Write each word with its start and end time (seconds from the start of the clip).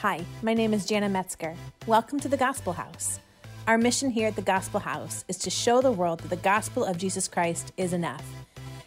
Hi, 0.00 0.24
my 0.40 0.54
name 0.54 0.72
is 0.72 0.86
Jana 0.86 1.10
Metzger. 1.10 1.54
Welcome 1.86 2.18
to 2.20 2.28
the 2.28 2.38
Gospel 2.38 2.72
House. 2.72 3.20
Our 3.66 3.76
mission 3.76 4.08
here 4.08 4.28
at 4.28 4.34
the 4.34 4.40
Gospel 4.40 4.80
House 4.80 5.26
is 5.28 5.36
to 5.36 5.50
show 5.50 5.82
the 5.82 5.92
world 5.92 6.20
that 6.20 6.30
the 6.30 6.36
gospel 6.36 6.86
of 6.86 6.96
Jesus 6.96 7.28
Christ 7.28 7.74
is 7.76 7.92
enough. 7.92 8.24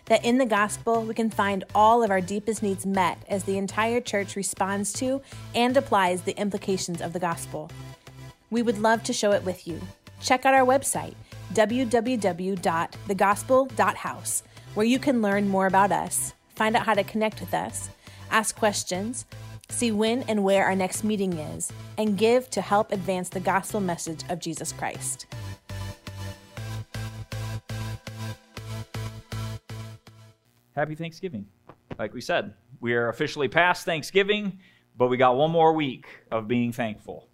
That 0.05 0.25
in 0.25 0.39
the 0.39 0.47
gospel, 0.47 1.03
we 1.03 1.13
can 1.13 1.29
find 1.29 1.65
all 1.75 2.01
of 2.01 2.09
our 2.09 2.19
deepest 2.19 2.63
needs 2.63 2.87
met 2.87 3.19
as 3.29 3.43
the 3.43 3.59
entire 3.59 4.01
church 4.01 4.35
responds 4.35 4.91
to 4.93 5.21
and 5.53 5.77
applies 5.77 6.23
the 6.23 6.35
implications 6.35 6.99
of 6.99 7.13
the 7.13 7.19
gospel. 7.19 7.69
We 8.49 8.63
would 8.63 8.79
love 8.79 9.03
to 9.03 9.13
show 9.13 9.33
it 9.33 9.43
with 9.43 9.67
you. 9.67 9.79
Check 10.19 10.47
out 10.47 10.55
our 10.55 10.65
website, 10.65 11.13
www.thegospel.house, 11.53 14.43
where 14.73 14.85
you 14.87 14.97
can 14.97 15.21
learn 15.21 15.47
more 15.47 15.67
about 15.67 15.91
us, 15.91 16.33
find 16.55 16.75
out 16.75 16.87
how 16.87 16.95
to 16.95 17.03
connect 17.03 17.39
with 17.39 17.53
us, 17.53 17.91
ask 18.31 18.57
questions, 18.57 19.27
see 19.73 19.91
when 19.91 20.23
and 20.23 20.43
where 20.43 20.65
our 20.65 20.75
next 20.75 21.03
meeting 21.03 21.33
is, 21.33 21.71
and 21.97 22.17
give 22.17 22.49
to 22.51 22.61
help 22.61 22.91
advance 22.91 23.29
the 23.29 23.39
gospel 23.39 23.81
message 23.81 24.23
of 24.29 24.39
Jesus 24.39 24.71
Christ. 24.71 25.25
Happy 30.75 30.95
Thanksgiving. 30.95 31.45
Like 31.99 32.13
we 32.13 32.21
said, 32.21 32.53
we 32.79 32.93
are 32.93 33.09
officially 33.09 33.47
past 33.47 33.85
Thanksgiving, 33.85 34.59
but 34.97 35.07
we 35.07 35.17
got 35.17 35.35
one 35.35 35.51
more 35.51 35.73
week 35.73 36.07
of 36.31 36.47
being 36.47 36.71
thankful. 36.71 37.29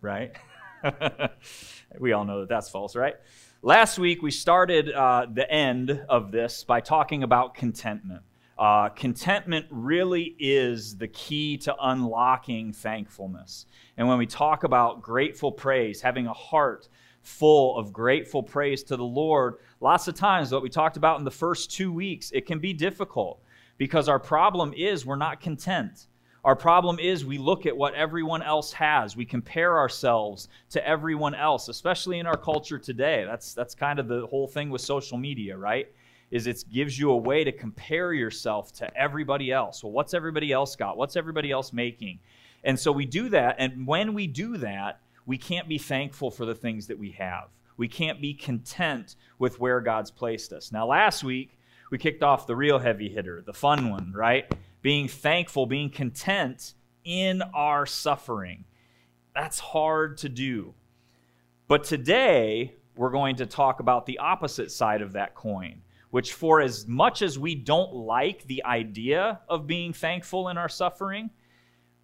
Right? 0.00 0.34
we 2.00 2.12
all 2.12 2.24
know 2.24 2.40
that 2.40 2.48
that's 2.48 2.68
false, 2.70 2.96
right? 2.96 3.14
Last 3.62 3.98
week, 3.98 4.22
we 4.22 4.30
started 4.30 4.90
uh, 4.90 5.26
the 5.32 5.48
end 5.48 6.04
of 6.08 6.32
this 6.32 6.64
by 6.64 6.80
talking 6.80 7.22
about 7.22 7.54
contentment. 7.54 8.22
Uh, 8.62 8.88
contentment 8.90 9.66
really 9.70 10.36
is 10.38 10.96
the 10.96 11.08
key 11.08 11.56
to 11.56 11.74
unlocking 11.82 12.72
thankfulness. 12.72 13.66
And 13.96 14.06
when 14.06 14.18
we 14.18 14.26
talk 14.26 14.62
about 14.62 15.02
grateful 15.02 15.50
praise, 15.50 16.00
having 16.00 16.28
a 16.28 16.32
heart 16.32 16.88
full 17.22 17.76
of 17.76 17.92
grateful 17.92 18.40
praise 18.40 18.84
to 18.84 18.96
the 18.96 19.02
Lord, 19.02 19.56
lots 19.80 20.06
of 20.06 20.14
times, 20.14 20.52
what 20.52 20.62
we 20.62 20.68
talked 20.68 20.96
about 20.96 21.18
in 21.18 21.24
the 21.24 21.30
first 21.32 21.72
two 21.72 21.92
weeks, 21.92 22.30
it 22.30 22.46
can 22.46 22.60
be 22.60 22.72
difficult 22.72 23.42
because 23.78 24.08
our 24.08 24.20
problem 24.20 24.72
is 24.76 25.04
we're 25.04 25.16
not 25.16 25.40
content. 25.40 26.06
Our 26.44 26.54
problem 26.54 27.00
is 27.00 27.24
we 27.24 27.38
look 27.38 27.66
at 27.66 27.76
what 27.76 27.94
everyone 27.94 28.42
else 28.42 28.72
has. 28.74 29.16
We 29.16 29.24
compare 29.24 29.76
ourselves 29.76 30.48
to 30.70 30.86
everyone 30.86 31.34
else, 31.34 31.66
especially 31.66 32.20
in 32.20 32.28
our 32.28 32.36
culture 32.36 32.78
today. 32.78 33.24
That's, 33.26 33.54
that's 33.54 33.74
kind 33.74 33.98
of 33.98 34.06
the 34.06 34.28
whole 34.28 34.46
thing 34.46 34.70
with 34.70 34.82
social 34.82 35.18
media, 35.18 35.56
right? 35.56 35.88
Is 36.32 36.46
it 36.46 36.64
gives 36.72 36.98
you 36.98 37.10
a 37.10 37.16
way 37.16 37.44
to 37.44 37.52
compare 37.52 38.12
yourself 38.12 38.72
to 38.74 38.96
everybody 38.96 39.52
else. 39.52 39.84
Well, 39.84 39.92
what's 39.92 40.14
everybody 40.14 40.50
else 40.50 40.74
got? 40.74 40.96
What's 40.96 41.14
everybody 41.14 41.50
else 41.50 41.72
making? 41.72 42.18
And 42.64 42.78
so 42.78 42.90
we 42.90 43.04
do 43.04 43.28
that. 43.28 43.56
And 43.58 43.86
when 43.86 44.14
we 44.14 44.26
do 44.26 44.56
that, 44.56 45.00
we 45.26 45.36
can't 45.36 45.68
be 45.68 45.78
thankful 45.78 46.30
for 46.30 46.46
the 46.46 46.54
things 46.54 46.86
that 46.86 46.98
we 46.98 47.10
have. 47.12 47.48
We 47.76 47.86
can't 47.86 48.20
be 48.20 48.32
content 48.32 49.16
with 49.38 49.60
where 49.60 49.80
God's 49.80 50.10
placed 50.10 50.52
us. 50.52 50.72
Now, 50.72 50.86
last 50.86 51.22
week, 51.22 51.58
we 51.90 51.98
kicked 51.98 52.22
off 52.22 52.46
the 52.46 52.56
real 52.56 52.78
heavy 52.78 53.10
hitter, 53.10 53.42
the 53.44 53.52
fun 53.52 53.90
one, 53.90 54.12
right? 54.14 54.50
Being 54.80 55.08
thankful, 55.08 55.66
being 55.66 55.90
content 55.90 56.72
in 57.04 57.42
our 57.54 57.84
suffering. 57.84 58.64
That's 59.34 59.58
hard 59.58 60.16
to 60.18 60.30
do. 60.30 60.74
But 61.68 61.84
today, 61.84 62.74
we're 62.96 63.10
going 63.10 63.36
to 63.36 63.46
talk 63.46 63.80
about 63.80 64.06
the 64.06 64.18
opposite 64.18 64.70
side 64.70 65.02
of 65.02 65.12
that 65.12 65.34
coin, 65.34 65.82
which, 66.12 66.34
for 66.34 66.60
as 66.60 66.86
much 66.86 67.22
as 67.22 67.38
we 67.38 67.54
don't 67.54 67.94
like 67.94 68.46
the 68.46 68.62
idea 68.66 69.40
of 69.48 69.66
being 69.66 69.94
thankful 69.94 70.50
in 70.50 70.58
our 70.58 70.68
suffering, 70.68 71.30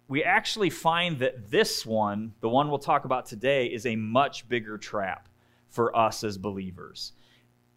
we 0.07 0.23
actually 0.23 0.71
find 0.71 1.19
that 1.19 1.51
this 1.51 1.85
one, 1.85 2.33
the 2.41 2.49
one 2.49 2.69
we'll 2.69 2.79
talk 2.79 3.05
about 3.05 3.27
today, 3.27 3.67
is 3.67 3.85
a 3.85 3.95
much 3.95 4.49
bigger 4.49 4.79
trap 4.79 5.29
for 5.67 5.95
us 5.95 6.23
as 6.23 6.39
believers. 6.39 7.13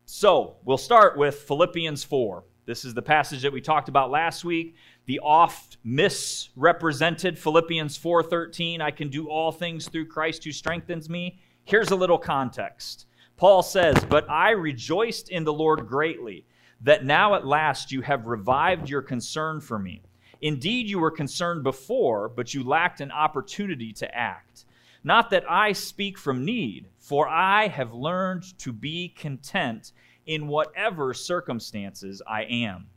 So, 0.06 0.56
we'll 0.64 0.78
start 0.78 1.18
with 1.18 1.34
Philippians 1.34 2.02
4. 2.02 2.44
This 2.64 2.86
is 2.86 2.94
the 2.94 3.02
passage 3.02 3.42
that 3.42 3.52
we 3.52 3.60
talked 3.60 3.90
about 3.90 4.10
last 4.10 4.42
week. 4.42 4.74
The 5.04 5.20
oft 5.20 5.76
misrepresented 5.84 7.38
Philippians 7.38 7.98
4:13, 7.98 8.80
I 8.80 8.90
can 8.90 9.10
do 9.10 9.28
all 9.28 9.52
things 9.52 9.86
through 9.86 10.06
Christ 10.06 10.44
who 10.44 10.52
strengthens 10.52 11.10
me. 11.10 11.40
Here's 11.64 11.90
a 11.90 11.96
little 11.96 12.16
context. 12.16 13.04
Paul 13.42 13.64
says, 13.64 14.04
"But 14.04 14.30
I 14.30 14.50
rejoiced 14.50 15.28
in 15.28 15.42
the 15.42 15.52
Lord 15.52 15.88
greatly 15.88 16.46
that 16.80 17.04
now 17.04 17.34
at 17.34 17.44
last 17.44 17.90
you 17.90 18.02
have 18.02 18.28
revived 18.28 18.88
your 18.88 19.02
concern 19.02 19.60
for 19.60 19.80
me." 19.80 20.02
Indeed, 20.40 20.88
you 20.88 21.00
were 21.00 21.10
concerned 21.10 21.64
before, 21.64 22.28
but 22.28 22.54
you 22.54 22.62
lacked 22.62 23.00
an 23.00 23.10
opportunity 23.10 23.92
to 23.94 24.16
act. 24.16 24.64
Not 25.02 25.30
that 25.30 25.42
I 25.50 25.72
speak 25.72 26.18
from 26.18 26.44
need, 26.44 26.86
for 27.00 27.28
I 27.28 27.66
have 27.66 27.92
learned 27.92 28.56
to 28.60 28.72
be 28.72 29.08
content 29.08 29.90
in 30.24 30.46
whatever 30.46 31.12
circumstances 31.12 32.22
I 32.24 32.44
am. 32.44 32.90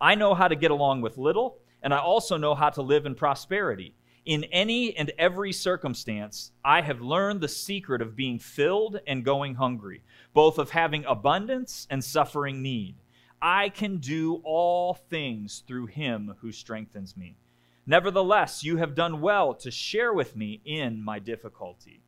I 0.00 0.14
know 0.14 0.32
how 0.32 0.46
to 0.46 0.54
get 0.54 0.70
along 0.70 1.00
with 1.00 1.18
little, 1.18 1.58
and 1.82 1.92
I 1.92 1.98
also 1.98 2.36
know 2.36 2.54
how 2.54 2.70
to 2.70 2.82
live 2.82 3.04
in 3.04 3.16
prosperity. 3.16 3.96
In 4.28 4.44
any 4.52 4.94
and 4.94 5.10
every 5.16 5.54
circumstance, 5.54 6.52
I 6.62 6.82
have 6.82 7.00
learned 7.00 7.40
the 7.40 7.48
secret 7.48 8.02
of 8.02 8.14
being 8.14 8.38
filled 8.38 9.00
and 9.06 9.24
going 9.24 9.54
hungry, 9.54 10.02
both 10.34 10.58
of 10.58 10.68
having 10.68 11.06
abundance 11.06 11.86
and 11.88 12.04
suffering 12.04 12.60
need. 12.60 12.96
I 13.40 13.70
can 13.70 13.96
do 13.96 14.42
all 14.44 14.92
things 14.92 15.64
through 15.66 15.86
him 15.86 16.34
who 16.42 16.52
strengthens 16.52 17.16
me. 17.16 17.38
Nevertheless, 17.86 18.62
you 18.62 18.76
have 18.76 18.94
done 18.94 19.22
well 19.22 19.54
to 19.54 19.70
share 19.70 20.12
with 20.12 20.36
me 20.36 20.60
in 20.66 21.02
my 21.02 21.18
difficulty. 21.18 22.02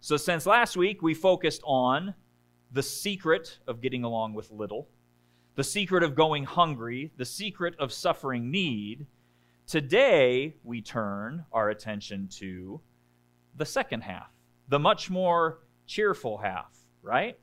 So, 0.00 0.18
since 0.18 0.44
last 0.44 0.76
week, 0.76 1.00
we 1.00 1.14
focused 1.14 1.62
on 1.64 2.12
the 2.72 2.82
secret 2.82 3.58
of 3.66 3.80
getting 3.80 4.04
along 4.04 4.34
with 4.34 4.50
little, 4.50 4.86
the 5.54 5.64
secret 5.64 6.02
of 6.02 6.14
going 6.14 6.44
hungry, 6.44 7.10
the 7.16 7.24
secret 7.24 7.74
of 7.78 7.90
suffering 7.90 8.50
need. 8.50 9.06
Today, 9.66 10.56
we 10.62 10.82
turn 10.82 11.44
our 11.52 11.70
attention 11.70 12.28
to 12.38 12.80
the 13.56 13.64
second 13.64 14.02
half, 14.02 14.30
the 14.68 14.78
much 14.78 15.10
more 15.10 15.60
cheerful 15.86 16.38
half, 16.38 16.76
right? 17.02 17.38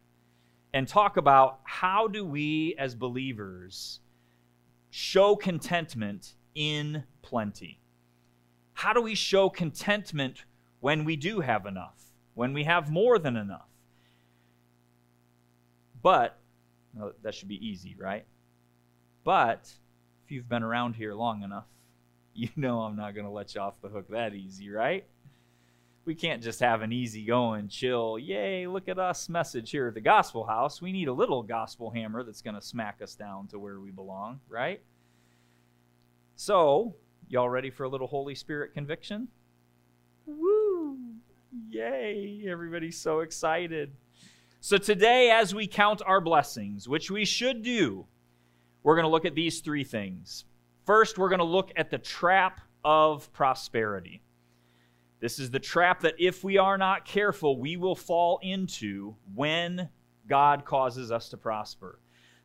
and 0.74 0.88
talk 0.88 1.18
about 1.18 1.60
how 1.64 2.08
do 2.08 2.26
we 2.26 2.76
as 2.78 2.96
believers 2.96 4.00
show 4.90 5.36
contentment 5.36 6.36
in 6.56 7.04
plenty. 7.22 7.80
How 8.74 8.94
do 8.94 9.02
we 9.02 9.16
show 9.16 9.50
contentment 9.50 10.46
when 10.80 11.06
we 11.06 11.16
do 11.16 11.42
have 11.42 11.66
enough, 11.66 12.02
when 12.34 12.54
we 12.54 12.64
have 12.64 12.90
more 12.90 13.20
than 13.20 13.36
enough? 13.36 13.68
But, 16.02 16.38
that 17.22 17.36
should 17.36 17.48
be 17.48 17.66
easy, 17.66 17.96
right? 17.98 18.26
But 19.24 19.72
if 20.26 20.32
you've 20.32 20.50
been 20.50 20.64
around 20.64 20.96
here 20.96 21.14
long 21.14 21.44
enough, 21.44 21.68
you 22.34 22.50
know 22.56 22.82
I'm 22.82 22.96
not 22.96 23.14
going 23.14 23.26
to 23.26 23.32
let 23.32 23.56
you 23.56 23.62
off 23.62 23.76
the 23.82 23.90
hook 23.90 24.08
that 24.10 24.34
easy, 24.34 24.70
right? 24.70 25.06
we 26.06 26.16
can't 26.16 26.42
just 26.42 26.60
have 26.60 26.82
an 26.82 26.92
easy 26.92 27.24
going, 27.24 27.68
chill, 27.68 28.18
yay, 28.18 28.66
look 28.66 28.88
at 28.88 28.98
us 28.98 29.30
message 29.30 29.70
here 29.70 29.88
at 29.88 29.94
the 29.94 30.02
Gospel 30.02 30.46
House. 30.46 30.82
We 30.82 30.92
need 30.92 31.08
a 31.08 31.14
little 31.14 31.44
gospel 31.44 31.92
hammer 31.92 32.24
that's 32.24 32.42
going 32.42 32.56
to 32.56 32.62
smack 32.62 33.02
us 33.04 33.14
down 33.14 33.48
to 33.48 33.60
where 33.60 33.80
we 33.80 33.92
belong, 33.92 34.40
right? 34.50 34.82
So, 36.36 36.96
y'all 37.30 37.50
ready 37.50 37.70
for 37.70 37.84
a 37.84 37.90
little 37.90 38.08
Holy 38.08 38.34
Spirit 38.34 38.74
conviction? 38.74 39.28
Woo! 40.26 40.98
Yay! 41.70 42.46
Everybody's 42.48 42.98
so 42.98 43.20
excited. 43.20 43.92
So, 44.60 44.78
today, 44.78 45.30
as 45.30 45.54
we 45.54 45.68
count 45.68 46.02
our 46.04 46.22
blessings, 46.22 46.88
which 46.88 47.12
we 47.12 47.26
should 47.26 47.62
do, 47.62 48.08
we're 48.82 48.96
going 48.96 49.06
to 49.06 49.12
look 49.12 49.26
at 49.26 49.36
these 49.36 49.60
three 49.60 49.84
things. 49.84 50.46
First, 50.86 51.18
we're 51.18 51.30
going 51.30 51.40
to 51.40 51.46
look 51.46 51.72
at 51.76 51.92
the 51.92 51.98
trap 51.98 52.62
of 52.84 53.32
prosperity. 53.34 54.22
This 55.20 55.38
is 55.38 55.52
the 55.52 55.60
trap 55.60 56.02
that 56.02 56.16
if 56.18 56.44
we 56.44 56.58
are 56.58 56.78
not 56.78 57.06
careful, 57.06 57.60
we 57.60 57.78
will 57.78 57.96
fall 57.96 58.40
into 58.42 59.16
when 59.36 59.90
God 60.28 60.66
causes 60.66 61.12
us 61.12 61.30
to 61.30 61.38
prosper. 61.38 62.00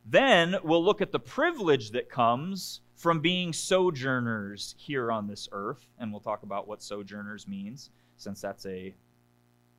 Then 0.05 0.56
we'll 0.62 0.85
look 0.85 1.00
at 1.00 1.11
the 1.11 1.19
privilege 1.19 1.91
that 1.93 2.11
comes 2.11 2.83
from 2.94 3.21
being 3.21 3.53
sojourners 3.53 4.75
here 4.79 5.11
on 5.11 5.27
this 5.27 5.49
earth, 5.53 5.88
and 5.99 6.11
we'll 6.11 6.21
talk 6.21 6.43
about 6.43 6.69
what 6.69 6.83
sojourners 6.83 7.49
means, 7.49 7.91
since 8.17 8.41
that's 8.41 8.67
a 8.67 8.94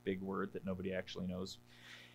big 0.04 0.22
word 0.22 0.52
that 0.54 0.66
nobody 0.66 0.94
actually 0.94 1.28
knows. 1.28 1.60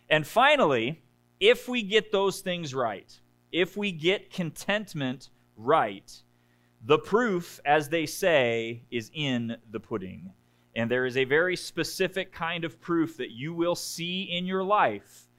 And 0.09 0.27
finally, 0.27 1.01
if 1.39 1.67
we 1.67 1.81
get 1.81 2.11
those 2.11 2.41
things 2.41 2.75
right, 2.75 3.19
if 3.51 3.77
we 3.77 3.91
get 3.91 4.31
contentment 4.31 5.29
right, 5.55 6.11
the 6.85 6.99
proof, 6.99 7.59
as 7.65 7.89
they 7.89 8.05
say, 8.05 8.83
is 8.91 9.09
in 9.13 9.57
the 9.71 9.79
pudding. 9.79 10.31
And 10.75 10.89
there 10.89 11.05
is 11.05 11.17
a 11.17 11.23
very 11.23 11.55
specific 11.55 12.31
kind 12.33 12.65
of 12.65 12.81
proof 12.81 13.17
that 13.17 13.31
you 13.31 13.53
will 13.53 13.75
see 13.75 14.23
in 14.23 14.45
your 14.45 14.63
life 14.63 15.29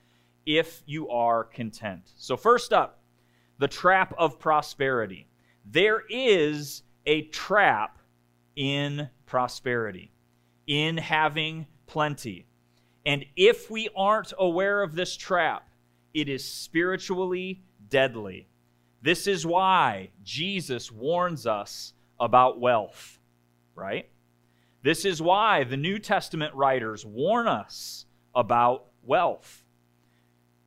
if 0.46 0.82
you 0.87 1.08
are 1.08 1.44
content. 1.44 2.12
So, 2.17 2.37
first 2.37 2.73
up, 2.73 3.00
the 3.58 3.69
trap 3.69 4.14
of 4.17 4.38
prosperity. 4.38 5.26
There 5.64 6.02
is 6.08 6.82
a 7.06 7.23
trap 7.29 7.99
in 8.56 9.08
prosperity, 9.26 10.12
in 10.67 10.96
having 10.99 11.67
plenty. 11.87 12.46
And 13.06 13.25
if 13.37 13.70
we 13.70 13.88
aren't 13.96 14.32
aware 14.38 14.82
of 14.82 14.94
this 14.94 15.17
trap, 15.17 15.69
it 16.12 16.29
is 16.29 16.44
spiritually 16.44 17.62
deadly. 17.88 18.49
This 19.05 19.27
is 19.27 19.45
why 19.45 20.12
Jesus 20.23 20.91
warns 20.91 21.47
us 21.47 21.93
about 22.19 22.59
wealth, 22.59 23.19
right? 23.75 24.09
This 24.83 25.05
is 25.05 25.21
why 25.21 25.65
the 25.65 25.77
New 25.77 25.99
Testament 25.99 26.55
writers 26.55 27.05
warn 27.05 27.47
us 27.47 28.06
about 28.35 28.87
wealth. 29.03 29.62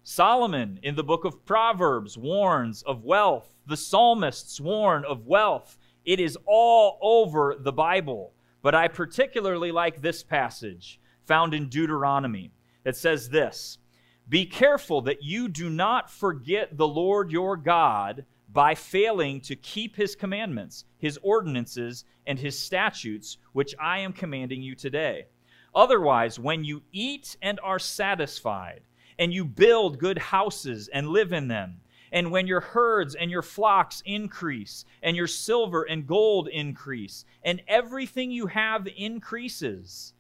Solomon 0.03 0.79
in 0.83 0.93
the 0.93 1.03
book 1.03 1.25
of 1.25 1.45
Proverbs 1.45 2.15
warns 2.15 2.83
of 2.83 3.03
wealth. 3.03 3.55
The 3.65 3.75
psalmists 3.75 4.61
warn 4.61 5.03
of 5.03 5.25
wealth. 5.25 5.79
It 6.05 6.19
is 6.19 6.37
all 6.45 6.99
over 7.01 7.55
the 7.59 7.73
Bible. 7.73 8.33
But 8.61 8.75
I 8.75 8.87
particularly 8.87 9.71
like 9.71 10.03
this 10.03 10.21
passage 10.21 10.99
found 11.25 11.55
in 11.55 11.69
Deuteronomy 11.69 12.51
that 12.83 12.95
says 12.95 13.29
this 13.29 13.79
Be 14.29 14.45
careful 14.45 15.01
that 15.03 15.23
you 15.23 15.47
do 15.47 15.69
not 15.69 16.11
forget 16.11 16.77
the 16.77 16.87
Lord 16.87 17.31
your 17.31 17.55
God 17.55 18.25
by 18.51 18.75
failing 18.75 19.39
to 19.41 19.55
keep 19.55 19.95
his 19.95 20.15
commandments, 20.15 20.83
his 20.97 21.17
ordinances, 21.21 22.03
and 22.25 22.37
his 22.37 22.59
statutes, 22.59 23.37
which 23.53 23.73
I 23.79 23.99
am 23.99 24.11
commanding 24.11 24.61
you 24.61 24.75
today. 24.75 25.27
Otherwise, 25.73 26.39
when 26.39 26.65
you 26.65 26.83
eat 26.91 27.37
and 27.41 27.59
are 27.63 27.79
satisfied, 27.79 28.81
and 29.19 29.33
you 29.33 29.45
build 29.45 29.99
good 29.99 30.17
houses 30.17 30.89
and 30.89 31.07
live 31.07 31.31
in 31.31 31.47
them, 31.47 31.79
and 32.11 32.31
when 32.31 32.47
your 32.47 32.61
herds 32.61 33.15
and 33.15 33.31
your 33.31 33.41
flocks 33.41 34.01
increase, 34.05 34.85
and 35.03 35.15
your 35.15 35.27
silver 35.27 35.83
and 35.83 36.05
gold 36.05 36.49
increase, 36.49 37.25
and 37.43 37.61
everything 37.67 38.31
you 38.31 38.47
have 38.47 38.87
increases, 38.97 40.13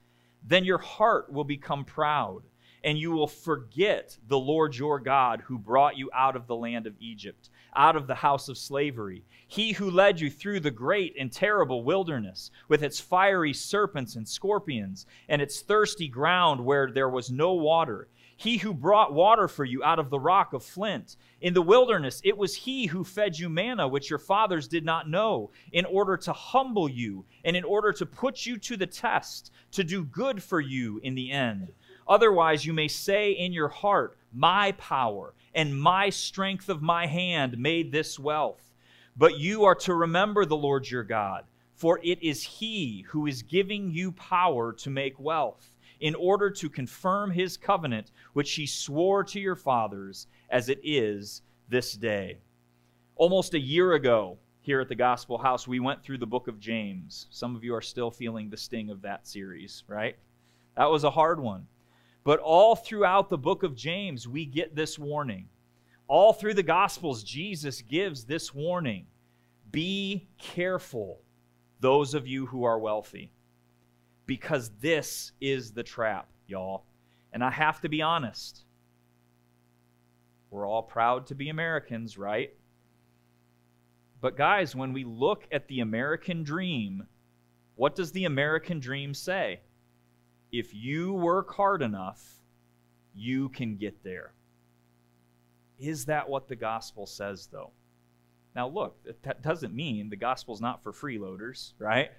then 0.45 0.63
your 0.63 0.77
heart 0.77 1.31
will 1.31 1.43
become 1.43 1.83
proud, 1.83 2.43
and 2.83 2.97
you 2.97 3.11
will 3.11 3.27
forget 3.27 4.17
the 4.27 4.37
Lord 4.37 4.75
your 4.75 4.99
God 4.99 5.41
who 5.41 5.57
brought 5.57 5.97
you 5.97 6.09
out 6.13 6.35
of 6.35 6.47
the 6.47 6.55
land 6.55 6.87
of 6.87 6.95
Egypt, 6.99 7.49
out 7.75 7.95
of 7.95 8.07
the 8.07 8.15
house 8.15 8.49
of 8.49 8.57
slavery. 8.57 9.23
He 9.47 9.73
who 9.73 9.89
led 9.89 10.19
you 10.19 10.29
through 10.29 10.61
the 10.61 10.71
great 10.71 11.15
and 11.19 11.31
terrible 11.31 11.83
wilderness, 11.83 12.51
with 12.67 12.83
its 12.83 12.99
fiery 12.99 13.53
serpents 13.53 14.15
and 14.15 14.27
scorpions, 14.27 15.05
and 15.29 15.41
its 15.41 15.61
thirsty 15.61 16.07
ground 16.07 16.63
where 16.63 16.91
there 16.91 17.09
was 17.09 17.31
no 17.31 17.53
water 17.53 18.07
he 18.37 18.57
who 18.57 18.73
brought 18.73 19.13
water 19.13 19.47
for 19.47 19.65
you 19.65 19.83
out 19.83 19.97
of 19.97 20.11
the 20.11 20.19
rock 20.19 20.53
of 20.53 20.63
flint. 20.63 21.17
In 21.41 21.55
the 21.55 21.61
wilderness, 21.61 22.21
it 22.23 22.37
was 22.37 22.55
he 22.55 22.85
who 22.85 23.03
fed 23.03 23.37
you 23.37 23.49
manna, 23.49 23.87
which 23.87 24.11
your 24.11 24.19
fathers 24.19 24.67
did 24.67 24.85
not 24.85 25.09
know, 25.09 25.49
in 25.71 25.85
order 25.85 26.15
to 26.17 26.33
humble 26.33 26.87
you 26.87 27.25
and 27.43 27.57
in 27.57 27.63
order 27.63 27.91
to 27.93 28.05
put 28.05 28.45
you 28.45 28.57
to 28.59 28.77
the 28.77 28.85
test, 28.85 29.51
to 29.71 29.83
do 29.83 30.05
good 30.05 30.41
for 30.41 30.59
you 30.59 30.99
in 31.03 31.15
the 31.15 31.31
end. 31.31 31.71
Otherwise, 32.07 32.65
you 32.65 32.73
may 32.73 32.87
say 32.87 33.31
in 33.31 33.53
your 33.53 33.67
heart, 33.67 34.17
My 34.33 34.71
power 34.73 35.33
and 35.53 35.79
my 35.79 36.09
strength 36.09 36.69
of 36.69 36.81
my 36.81 37.07
hand 37.07 37.57
made 37.57 37.91
this 37.91 38.19
wealth. 38.19 38.73
But 39.15 39.39
you 39.39 39.63
are 39.65 39.75
to 39.75 39.95
remember 39.95 40.45
the 40.45 40.55
Lord 40.55 40.89
your 40.89 41.03
God, 41.03 41.45
for 41.73 41.99
it 42.03 42.21
is 42.21 42.43
he 42.43 43.05
who 43.09 43.25
is 43.25 43.41
giving 43.41 43.89
you 43.89 44.11
power 44.11 44.71
to 44.73 44.89
make 44.89 45.19
wealth 45.19 45.73
in 45.99 46.13
order 46.15 46.51
to 46.51 46.69
confirm 46.69 47.31
his 47.31 47.57
covenant, 47.57 48.11
which 48.33 48.53
he 48.53 48.67
swore 48.67 49.23
to 49.23 49.39
your 49.39 49.55
fathers, 49.55 50.27
as 50.49 50.69
it 50.69 50.79
is 50.83 51.41
this 51.69 51.93
day. 51.93 52.37
Almost 53.15 53.55
a 53.55 53.59
year 53.59 53.93
ago, 53.93 54.37
here 54.61 54.79
at 54.79 54.89
the 54.89 54.95
Gospel 54.95 55.37
House, 55.37 55.67
we 55.67 55.79
went 55.79 56.03
through 56.03 56.19
the 56.19 56.27
book 56.27 56.47
of 56.47 56.59
James. 56.59 57.25
Some 57.31 57.55
of 57.55 57.63
you 57.63 57.73
are 57.73 57.81
still 57.81 58.11
feeling 58.11 58.49
the 58.49 58.57
sting 58.57 58.89
of 58.89 59.01
that 59.01 59.27
series, 59.27 59.83
right? 59.87 60.17
That 60.75 60.91
was 60.91 61.03
a 61.03 61.09
hard 61.09 61.39
one. 61.39 61.65
But 62.27 62.39
all 62.39 62.75
throughout 62.75 63.29
the 63.29 63.37
book 63.37 63.63
of 63.63 63.73
James, 63.73 64.27
we 64.27 64.43
get 64.43 64.75
this 64.75 64.99
warning. 64.99 65.47
All 66.09 66.33
through 66.33 66.55
the 66.55 66.61
Gospels, 66.61 67.23
Jesus 67.23 67.81
gives 67.81 68.25
this 68.25 68.53
warning 68.53 69.05
Be 69.71 70.27
careful, 70.37 71.21
those 71.79 72.13
of 72.13 72.27
you 72.27 72.45
who 72.45 72.65
are 72.65 72.79
wealthy 72.79 73.31
because 74.25 74.71
this 74.81 75.31
is 75.39 75.71
the 75.71 75.83
trap, 75.83 76.27
y'all. 76.47 76.83
And 77.31 77.41
I 77.41 77.49
have 77.49 77.79
to 77.79 77.87
be 77.87 78.01
honest. 78.01 78.65
We're 80.51 80.67
all 80.67 80.83
proud 80.83 81.27
to 81.27 81.35
be 81.35 81.47
Americans, 81.47 82.17
right? 82.17 82.53
But, 84.19 84.35
guys, 84.35 84.75
when 84.75 84.91
we 84.91 85.05
look 85.05 85.47
at 85.49 85.69
the 85.69 85.79
American 85.79 86.43
dream, 86.43 87.07
what 87.75 87.95
does 87.95 88.11
the 88.11 88.25
American 88.25 88.81
dream 88.81 89.13
say? 89.13 89.61
If 90.57 90.73
you 90.73 91.13
work 91.13 91.53
hard 91.53 91.81
enough, 91.81 92.23
you 93.13 93.49
can 93.49 93.77
get 93.77 94.03
there. 94.03 94.33
Is 95.79 96.05
that 96.05 96.27
what 96.27 96.47
the 96.47 96.55
gospel 96.55 97.05
says, 97.05 97.47
though? 97.51 97.71
Now, 98.55 98.67
look, 98.67 98.97
that 99.21 99.43
doesn't 99.43 99.73
mean 99.75 100.09
the 100.09 100.15
gospel's 100.15 100.61
not 100.61 100.81
for 100.81 100.91
freeloaders, 100.91 101.73
right? 101.77 102.09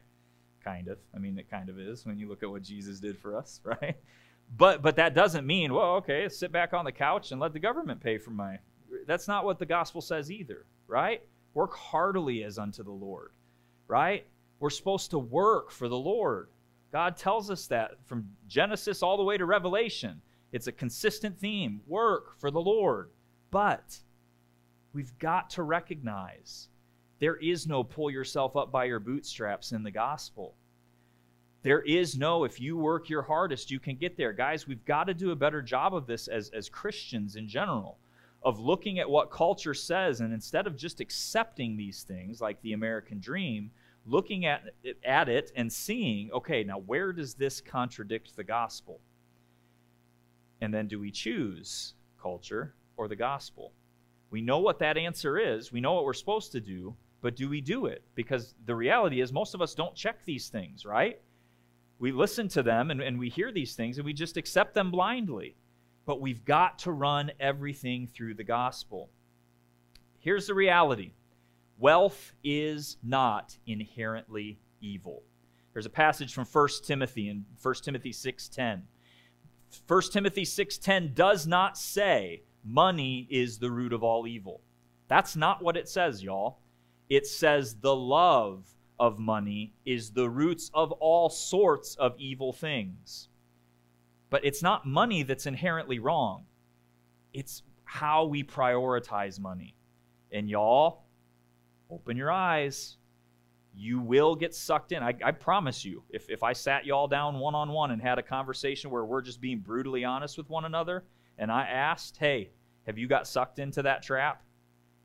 kind 0.68 0.88
of. 0.88 0.98
I 1.14 1.18
mean, 1.18 1.38
it 1.38 1.50
kind 1.50 1.68
of 1.68 1.78
is 1.78 2.04
when 2.06 2.18
you 2.18 2.28
look 2.28 2.42
at 2.42 2.50
what 2.50 2.62
Jesus 2.62 3.00
did 3.00 3.18
for 3.18 3.36
us, 3.36 3.60
right? 3.64 3.96
But 4.56 4.82
but 4.82 4.96
that 4.96 5.14
doesn't 5.14 5.46
mean, 5.46 5.74
well, 5.74 5.96
okay, 5.96 6.28
sit 6.28 6.52
back 6.52 6.72
on 6.72 6.84
the 6.84 6.92
couch 6.92 7.32
and 7.32 7.40
let 7.40 7.52
the 7.52 7.58
government 7.58 8.00
pay 8.00 8.18
for 8.18 8.30
my. 8.30 8.58
That's 9.06 9.28
not 9.28 9.44
what 9.44 9.58
the 9.58 9.66
gospel 9.66 10.00
says 10.00 10.30
either, 10.30 10.64
right? 10.86 11.22
Work 11.54 11.74
heartily 11.74 12.44
as 12.44 12.58
unto 12.58 12.82
the 12.82 12.90
Lord, 12.90 13.32
right? 13.86 14.26
We're 14.60 14.70
supposed 14.70 15.10
to 15.10 15.18
work 15.18 15.70
for 15.70 15.88
the 15.88 15.96
Lord. 15.96 16.48
God 16.92 17.16
tells 17.16 17.50
us 17.50 17.66
that 17.66 17.92
from 18.06 18.28
Genesis 18.46 19.02
all 19.02 19.16
the 19.16 19.24
way 19.24 19.36
to 19.36 19.44
Revelation. 19.44 20.20
It's 20.52 20.66
a 20.66 20.72
consistent 20.72 21.38
theme 21.38 21.82
work 21.86 22.38
for 22.38 22.50
the 22.50 22.60
Lord. 22.60 23.10
But 23.50 23.98
we've 24.92 25.16
got 25.18 25.50
to 25.50 25.62
recognize 25.62 26.68
there 27.18 27.36
is 27.36 27.66
no 27.66 27.82
pull 27.82 28.10
yourself 28.10 28.56
up 28.56 28.70
by 28.70 28.84
your 28.84 29.00
bootstraps 29.00 29.72
in 29.72 29.82
the 29.82 29.90
gospel. 29.90 30.54
There 31.62 31.82
is 31.82 32.16
no, 32.16 32.44
if 32.44 32.60
you 32.60 32.76
work 32.76 33.10
your 33.10 33.22
hardest, 33.22 33.70
you 33.70 33.80
can 33.80 33.96
get 33.96 34.16
there. 34.16 34.32
Guys, 34.32 34.66
we've 34.66 34.84
got 34.84 35.04
to 35.04 35.14
do 35.14 35.32
a 35.32 35.36
better 35.36 35.60
job 35.60 35.94
of 35.94 36.06
this 36.06 36.28
as, 36.28 36.50
as 36.50 36.68
Christians 36.68 37.36
in 37.36 37.48
general, 37.48 37.98
of 38.42 38.60
looking 38.60 39.00
at 39.00 39.10
what 39.10 39.32
culture 39.32 39.74
says, 39.74 40.20
and 40.20 40.32
instead 40.32 40.68
of 40.68 40.76
just 40.76 41.00
accepting 41.00 41.76
these 41.76 42.04
things 42.04 42.40
like 42.40 42.62
the 42.62 42.74
American 42.74 43.18
dream, 43.18 43.72
looking 44.08 44.46
at 44.46 44.62
it, 44.82 44.98
at 45.04 45.28
it 45.28 45.52
and 45.54 45.72
seeing, 45.72 46.30
okay, 46.32 46.64
now 46.64 46.78
where 46.78 47.12
does 47.12 47.34
this 47.34 47.60
contradict 47.60 48.34
the 48.36 48.44
gospel? 48.44 49.00
And 50.60 50.72
then 50.72 50.88
do 50.88 50.98
we 50.98 51.10
choose 51.10 51.94
culture 52.20 52.74
or 52.96 53.08
the 53.08 53.16
gospel? 53.16 53.72
We 54.30 54.40
know 54.40 54.58
what 54.58 54.78
that 54.80 54.98
answer 54.98 55.38
is, 55.38 55.72
we 55.72 55.80
know 55.80 55.94
what 55.94 56.04
we're 56.04 56.12
supposed 56.12 56.52
to 56.52 56.60
do, 56.60 56.96
but 57.20 57.36
do 57.36 57.48
we 57.48 57.60
do 57.60 57.86
it? 57.86 58.02
Because 58.14 58.54
the 58.66 58.74
reality 58.74 59.20
is, 59.20 59.32
most 59.32 59.54
of 59.54 59.62
us 59.62 59.74
don't 59.74 59.94
check 59.94 60.24
these 60.24 60.48
things, 60.48 60.84
right? 60.84 61.20
We 61.98 62.12
listen 62.12 62.48
to 62.48 62.62
them 62.62 62.90
and, 62.90 63.00
and 63.00 63.18
we 63.18 63.28
hear 63.28 63.50
these 63.50 63.74
things 63.74 63.98
and 63.98 64.04
we 64.04 64.12
just 64.12 64.36
accept 64.36 64.74
them 64.74 64.90
blindly. 64.90 65.56
But 66.06 66.20
we've 66.20 66.44
got 66.44 66.78
to 66.80 66.92
run 66.92 67.32
everything 67.38 68.06
through 68.06 68.34
the 68.34 68.44
gospel. 68.44 69.10
Here's 70.20 70.46
the 70.46 70.54
reality 70.54 71.12
wealth 71.78 72.32
is 72.42 72.96
not 73.02 73.56
inherently 73.66 74.58
evil. 74.80 75.22
There's 75.72 75.86
a 75.86 75.90
passage 75.90 76.34
from 76.34 76.44
1 76.44 76.68
Timothy 76.84 77.28
in 77.28 77.44
1 77.60 77.74
Timothy 77.82 78.12
6:10. 78.12 78.82
1 79.86 80.12
Timothy 80.12 80.44
6:10 80.44 81.14
does 81.14 81.46
not 81.46 81.78
say 81.78 82.42
money 82.64 83.26
is 83.30 83.58
the 83.58 83.70
root 83.70 83.92
of 83.92 84.02
all 84.02 84.26
evil. 84.26 84.62
That's 85.08 85.36
not 85.36 85.62
what 85.62 85.76
it 85.76 85.88
says, 85.88 86.22
y'all 86.22 86.58
it 87.08 87.26
says 87.26 87.76
the 87.76 87.94
love 87.94 88.66
of 88.98 89.18
money 89.18 89.74
is 89.84 90.10
the 90.10 90.28
roots 90.28 90.70
of 90.74 90.92
all 90.92 91.30
sorts 91.30 91.94
of 91.96 92.14
evil 92.18 92.52
things. 92.52 93.28
But 94.30 94.44
it's 94.44 94.62
not 94.62 94.86
money 94.86 95.22
that's 95.22 95.46
inherently 95.46 95.98
wrong, 95.98 96.44
it's 97.32 97.62
how 97.84 98.24
we 98.24 98.42
prioritize 98.42 99.40
money. 99.40 99.74
And 100.30 100.50
y'all, 100.50 101.04
open 101.90 102.16
your 102.16 102.30
eyes. 102.30 102.96
You 103.74 104.00
will 104.00 104.34
get 104.34 104.54
sucked 104.54 104.92
in. 104.92 105.02
I, 105.02 105.14
I 105.24 105.30
promise 105.30 105.84
you. 105.84 106.02
If, 106.10 106.28
if 106.28 106.42
I 106.42 106.52
sat 106.52 106.84
y'all 106.84 107.06
down 107.06 107.38
one 107.38 107.54
on 107.54 107.70
one 107.70 107.90
and 107.90 108.02
had 108.02 108.18
a 108.18 108.22
conversation 108.22 108.90
where 108.90 109.04
we're 109.04 109.22
just 109.22 109.40
being 109.40 109.60
brutally 109.60 110.04
honest 110.04 110.36
with 110.36 110.48
one 110.50 110.64
another, 110.64 111.04
and 111.38 111.52
I 111.52 111.62
asked, 111.62 112.16
hey, 112.16 112.50
have 112.86 112.98
you 112.98 113.06
got 113.06 113.26
sucked 113.26 113.58
into 113.58 113.82
that 113.82 114.02
trap? 114.02 114.42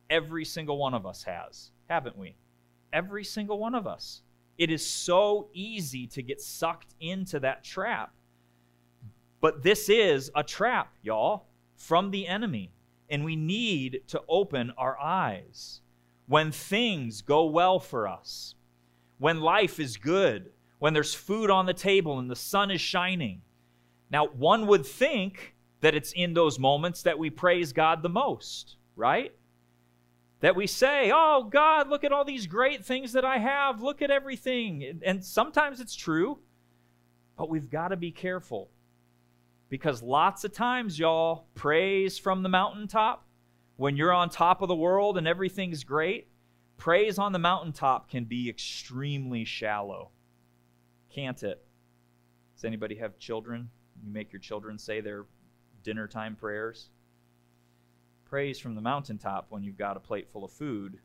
Every 0.09 0.45
single 0.45 0.77
one 0.77 0.93
of 0.93 1.05
us 1.05 1.23
has 1.23 1.71
haven't 1.93 2.17
we? 2.17 2.35
Every 2.91 3.23
single 3.23 3.59
one 3.59 3.75
of 3.75 3.85
us. 3.85 4.21
It 4.57 4.71
is 4.71 4.85
so 4.85 5.49
easy 5.53 6.07
to 6.07 6.21
get 6.21 6.41
sucked 6.41 6.93
into 6.99 7.39
that 7.39 7.63
trap. 7.63 8.13
But 9.41 9.61
this 9.61 9.89
is 9.89 10.31
a 10.35 10.43
trap, 10.43 10.93
y'all, 11.01 11.45
from 11.75 12.11
the 12.11 12.27
enemy. 12.27 12.71
And 13.09 13.23
we 13.23 13.35
need 13.35 14.01
to 14.07 14.21
open 14.27 14.73
our 14.77 14.99
eyes. 14.99 15.81
When 16.27 16.51
things 16.51 17.21
go 17.21 17.45
well 17.45 17.79
for 17.79 18.07
us, 18.07 18.55
when 19.17 19.41
life 19.41 19.79
is 19.79 19.97
good, 19.97 20.51
when 20.79 20.93
there's 20.93 21.13
food 21.13 21.49
on 21.49 21.65
the 21.65 21.73
table 21.73 22.19
and 22.19 22.29
the 22.29 22.35
sun 22.35 22.69
is 22.69 22.81
shining. 22.81 23.41
Now, 24.09 24.27
one 24.27 24.67
would 24.67 24.85
think 24.85 25.55
that 25.81 25.95
it's 25.95 26.11
in 26.11 26.33
those 26.33 26.59
moments 26.59 27.03
that 27.03 27.17
we 27.17 27.29
praise 27.29 27.73
God 27.73 28.03
the 28.03 28.09
most, 28.09 28.75
right? 28.95 29.33
That 30.41 30.55
we 30.55 30.67
say, 30.67 31.11
Oh, 31.13 31.47
God, 31.49 31.89
look 31.89 32.03
at 32.03 32.11
all 32.11 32.25
these 32.25 32.47
great 32.47 32.85
things 32.85 33.13
that 33.13 33.23
I 33.23 33.37
have. 33.37 33.81
Look 33.81 34.01
at 34.01 34.11
everything. 34.11 34.99
And 35.05 35.23
sometimes 35.23 35.79
it's 35.79 35.95
true, 35.95 36.39
but 37.37 37.49
we've 37.49 37.69
got 37.69 37.87
to 37.89 37.95
be 37.97 38.11
careful 38.11 38.69
because 39.69 40.03
lots 40.03 40.43
of 40.43 40.53
times, 40.53 40.99
y'all, 40.99 41.47
praise 41.55 42.17
from 42.19 42.43
the 42.43 42.49
mountaintop, 42.49 43.25
when 43.83 43.97
you're 43.97 44.13
on 44.13 44.29
top 44.29 44.61
of 44.61 44.69
the 44.69 44.75
world 44.75 45.17
and 45.17 45.27
everything's 45.27 45.83
great, 45.83 46.29
praise 46.77 47.19
on 47.19 47.33
the 47.33 47.37
mountaintop 47.37 48.09
can 48.09 48.23
be 48.23 48.47
extremely 48.47 49.43
shallow. 49.43 50.11
Can't 51.13 51.43
it? 51.43 51.61
Does 52.55 52.63
anybody 52.63 52.95
have 52.95 53.19
children? 53.19 53.69
You 54.01 54.09
make 54.09 54.31
your 54.31 54.39
children 54.39 54.79
say 54.79 55.01
their 55.01 55.25
dinner 55.83 56.07
time 56.07 56.37
prayers? 56.37 56.91
Praise 58.23 58.57
from 58.57 58.73
the 58.73 58.79
mountaintop 58.79 59.47
when 59.49 59.63
you've 59.63 59.77
got 59.77 59.97
a 59.97 59.99
plate 59.99 60.29
full 60.31 60.45
of 60.45 60.53
food 60.53 60.99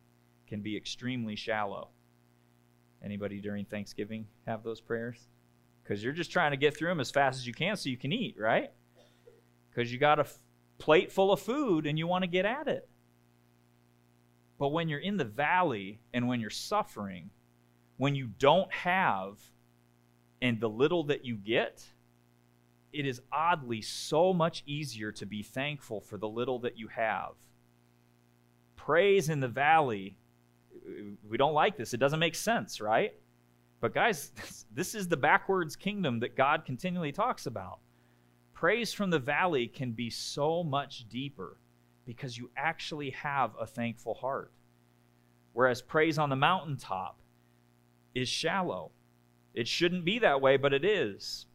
can 0.47 0.61
be 0.61 0.77
extremely 0.77 1.35
shallow. 1.35 1.89
Anybody 3.05 3.41
during 3.41 3.65
Thanksgiving 3.65 4.29
have 4.47 4.63
those 4.63 4.81
prayers? 4.81 5.27
because 5.83 6.05
you're 6.05 6.13
just 6.13 6.31
trying 6.31 6.53
to 6.53 6.57
get 6.57 6.77
through 6.77 6.91
them 6.91 7.01
as 7.01 7.11
fast 7.11 7.39
as 7.39 7.47
you 7.47 7.55
can 7.55 7.75
so 7.75 7.89
you 7.89 7.97
can 7.97 8.13
eat, 8.13 8.37
right? 8.39 8.71
Because 9.71 9.91
you 9.91 9.99
got 9.99 10.21
f- 10.21 10.39
plate 10.79 11.13
full 11.13 11.33
of 11.33 11.41
food 11.41 11.87
and 11.87 11.99
you 11.99 12.07
want 12.07 12.23
to 12.23 12.29
get 12.29 12.45
at 12.45 12.69
it. 12.69 12.89
But 14.59 14.69
when 14.69 14.89
you're 14.89 14.99
in 14.99 15.17
the 15.17 15.25
valley 15.25 16.01
and 16.13 16.27
when 16.27 16.41
you're 16.41 16.51
suffering, 16.51 17.31
when 17.97 18.15
you 18.15 18.27
don't 18.27 18.73
have 18.73 19.39
and 20.41 20.61
the 20.61 20.69
little 20.69 21.05
that 21.05 21.25
you 21.25 21.37
get, 21.37 21.85
it 22.93 23.07
is 23.07 23.21
oddly 23.33 23.83
so 23.83 24.33
much 24.33 24.63
easier 24.67 25.13
to 25.13 25.27
be 25.27 25.43
thankful 25.43 26.01
for 26.01 26.17
the 26.17 26.29
little 26.29 26.59
that 26.61 26.79
you 26.79 26.89
have. 26.89 27.33
Praise 28.77 29.29
in 29.29 29.41
the 29.41 29.49
valley, 29.49 30.17
we 31.29 31.37
don't 31.37 31.53
like 31.55 31.77
this. 31.77 31.93
It 31.93 31.99
doesn't 31.99 32.19
make 32.19 32.35
sense, 32.35 32.81
right? 32.81 33.13
But, 33.81 33.95
guys, 33.95 34.33
this 34.73 34.95
is 34.95 35.09
the 35.09 35.17
backwards 35.17 35.77
kingdom 35.77 36.21
that 36.21 36.37
God 36.37 36.65
continually 36.65 37.13
talks 37.13 37.47
about. 37.47 37.81
Praise 38.59 38.93
from 38.93 39.11
the 39.11 39.21
valley 39.21 39.69
can 39.69 39.93
be 39.93 40.11
so 40.11 40.65
much 40.65 41.09
deeper 41.09 41.59
because 42.05 42.37
you 42.37 42.51
actually 42.57 43.11
have 43.11 43.53
a 43.61 43.65
thankful 43.65 44.15
heart. 44.15 44.51
Whereas 45.53 45.81
praise 45.81 46.19
on 46.19 46.29
the 46.29 46.35
mountaintop 46.35 47.21
is 48.17 48.29
shallow. 48.29 48.91
It 49.55 49.69
shouldn't 49.69 50.05
be 50.05 50.19
that 50.19 50.41
way, 50.41 50.57
but 50.57 50.73
it 50.73 50.85
is. 50.85 51.47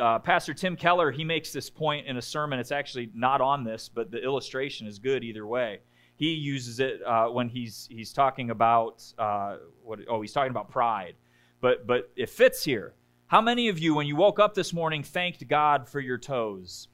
Uh, 0.00 0.18
Pastor 0.18 0.54
Tim 0.54 0.76
Keller, 0.76 1.10
he 1.10 1.24
makes 1.24 1.52
this 1.52 1.68
point 1.68 2.06
in 2.06 2.16
a 2.16 2.22
sermon. 2.22 2.58
It's 2.58 2.72
actually 2.72 3.10
not 3.12 3.42
on 3.42 3.62
this, 3.62 3.90
but 3.90 4.10
the 4.10 4.22
illustration 4.24 4.86
is 4.86 4.98
good 4.98 5.24
either 5.24 5.46
way. 5.46 5.80
He 6.16 6.32
uses 6.32 6.80
it 6.80 7.02
uh, 7.02 7.26
when 7.26 7.50
he's 7.50 7.86
he's 7.90 8.14
talking 8.14 8.48
about 8.48 9.04
uh, 9.18 9.58
what? 9.82 9.98
Oh, 10.08 10.22
he's 10.22 10.32
talking 10.32 10.52
about 10.52 10.70
pride 10.70 11.16
but 11.64 11.86
but 11.86 12.10
it 12.14 12.28
fits 12.28 12.62
here. 12.62 12.92
How 13.34 13.40
many 13.40 13.66
of 13.66 13.80
you, 13.80 13.96
when 13.96 14.06
you 14.06 14.14
woke 14.14 14.38
up 14.38 14.54
this 14.54 14.72
morning, 14.72 15.02
thanked 15.02 15.48
God 15.48 15.88
for 15.88 15.98
your 15.98 16.18
toes? 16.18 16.86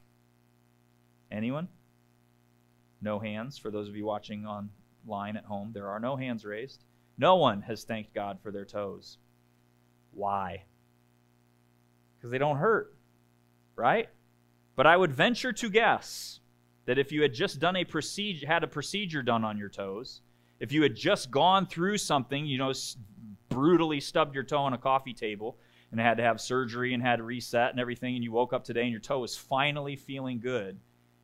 Anyone? 1.31 1.69
No 3.03 3.19
hands 3.19 3.59
for 3.59 3.71
those 3.71 3.91
of 3.91 3.95
you 3.95 4.07
watching 4.07 4.47
online 4.47 5.37
at 5.37 5.45
home. 5.45 5.73
There 5.75 5.89
are 5.89 6.01
no 6.01 6.17
hands 6.17 6.47
raised. 6.47 6.83
No 7.19 7.37
one 7.37 7.61
has 7.61 7.85
thanked 7.85 8.15
God 8.15 8.39
for 8.43 8.51
their 8.51 8.65
toes. 8.65 9.19
Why? 10.13 10.65
Because 12.17 12.31
they 12.31 12.39
don't 12.39 12.57
hurt, 12.57 12.95
right? 13.77 14.09
But 14.77 14.87
I 14.87 14.97
would 14.97 15.13
venture 15.13 15.53
to 15.53 15.69
guess 15.69 16.41
that 16.87 16.99
if 16.99 17.13
you 17.13 17.21
had 17.21 17.35
just 17.35 17.61
done 17.61 17.77
a 17.77 17.85
procedure, 17.85 18.47
had 18.47 18.65
a 18.65 18.67
procedure 18.67 19.23
done 19.23 19.45
on 19.45 19.59
your 19.59 19.69
toes, 19.69 20.23
if 20.59 20.73
you 20.73 20.81
had 20.85 20.97
just 20.97 21.31
gone 21.31 21.67
through 21.67 21.99
something, 21.99 22.47
you 22.47 22.57
know, 22.57 22.73
brutally 23.51 24.01
stubbed 24.01 24.35
your 24.35 24.45
toe 24.45 24.61
on 24.61 24.73
a 24.73 24.79
coffee 24.79 25.13
table 25.13 25.59
and 25.91 26.01
had 26.01 26.17
to 26.17 26.23
have 26.23 26.41
surgery 26.41 26.95
and 26.95 27.03
had 27.03 27.17
to 27.17 27.23
reset 27.23 27.71
and 27.71 27.81
everything, 27.81 28.15
and 28.15 28.25
you 28.25 28.33
woke 28.33 28.53
up 28.53 28.65
today 28.65 28.83
and 28.83 28.91
your 28.91 29.01
toe 29.01 29.21
was 29.21 29.37
finally 29.37 29.97
feeling 29.97 30.41
good, 30.41 30.79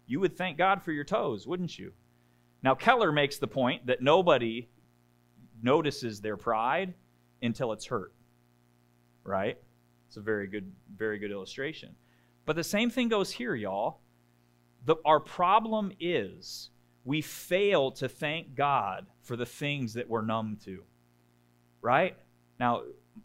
you 0.07 0.21
would 0.21 0.37
thank 0.37 0.59
God 0.59 0.83
for 0.83 0.93
your 0.93 1.05
toes, 1.05 1.47
wouldn't 1.47 1.79
you? 1.79 1.93
Now, 2.63 2.75
Keller 2.75 3.13
makes 3.13 3.39
the 3.39 3.47
point 3.47 3.87
that 3.87 4.03
nobody 4.03 4.69
notices 5.63 6.21
their 6.21 6.37
pride 6.37 6.95
until 7.43 7.73
it's 7.73 7.87
hurt. 7.87 8.13
Right? 9.25 9.59
It's 10.09 10.17
a 10.17 10.21
very 10.21 10.47
good, 10.47 10.73
very 10.97 11.19
good 11.19 11.31
illustration. 11.31 11.95
But 12.45 12.57
the 12.57 12.65
same 12.65 12.91
thing 12.91 13.09
goes 13.09 13.31
here, 13.31 13.55
y'all. 13.55 14.01
The, 14.85 14.97
our 15.05 15.19
problem 15.19 15.93
is 15.99 16.71
we 17.05 17.21
fail 17.21 17.91
to 17.93 18.09
thank 18.09 18.55
God 18.55 19.07
for 19.23 19.37
the 19.37 19.47
things 19.47 19.95
that 19.95 20.09
we're 20.09 20.23
numb 20.23 20.59
to 20.65 20.83
right? 21.87 22.17
Now, 22.59 22.83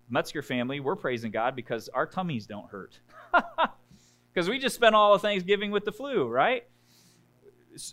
Metzger 0.09 0.41
family, 0.41 0.79
we're 0.79 0.95
praising 0.95 1.31
God 1.31 1.55
because 1.55 1.89
our 1.89 2.05
tummies 2.05 2.45
don't 2.45 2.69
hurt. 2.69 2.99
Because 4.33 4.49
we 4.49 4.59
just 4.59 4.75
spent 4.75 4.95
all 4.95 5.13
of 5.13 5.21
Thanksgiving 5.21 5.71
with 5.71 5.85
the 5.85 5.91
flu, 5.91 6.27
right? 6.27 6.63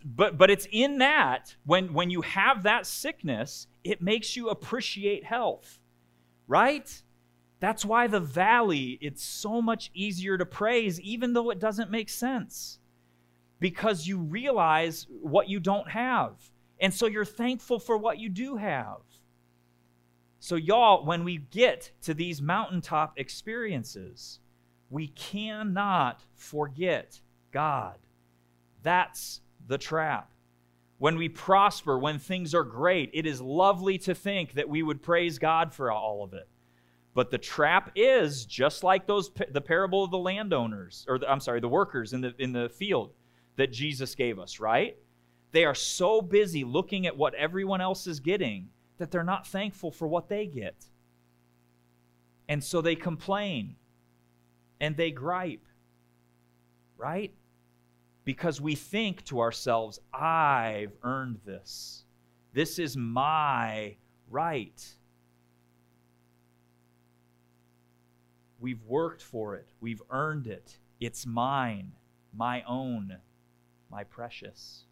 But, 0.04 0.38
but 0.38 0.50
it's 0.50 0.66
in 0.70 0.98
that, 0.98 1.56
when, 1.64 1.92
when 1.92 2.10
you 2.10 2.22
have 2.22 2.62
that 2.64 2.86
sickness, 2.86 3.66
it 3.84 4.02
makes 4.02 4.36
you 4.36 4.48
appreciate 4.48 5.24
health, 5.24 5.80
right? 6.46 7.02
That's 7.60 7.84
why 7.84 8.06
the 8.06 8.20
valley, 8.20 8.98
it's 9.00 9.24
so 9.24 9.60
much 9.60 9.90
easier 9.94 10.38
to 10.38 10.46
praise, 10.46 11.00
even 11.00 11.32
though 11.32 11.50
it 11.50 11.58
doesn't 11.58 11.90
make 11.90 12.08
sense. 12.08 12.78
Because 13.60 14.06
you 14.06 14.18
realize 14.18 15.06
what 15.08 15.48
you 15.48 15.58
don't 15.58 15.90
have. 15.90 16.34
And 16.80 16.94
so 16.94 17.06
you're 17.06 17.24
thankful 17.24 17.80
for 17.80 17.98
what 17.98 18.18
you 18.18 18.28
do 18.28 18.56
have. 18.56 18.98
So, 20.40 20.54
y'all, 20.54 21.04
when 21.04 21.24
we 21.24 21.38
get 21.38 21.90
to 22.02 22.14
these 22.14 22.40
mountaintop 22.40 23.18
experiences, 23.18 24.38
we 24.88 25.08
cannot 25.08 26.24
forget 26.34 27.20
God. 27.50 27.96
That's 28.82 29.40
the 29.66 29.78
trap. 29.78 30.30
When 30.98 31.16
we 31.16 31.28
prosper, 31.28 31.98
when 31.98 32.18
things 32.18 32.54
are 32.54 32.64
great, 32.64 33.10
it 33.12 33.26
is 33.26 33.40
lovely 33.40 33.98
to 33.98 34.14
think 34.14 34.54
that 34.54 34.68
we 34.68 34.82
would 34.82 35.02
praise 35.02 35.38
God 35.38 35.72
for 35.72 35.92
all 35.92 36.24
of 36.24 36.34
it. 36.34 36.48
But 37.14 37.30
the 37.30 37.38
trap 37.38 37.90
is 37.96 38.46
just 38.46 38.84
like 38.84 39.06
those 39.06 39.30
the 39.50 39.60
parable 39.60 40.04
of 40.04 40.10
the 40.10 40.18
landowners 40.18 41.04
or 41.08 41.18
the, 41.18 41.30
I'm 41.30 41.40
sorry, 41.40 41.60
the 41.60 41.68
workers 41.68 42.12
in 42.12 42.20
the 42.20 42.34
in 42.38 42.52
the 42.52 42.68
field 42.68 43.12
that 43.56 43.72
Jesus 43.72 44.14
gave 44.14 44.38
us, 44.38 44.60
right? 44.60 44.96
They 45.50 45.64
are 45.64 45.74
so 45.74 46.22
busy 46.22 46.62
looking 46.62 47.06
at 47.06 47.16
what 47.16 47.34
everyone 47.34 47.80
else 47.80 48.06
is 48.06 48.20
getting 48.20 48.68
that 48.98 49.10
they're 49.10 49.24
not 49.24 49.46
thankful 49.46 49.90
for 49.90 50.06
what 50.06 50.28
they 50.28 50.46
get. 50.46 50.84
And 52.48 52.62
so 52.62 52.80
they 52.80 52.94
complain 52.94 53.76
and 54.80 54.96
they 54.96 55.10
gripe, 55.10 55.66
right? 56.96 57.32
Because 58.24 58.60
we 58.60 58.74
think 58.74 59.24
to 59.26 59.40
ourselves, 59.40 60.00
I've 60.12 60.92
earned 61.02 61.40
this. 61.44 62.04
This 62.52 62.78
is 62.78 62.96
my 62.96 63.96
right. 64.30 64.84
We've 68.60 68.82
worked 68.84 69.22
for 69.22 69.54
it, 69.56 69.68
we've 69.80 70.02
earned 70.10 70.46
it. 70.46 70.78
It's 71.00 71.26
mine, 71.26 71.92
my 72.34 72.62
own, 72.66 73.16
my 73.90 74.04
precious. 74.04 74.84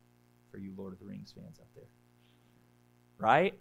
For 0.52 0.58
you 0.58 0.72
Lord 0.76 0.92
of 0.92 1.00
the 1.00 1.04
Rings 1.04 1.34
fans 1.36 1.58
out 1.60 1.66
there. 1.74 1.88
Right? 3.18 3.58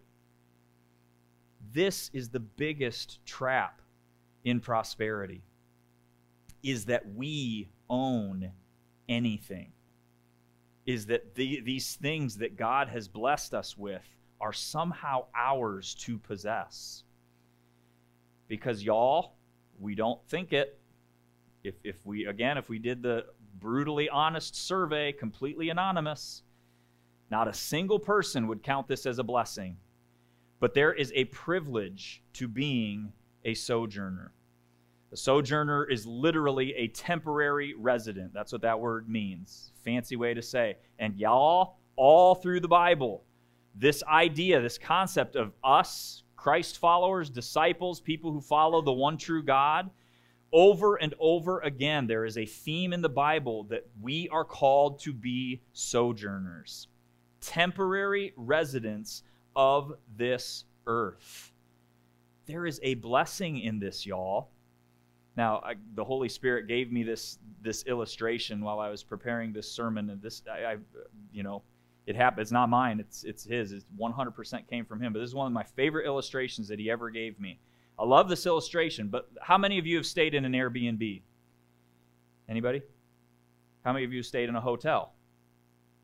This 1.76 2.10
is 2.14 2.30
the 2.30 2.40
biggest 2.40 3.20
trap 3.26 3.82
in 4.46 4.62
prosperity 4.62 5.44
is 6.64 6.86
that 6.86 7.14
we 7.14 7.68
own 7.90 8.50
anything. 9.10 9.74
Is 10.86 11.08
that 11.08 11.36
the, 11.36 11.60
these 11.66 11.96
things 11.96 12.38
that 12.38 12.56
God 12.56 12.88
has 12.88 13.10
blessed 13.10 13.54
us 13.54 13.78
with 13.78 14.08
are 14.40 14.54
somehow 14.54 15.26
ours 15.36 15.94
to 15.96 16.18
possess. 16.18 17.04
Because, 18.48 18.82
y'all, 18.82 19.34
we 19.78 19.96
don't 19.96 20.26
think 20.30 20.54
it. 20.54 20.80
If, 21.66 21.76
if 21.84 21.98
we, 22.06 22.26
again, 22.26 22.58
if 22.58 22.70
we 22.70 22.80
did 22.80 23.04
the 23.04 23.26
brutally 23.60 24.08
honest 24.08 24.56
survey, 24.56 25.12
completely 25.12 25.72
anonymous, 25.72 26.44
not 27.30 27.50
a 27.50 27.54
single 27.54 28.00
person 28.00 28.48
would 28.48 28.64
count 28.64 28.88
this 28.88 29.06
as 29.06 29.20
a 29.20 29.24
blessing. 29.24 29.76
But 30.60 30.74
there 30.74 30.94
is 30.94 31.12
a 31.16 31.26
privilege 31.26 32.24
to 32.34 32.48
being 32.48 33.12
a 33.44 33.54
sojourner. 33.54 34.32
A 35.12 35.18
sojourner 35.18 35.86
is 35.86 36.06
literally 36.06 36.74
a 36.76 36.88
temporary 36.88 37.74
resident. 37.78 38.34
That's 38.34 38.52
what 38.52 38.62
that 38.62 38.80
word 38.80 39.08
means. 39.08 39.72
Fancy 39.84 40.16
way 40.16 40.34
to 40.34 40.42
say. 40.42 40.78
And 41.00 41.16
y'all, 41.16 41.78
all 41.96 42.36
through 42.36 42.62
the 42.62 42.68
Bible, 42.68 43.24
this 43.76 44.04
idea, 44.04 44.62
this 44.62 44.78
concept 44.78 45.36
of 45.36 45.54
us 45.64 46.24
Christ 46.46 46.78
followers, 46.78 47.32
disciples, 47.32 48.00
people 48.00 48.32
who 48.32 48.40
follow 48.40 48.80
the 48.80 48.94
one 48.94 49.18
true 49.18 49.42
God, 49.42 49.90
over 50.54 50.98
and 50.98 51.16
over 51.20 51.60
again, 51.62 52.06
there 52.06 52.24
is 52.24 52.38
a 52.38 52.46
theme 52.46 52.94
in 52.94 53.02
the 53.02 53.10
Bible 53.10 53.64
that 53.64 53.88
we 54.00 54.30
are 54.30 54.46
called 54.46 55.00
to 55.00 55.12
be 55.12 55.64
sojourners, 55.74 56.88
temporary 57.42 58.32
residents 58.38 59.24
of 59.56 59.94
this 60.18 60.66
earth. 60.88 61.52
There 62.46 62.66
is 62.66 62.80
a 62.84 62.96
blessing 62.96 63.60
in 63.60 63.80
this, 63.80 64.06
y'all. 64.06 64.50
Now, 65.36 65.62
I, 65.66 65.76
the 65.96 66.04
Holy 66.04 66.30
Spirit 66.30 66.68
gave 66.68 66.92
me 66.92 67.04
this 67.04 67.40
this 67.62 67.84
illustration 67.88 68.62
while 68.62 68.80
I 68.80 68.90
was 68.90 69.04
preparing 69.04 69.52
this 69.52 69.70
sermon, 69.70 70.10
and 70.10 70.22
this, 70.22 70.44
I, 70.50 70.74
I 70.74 70.78
you 71.34 71.44
know, 71.44 71.64
it 72.06 72.16
happened. 72.16 72.42
It's 72.42 72.52
not 72.52 72.70
mine. 72.70 73.00
It's 73.00 73.24
it's 73.24 73.44
his. 73.44 73.72
It's 73.72 73.86
100% 74.00 74.68
came 74.70 74.86
from 74.86 75.02
him. 75.02 75.12
But 75.12 75.20
this 75.20 75.30
is 75.30 75.36
one 75.36 75.48
of 75.48 75.54
my 75.54 75.64
favorite 75.64 76.06
illustrations 76.06 76.68
that 76.68 76.80
he 76.80 76.90
ever 76.90 77.10
gave 77.10 77.40
me. 77.40 77.60
I 77.98 78.06
love 78.06 78.30
this 78.30 78.46
illustration. 78.46 79.08
But 79.08 79.30
how 79.42 79.58
many 79.58 79.80
of 79.80 79.88
you 79.88 79.98
have 79.98 80.06
stayed 80.06 80.36
in 80.36 80.46
an 80.46 80.54
Airbnb? 80.54 81.22
Anybody? 82.48 82.84
How 83.84 83.94
many 83.94 84.06
of 84.06 84.14
you 84.14 84.22
stayed 84.22 84.50
in 84.50 84.56
a 84.56 84.62
hotel? 84.62 85.14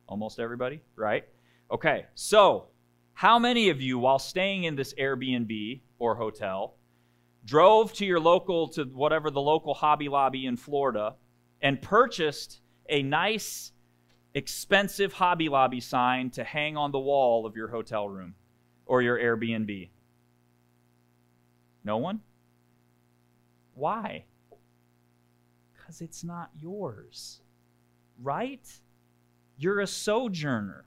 Almost 0.08 0.39
everybody, 0.39 0.81
right? 0.96 1.25
Okay. 1.70 2.05
So, 2.15 2.67
how 3.22 3.38
many 3.38 3.70
of 3.70 3.80
you, 3.80 4.00
while 4.00 4.18
staying 4.18 4.63
in 4.63 4.75
this 4.75 4.96
Airbnb 4.96 5.80
or 6.00 6.16
hotel, 6.16 6.74
drove 7.46 7.94
to 7.94 8.04
your 8.04 8.20
local, 8.20 8.68
to 8.70 8.86
whatever 8.86 9.30
the 9.30 9.40
local 9.40 9.75
Hobby 9.75 10.10
Lobby 10.10 10.48
in 10.48 10.58
Florida, 10.58 11.13
and 11.62 11.80
purchased 11.80 12.62
a 12.90 13.04
nice 13.04 13.74
expensive 14.34 15.13
Hobby 15.13 15.50
Lobby 15.50 15.80
sign 15.80 16.32
to 16.32 16.44
hang 16.44 16.75
on 16.75 16.92
the 16.92 16.98
wall 16.98 17.46
of 17.46 17.56
your 17.56 17.68
hotel 17.68 18.10
room 18.10 18.34
or 18.88 19.04
your 19.04 19.20
Airbnb? 19.20 19.92
No 21.84 21.98
one? 21.98 22.22
Why? 23.75 24.25
Because 25.75 26.01
it's 26.01 26.24
not 26.24 26.50
yours, 26.60 27.40
right? 28.20 28.68
You're 29.60 29.82
a 29.82 29.86
sojourner, 29.86 30.86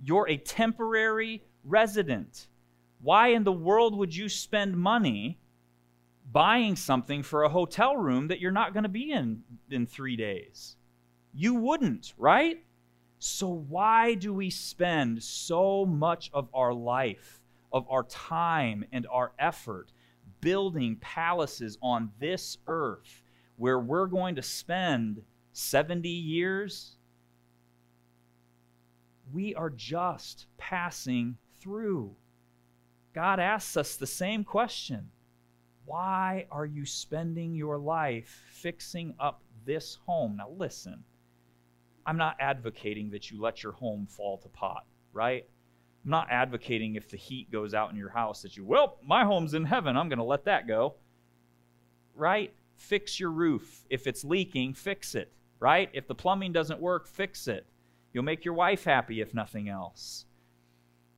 you're 0.00 0.28
a 0.28 0.36
temporary 0.36 1.42
resident. 1.64 2.48
Why 3.00 3.28
in 3.28 3.44
the 3.44 3.52
world 3.52 3.96
would 3.96 4.14
you 4.14 4.28
spend 4.28 4.76
money 4.76 5.38
buying 6.30 6.76
something 6.76 7.22
for 7.22 7.42
a 7.42 7.48
hotel 7.48 7.96
room 7.96 8.28
that 8.28 8.40
you're 8.40 8.50
not 8.52 8.72
going 8.72 8.84
to 8.84 8.88
be 8.88 9.10
in 9.10 9.42
in 9.70 9.86
three 9.86 10.16
days? 10.16 10.76
You 11.34 11.54
wouldn't, 11.54 12.14
right? 12.16 12.62
So, 13.18 13.48
why 13.48 14.14
do 14.14 14.34
we 14.34 14.50
spend 14.50 15.22
so 15.22 15.86
much 15.86 16.30
of 16.34 16.48
our 16.52 16.74
life, 16.74 17.40
of 17.72 17.86
our 17.88 18.02
time, 18.04 18.84
and 18.92 19.06
our 19.10 19.32
effort 19.38 19.92
building 20.40 20.96
palaces 21.00 21.78
on 21.80 22.10
this 22.18 22.58
earth 22.66 23.22
where 23.56 23.78
we're 23.78 24.06
going 24.06 24.34
to 24.34 24.42
spend 24.42 25.22
70 25.52 26.08
years? 26.08 26.96
We 29.32 29.54
are 29.54 29.70
just 29.70 30.46
passing 30.58 31.38
through. 31.62 32.14
God 33.14 33.40
asks 33.40 33.76
us 33.76 33.96
the 33.96 34.06
same 34.06 34.44
question 34.44 35.10
Why 35.84 36.46
are 36.50 36.66
you 36.66 36.84
spending 36.84 37.54
your 37.54 37.78
life 37.78 38.42
fixing 38.50 39.14
up 39.20 39.42
this 39.64 39.98
home? 40.06 40.36
Now, 40.36 40.50
listen 40.56 41.04
I'm 42.06 42.16
not 42.16 42.36
advocating 42.40 43.10
that 43.10 43.30
you 43.30 43.40
let 43.40 43.62
your 43.62 43.72
home 43.72 44.06
fall 44.06 44.38
to 44.38 44.48
pot, 44.48 44.84
right? 45.12 45.46
I'm 46.04 46.10
not 46.10 46.28
advocating 46.30 46.96
if 46.96 47.08
the 47.08 47.16
heat 47.16 47.50
goes 47.50 47.74
out 47.74 47.90
in 47.90 47.96
your 47.96 48.10
house 48.10 48.42
that 48.42 48.56
you, 48.56 48.64
well, 48.64 48.98
my 49.06 49.24
home's 49.24 49.54
in 49.54 49.64
heaven, 49.64 49.96
I'm 49.96 50.08
going 50.08 50.18
to 50.18 50.24
let 50.24 50.44
that 50.46 50.66
go. 50.66 50.94
Right? 52.14 52.52
Fix 52.76 53.20
your 53.20 53.30
roof. 53.30 53.84
If 53.88 54.06
it's 54.06 54.24
leaking, 54.24 54.74
fix 54.74 55.14
it, 55.14 55.32
right? 55.60 55.88
If 55.92 56.08
the 56.08 56.14
plumbing 56.14 56.52
doesn't 56.52 56.80
work, 56.80 57.06
fix 57.06 57.46
it. 57.46 57.66
You'll 58.12 58.24
make 58.24 58.44
your 58.44 58.54
wife 58.54 58.84
happy 58.84 59.20
if 59.20 59.32
nothing 59.32 59.68
else. 59.68 60.26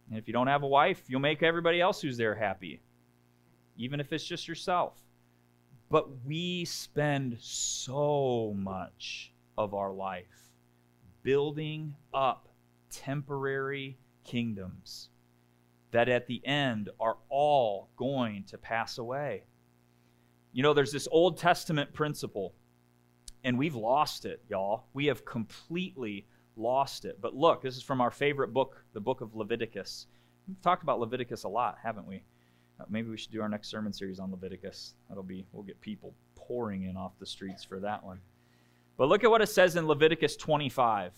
And 0.09 0.19
if 0.19 0.27
you 0.27 0.33
don't 0.33 0.47
have 0.47 0.63
a 0.63 0.69
wife, 0.69 1.03
you'll 1.09 1.21
make 1.21 1.43
everybody 1.43 1.81
else 1.81 2.01
who's 2.01 2.17
there 2.17 2.35
happy, 2.35 2.81
even 3.77 4.01
if 4.01 4.13
it's 4.13 4.25
just 4.25 4.47
yourself. 4.47 5.01
But 5.91 6.25
we 6.25 6.65
spend 6.65 7.37
so 7.41 8.55
much 8.57 9.33
of 9.57 9.75
our 9.75 9.93
life 9.93 10.53
building 11.23 11.95
up 12.13 12.49
temporary 12.91 13.99
kingdoms 14.25 15.09
that 15.91 16.09
at 16.09 16.27
the 16.27 16.45
end 16.47 16.91
are 16.99 17.17
all 17.29 17.89
going 17.97 18.45
to 18.45 18.59
pass 18.59 18.99
away. 18.99 19.45
You 20.53 20.63
know, 20.63 20.75
there's 20.75 20.93
this 20.93 21.09
Old 21.11 21.39
Testament 21.39 21.93
principle, 21.93 22.55
and 23.45 23.59
we've 23.59 23.75
lost 23.75 24.25
it, 24.25 24.43
y'all. 24.49 24.85
We 24.93 25.07
have 25.07 25.25
completely 25.25 26.27
lost 26.57 27.05
it. 27.05 27.21
But 27.21 27.35
look, 27.35 27.63
this 27.63 27.77
is 27.77 27.83
from 27.83 28.01
our 28.01 28.11
favorite 28.11 28.53
book, 28.53 28.85
the 28.93 29.01
book 29.01 29.21
of 29.21 29.35
Leviticus. 29.35 30.07
We've 30.49 30.61
talked 30.61 30.83
about 30.83 31.01
Leviticus 31.01 31.45
a 31.45 31.49
lot, 31.49 31.79
haven't 31.83 32.07
we? 32.07 32.23
Uh, 32.81 32.85
maybe 32.89 33.09
we 33.09 33.17
should 33.17 33.33
do 33.33 33.43
our 33.43 33.49
next 33.49 33.69
sermon 33.69 33.93
series 33.93 34.19
on 34.19 34.31
Leviticus. 34.31 34.95
That'll 35.09 35.23
be, 35.23 35.47
we'll 35.53 35.63
get 35.63 35.81
people 35.81 36.15
pouring 36.35 36.83
in 36.85 36.97
off 36.97 37.19
the 37.19 37.27
streets 37.27 37.65
for 37.65 37.81
that 37.81 38.05
one. 38.05 38.21
But 38.97 39.09
look 39.09 39.25
at 39.25 39.31
what 39.31 39.43
it 39.43 39.49
says 39.49 39.77
in 39.77 39.87
Leviticus 39.87 40.37
25. 40.37 41.13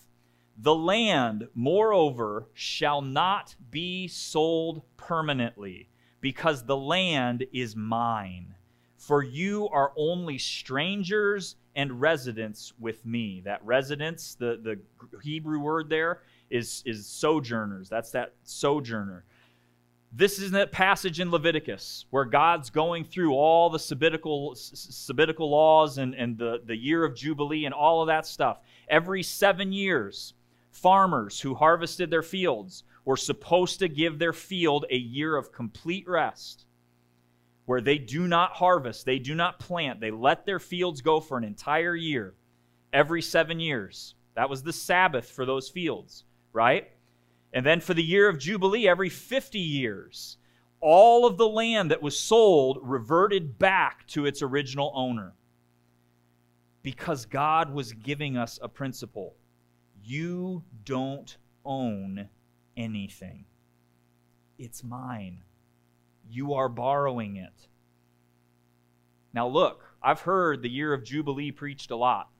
The 0.58 0.74
land, 0.74 1.48
moreover, 1.54 2.48
shall 2.54 3.02
not 3.02 3.54
be 3.70 4.08
sold 4.08 4.82
permanently, 4.96 5.90
because 6.20 6.64
the 6.64 6.76
land 6.76 7.44
is 7.52 7.76
mine. 7.76 8.54
For 8.96 9.22
you 9.22 9.68
are 9.68 9.92
only 9.96 10.38
strangers 10.38 11.56
and 11.76 12.00
residence 12.00 12.72
with 12.80 13.04
me. 13.06 13.42
That 13.44 13.64
residence, 13.64 14.34
the, 14.34 14.58
the 14.60 15.18
Hebrew 15.22 15.60
word 15.60 15.88
there, 15.88 16.22
is, 16.50 16.82
is 16.86 17.06
sojourners. 17.06 17.88
That's 17.88 18.10
that 18.12 18.32
sojourner. 18.42 19.24
This 20.12 20.38
is 20.38 20.52
that 20.52 20.72
passage 20.72 21.20
in 21.20 21.30
Leviticus 21.30 22.06
where 22.10 22.24
God's 22.24 22.70
going 22.70 23.04
through 23.04 23.34
all 23.34 23.68
the 23.68 23.78
Sabbatical, 23.78 24.54
Sabbatical 24.54 25.50
laws 25.50 25.98
and, 25.98 26.14
and 26.14 26.38
the, 26.38 26.62
the 26.64 26.76
year 26.76 27.04
of 27.04 27.14
Jubilee 27.14 27.66
and 27.66 27.74
all 27.74 28.00
of 28.00 28.06
that 28.06 28.26
stuff. 28.26 28.60
Every 28.88 29.22
seven 29.22 29.72
years, 29.72 30.32
farmers 30.70 31.40
who 31.40 31.54
harvested 31.54 32.10
their 32.10 32.22
fields 32.22 32.84
were 33.04 33.16
supposed 33.16 33.78
to 33.80 33.88
give 33.88 34.18
their 34.18 34.32
field 34.32 34.86
a 34.90 34.96
year 34.96 35.36
of 35.36 35.52
complete 35.52 36.08
rest 36.08 36.65
where 37.66 37.80
they 37.80 37.98
do 37.98 38.26
not 38.26 38.52
harvest, 38.52 39.04
they 39.04 39.18
do 39.18 39.34
not 39.34 39.58
plant, 39.58 40.00
they 40.00 40.10
let 40.10 40.46
their 40.46 40.58
fields 40.58 41.00
go 41.02 41.20
for 41.20 41.36
an 41.36 41.44
entire 41.44 41.94
year 41.94 42.34
every 42.92 43.20
seven 43.20 43.60
years. 43.60 44.14
That 44.34 44.48
was 44.48 44.62
the 44.62 44.72
Sabbath 44.72 45.30
for 45.30 45.44
those 45.44 45.68
fields, 45.68 46.24
right? 46.52 46.88
And 47.52 47.64
then 47.64 47.80
for 47.80 47.94
the 47.94 48.02
year 48.02 48.28
of 48.28 48.38
Jubilee, 48.38 48.88
every 48.88 49.08
50 49.08 49.58
years, 49.58 50.36
all 50.80 51.26
of 51.26 51.38
the 51.38 51.48
land 51.48 51.90
that 51.90 52.02
was 52.02 52.18
sold 52.18 52.78
reverted 52.82 53.58
back 53.58 54.06
to 54.08 54.26
its 54.26 54.42
original 54.42 54.92
owner. 54.94 55.34
Because 56.82 57.26
God 57.26 57.72
was 57.72 57.92
giving 57.92 58.36
us 58.36 58.58
a 58.62 58.68
principle 58.68 59.34
you 60.04 60.62
don't 60.84 61.36
own 61.64 62.28
anything, 62.76 63.44
it's 64.58 64.84
mine. 64.84 65.42
You 66.28 66.54
are 66.54 66.68
borrowing 66.68 67.36
it. 67.36 67.68
Now, 69.32 69.48
look, 69.48 69.84
I've 70.02 70.20
heard 70.20 70.62
the 70.62 70.70
year 70.70 70.92
of 70.92 71.04
Jubilee 71.04 71.52
preached 71.52 71.90
a 71.90 71.96
lot, 71.96 72.30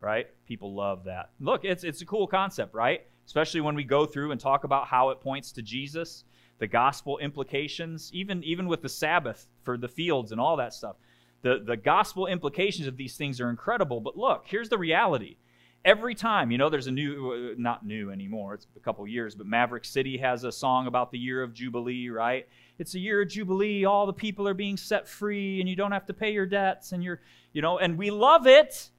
right? 0.00 0.26
People 0.46 0.74
love 0.74 1.04
that. 1.04 1.30
Look, 1.40 1.64
it's, 1.64 1.84
it's 1.84 2.02
a 2.02 2.06
cool 2.06 2.26
concept, 2.26 2.74
right? 2.74 3.02
especially 3.28 3.60
when 3.60 3.74
we 3.74 3.84
go 3.84 4.06
through 4.06 4.32
and 4.32 4.40
talk 4.40 4.64
about 4.64 4.86
how 4.86 5.10
it 5.10 5.20
points 5.20 5.52
to 5.52 5.60
Jesus, 5.60 6.24
the 6.60 6.66
gospel 6.66 7.18
implications, 7.18 8.10
even, 8.14 8.42
even 8.42 8.66
with 8.66 8.80
the 8.80 8.88
Sabbath 8.88 9.46
for 9.64 9.76
the 9.76 9.86
fields 9.86 10.32
and 10.32 10.40
all 10.40 10.56
that 10.56 10.72
stuff. 10.72 10.96
The, 11.42 11.62
the 11.62 11.76
gospel 11.76 12.26
implications 12.26 12.88
of 12.88 12.96
these 12.96 13.18
things 13.18 13.38
are 13.38 13.50
incredible. 13.50 14.00
But 14.00 14.16
look, 14.16 14.44
here's 14.46 14.70
the 14.70 14.78
reality. 14.78 15.36
Every 15.84 16.14
time, 16.14 16.50
you 16.50 16.56
know, 16.56 16.70
there's 16.70 16.86
a 16.86 16.90
new, 16.90 17.52
uh, 17.52 17.54
not 17.58 17.84
new 17.84 18.10
anymore, 18.10 18.54
it's 18.54 18.66
a 18.74 18.80
couple 18.80 19.06
years, 19.06 19.34
but 19.34 19.46
Maverick 19.46 19.84
City 19.84 20.16
has 20.16 20.44
a 20.44 20.50
song 20.50 20.86
about 20.86 21.12
the 21.12 21.18
year 21.18 21.42
of 21.42 21.52
Jubilee, 21.52 22.08
right? 22.08 22.48
It's 22.78 22.94
a 22.94 22.98
year 22.98 23.22
of 23.22 23.28
Jubilee, 23.28 23.84
all 23.84 24.06
the 24.06 24.12
people 24.12 24.46
are 24.46 24.54
being 24.54 24.76
set 24.76 25.08
free, 25.08 25.60
and 25.60 25.68
you 25.68 25.76
don't 25.76 25.92
have 25.92 26.06
to 26.06 26.14
pay 26.14 26.32
your 26.32 26.46
debts, 26.46 26.92
and 26.92 27.02
you're, 27.02 27.20
you 27.52 27.62
know, 27.62 27.78
and 27.78 27.98
we 27.98 28.10
love 28.10 28.46
it 28.46 28.90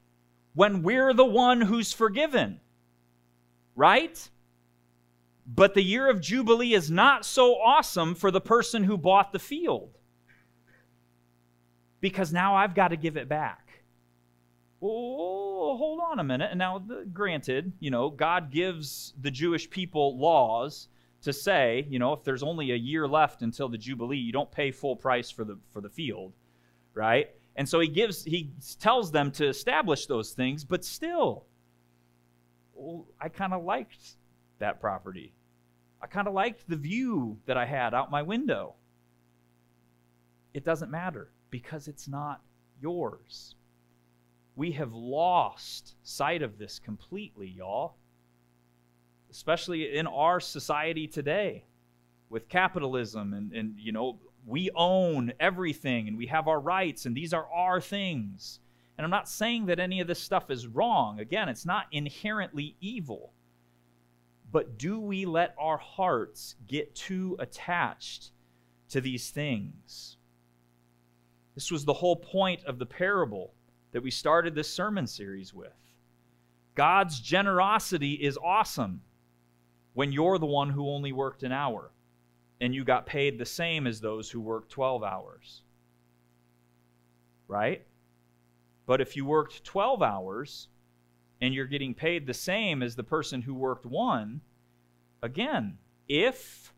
when 0.54 0.84
we're 0.84 1.14
the 1.14 1.26
one 1.26 1.62
who's 1.62 1.94
forgiven 1.94 2.60
right? 3.80 4.30
But 5.48 5.74
the 5.74 5.82
year 5.82 6.10
of 6.10 6.20
Jubilee 6.20 6.74
is 6.74 6.92
not 6.92 7.26
so 7.26 7.56
awesome 7.56 8.14
for 8.14 8.30
the 8.30 8.42
person 8.42 8.84
who 8.84 8.98
bought 8.98 9.32
the 9.32 9.40
field. 9.40 9.98
Because 12.02 12.34
now 12.34 12.56
I've 12.56 12.76
got 12.76 12.90
to 12.90 12.98
give 12.98 13.16
it 13.16 13.30
back. 13.30 13.84
Oh, 14.82 15.78
hold 15.78 16.02
on 16.04 16.20
a 16.20 16.24
minute. 16.26 16.50
And 16.52 16.60
now, 16.60 16.84
granted, 17.14 17.72
you 17.80 17.90
know, 17.90 18.10
God 18.10 18.52
gives 18.52 19.14
the 19.20 19.32
Jewish 19.32 19.70
people 19.70 20.20
laws 20.20 20.90
to 21.22 21.34
say, 21.34 21.86
you 21.90 22.00
know, 22.00 22.14
if 22.14 22.24
there's 22.24 22.44
only 22.44 22.72
a 22.72 22.76
year 22.76 23.08
left 23.08 23.42
until 23.42 23.68
the 23.68 23.78
Jubilee, 23.78 24.18
you 24.18 24.32
don't 24.32 24.52
pay 24.52 24.72
full 24.72 24.96
price 24.96 25.30
for 25.30 25.44
the, 25.44 25.58
for 25.74 25.82
the 25.82 25.90
field, 25.90 26.34
right? 26.94 27.30
And 27.56 27.68
so 27.68 27.80
he 27.80 27.88
gives, 27.88 28.24
he 28.24 28.52
tells 28.80 29.12
them 29.12 29.32
to 29.34 29.48
establish 29.48 30.06
those 30.06 30.32
things, 30.32 30.64
but 30.64 30.86
still, 30.86 31.46
well, 32.74 33.06
I 33.20 33.28
kind 33.30 33.54
of 33.54 33.64
liked 33.64 34.16
that 34.60 34.80
property. 34.80 35.34
I 36.02 36.08
kind 36.08 36.28
of 36.28 36.34
liked 36.34 36.70
the 36.70 36.78
view 36.78 37.38
that 37.46 37.58
I 37.58 37.66
had 37.66 37.94
out 37.94 38.10
my 38.10 38.22
window. 38.22 38.76
It 40.54 40.64
doesn't 40.64 40.90
matter 40.90 41.32
because 41.50 41.88
it's 41.88 42.08
not 42.08 42.42
yours. 42.82 43.56
We 44.56 44.72
have 44.74 44.94
lost 44.94 45.96
sight 46.04 46.42
of 46.42 46.58
this 46.58 46.80
completely, 46.80 47.48
y'all. 47.48 47.96
Especially 49.32 49.96
in 49.96 50.08
our 50.08 50.40
society 50.40 51.08
today 51.08 51.66
with 52.30 52.50
capitalism 52.50 53.34
and, 53.34 53.52
and 53.54 53.76
you 53.78 53.92
know, 53.92 54.20
we 54.46 54.70
own 54.76 55.34
everything 55.40 56.08
and 56.08 56.18
we 56.18 56.28
have 56.28 56.48
our 56.48 56.60
rights 56.60 57.06
and 57.06 57.16
these 57.16 57.34
are 57.34 57.48
our 57.52 57.82
things. 57.82 58.60
And 58.98 59.06
I'm 59.06 59.12
not 59.12 59.30
saying 59.30 59.68
that 59.68 59.80
any 59.80 60.02
of 60.02 60.08
this 60.08 60.22
stuff 60.22 60.50
is 60.50 60.68
wrong. 60.68 61.20
Again, 61.20 61.50
it's 61.50 61.66
not 61.66 61.86
inherently 61.92 62.76
evil. 62.82 63.34
But 64.52 64.78
do 64.78 65.00
we 65.00 65.26
let 65.26 65.56
our 65.60 65.78
hearts 65.78 66.56
get 66.68 66.96
too 66.96 67.36
attached 67.40 68.32
to 68.90 69.00
these 69.00 69.30
things? 69.30 70.18
This 71.56 71.72
was 71.72 71.86
the 71.86 71.94
whole 71.94 72.16
point 72.16 72.64
of 72.66 72.80
the 72.80 72.86
parable 72.86 73.54
that 73.92 74.02
we 74.02 74.12
started 74.12 74.56
this 74.56 74.72
sermon 74.72 75.06
series 75.06 75.54
with. 75.54 75.74
God's 76.76 77.20
generosity 77.20 78.14
is 78.14 78.38
awesome 78.44 79.02
when 79.94 80.12
you're 80.12 80.38
the 80.38 80.46
one 80.46 80.70
who 80.70 80.90
only 80.90 81.12
worked 81.12 81.44
an 81.44 81.52
hour 81.52 81.92
and 82.62 82.74
you 82.74 82.84
got 82.84 83.06
paid 83.06 83.38
the 83.38 83.46
same 83.46 83.88
as 83.88 84.02
those 84.02 84.30
who 84.30 84.42
worked 84.42 84.72
12 84.72 85.04
hours. 85.04 85.64
Right? 87.48 87.86
But 88.86 89.02
if 89.02 89.16
you 89.16 89.26
worked 89.26 89.64
12 89.64 90.02
hours 90.02 90.68
and 91.42 91.54
you're 91.54 91.66
getting 91.66 91.94
paid 91.94 92.26
the 92.26 92.34
same 92.34 92.84
as 92.84 92.96
the 92.96 93.04
person 93.04 93.42
who 93.42 93.54
worked 93.54 93.86
one, 93.86 94.42
again, 95.24 95.78
if 96.08 96.74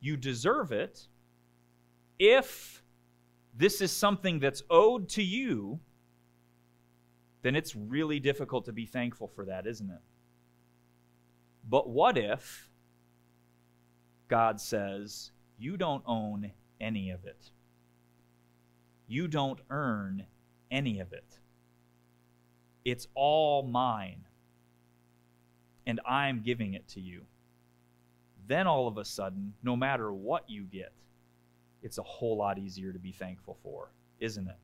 you 0.00 0.16
deserve 0.16 0.72
it, 0.72 1.06
if 2.18 2.82
this 3.56 3.80
is 3.80 3.92
something 3.92 4.40
that's 4.40 4.62
owed 4.70 5.08
to 5.10 5.22
you, 5.22 5.80
then 7.42 7.56
it's 7.56 7.74
really 7.74 8.20
difficult 8.20 8.64
to 8.66 8.72
be 8.72 8.86
thankful 8.86 9.28
for 9.28 9.44
that, 9.46 9.66
isn't 9.66 9.90
it? 9.90 10.00
But 11.68 11.88
what 11.88 12.18
if 12.18 12.70
God 14.28 14.60
says, 14.60 15.32
You 15.58 15.76
don't 15.76 16.02
own 16.06 16.52
any 16.80 17.10
of 17.10 17.24
it? 17.24 17.50
You 19.06 19.26
don't 19.28 19.60
earn 19.70 20.24
any 20.70 21.00
of 21.00 21.12
it. 21.12 21.38
It's 22.84 23.08
all 23.14 23.62
mine, 23.62 24.24
and 25.86 26.00
I'm 26.06 26.42
giving 26.42 26.74
it 26.74 26.88
to 26.88 27.00
you. 27.00 27.22
Then 28.46 28.66
all 28.66 28.88
of 28.88 28.98
a 28.98 29.04
sudden, 29.04 29.54
no 29.62 29.76
matter 29.76 30.12
what 30.12 30.48
you 30.48 30.62
get, 30.62 30.92
it's 31.82 31.98
a 31.98 32.02
whole 32.02 32.36
lot 32.36 32.58
easier 32.58 32.92
to 32.92 32.98
be 32.98 33.12
thankful 33.12 33.58
for, 33.62 33.90
isn't 34.18 34.48
it? 34.48 34.56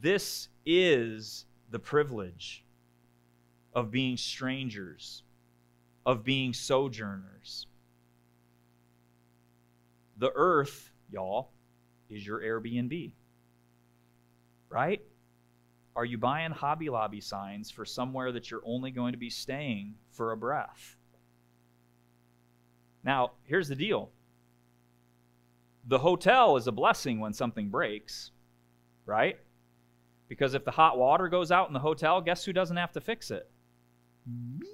This 0.00 0.48
is 0.66 1.46
the 1.70 1.78
privilege 1.78 2.64
of 3.74 3.90
being 3.90 4.16
strangers, 4.16 5.22
of 6.04 6.24
being 6.24 6.52
sojourners. 6.52 7.66
The 10.18 10.32
earth, 10.34 10.92
y'all, 11.10 11.50
is 12.10 12.26
your 12.26 12.40
Airbnb. 12.40 13.12
Right? 14.68 15.02
Are 15.94 16.04
you 16.04 16.16
buying 16.18 16.52
Hobby 16.52 16.88
Lobby 16.88 17.20
signs 17.20 17.70
for 17.70 17.84
somewhere 17.84 18.32
that 18.32 18.50
you're 18.50 18.62
only 18.64 18.90
going 18.90 19.12
to 19.12 19.18
be 19.18 19.30
staying 19.30 19.94
for 20.10 20.32
a 20.32 20.36
breath? 20.36 20.96
Now, 23.04 23.32
here's 23.44 23.68
the 23.68 23.76
deal 23.76 24.10
the 25.86 25.98
hotel 25.98 26.56
is 26.56 26.66
a 26.66 26.72
blessing 26.72 27.18
when 27.18 27.32
something 27.32 27.68
breaks, 27.68 28.30
right? 29.04 29.38
Because 30.28 30.54
if 30.54 30.64
the 30.64 30.70
hot 30.70 30.96
water 30.96 31.28
goes 31.28 31.50
out 31.50 31.66
in 31.66 31.74
the 31.74 31.80
hotel, 31.80 32.20
guess 32.20 32.44
who 32.44 32.52
doesn't 32.52 32.76
have 32.76 32.92
to 32.92 33.00
fix 33.00 33.30
it? 33.30 33.50
Me. 34.26 34.66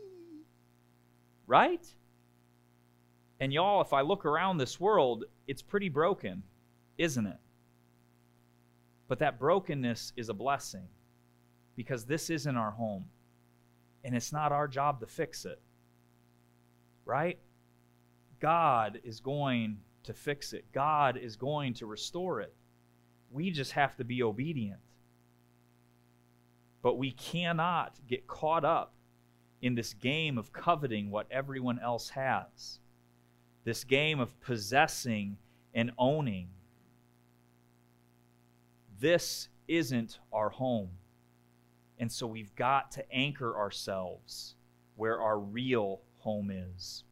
Right? 1.47 1.87
And 3.41 3.53
y'all, 3.53 3.81
if 3.81 3.93
I 3.93 4.01
look 4.01 4.25
around 4.25 4.59
this 4.59 4.81
world, 4.81 5.25
it's 5.47 5.63
pretty 5.63 5.89
broken, 5.89 6.43
isn't 6.99 7.27
it? 7.27 7.39
But 9.07 9.21
that 9.21 9.39
brokenness 9.39 10.13
is 10.17 10.29
a 10.29 10.35
blessing 10.35 10.89
because 11.77 12.05
this 12.05 12.29
isn't 12.31 12.57
our 12.57 12.73
home. 12.73 13.07
And 14.05 14.15
it's 14.15 14.33
not 14.33 14.53
our 14.53 14.69
job 14.69 15.01
to 15.01 15.07
fix 15.07 15.45
it. 15.45 15.61
Right? 17.05 17.39
God 18.41 19.01
is 19.05 19.21
going 19.21 19.79
to 20.05 20.13
fix 20.13 20.53
it, 20.53 20.65
God 20.73 21.17
is 21.17 21.37
going 21.37 21.75
to 21.75 21.87
restore 21.87 22.41
it. 22.41 22.55
We 23.31 23.51
just 23.51 23.73
have 23.73 23.97
to 23.97 24.05
be 24.05 24.23
obedient. 24.23 24.81
But 26.83 26.97
we 26.97 27.11
cannot 27.13 27.99
get 28.07 28.27
caught 28.27 28.65
up 28.65 28.95
in 29.61 29.75
this 29.75 29.95
game 29.95 30.39
of 30.39 30.53
coveting 30.53 31.11
what 31.11 31.27
everyone 31.31 31.79
else 31.81 32.11
has, 32.11 32.79
this 33.65 33.85
game 33.85 34.21
of 34.21 34.41
possessing 34.41 35.37
and 35.75 35.91
owning. 35.99 36.49
This 39.01 39.49
isn't 39.67 40.19
our 40.33 40.51
home. 40.51 40.91
And 41.99 42.11
so 42.11 42.27
we've 42.27 42.55
got 42.55 42.93
to 42.93 43.13
anchor 43.13 43.57
ourselves 43.57 44.55
where 44.97 45.21
our 45.21 45.39
real 45.39 46.01
home 46.19 46.51
is. 46.51 47.05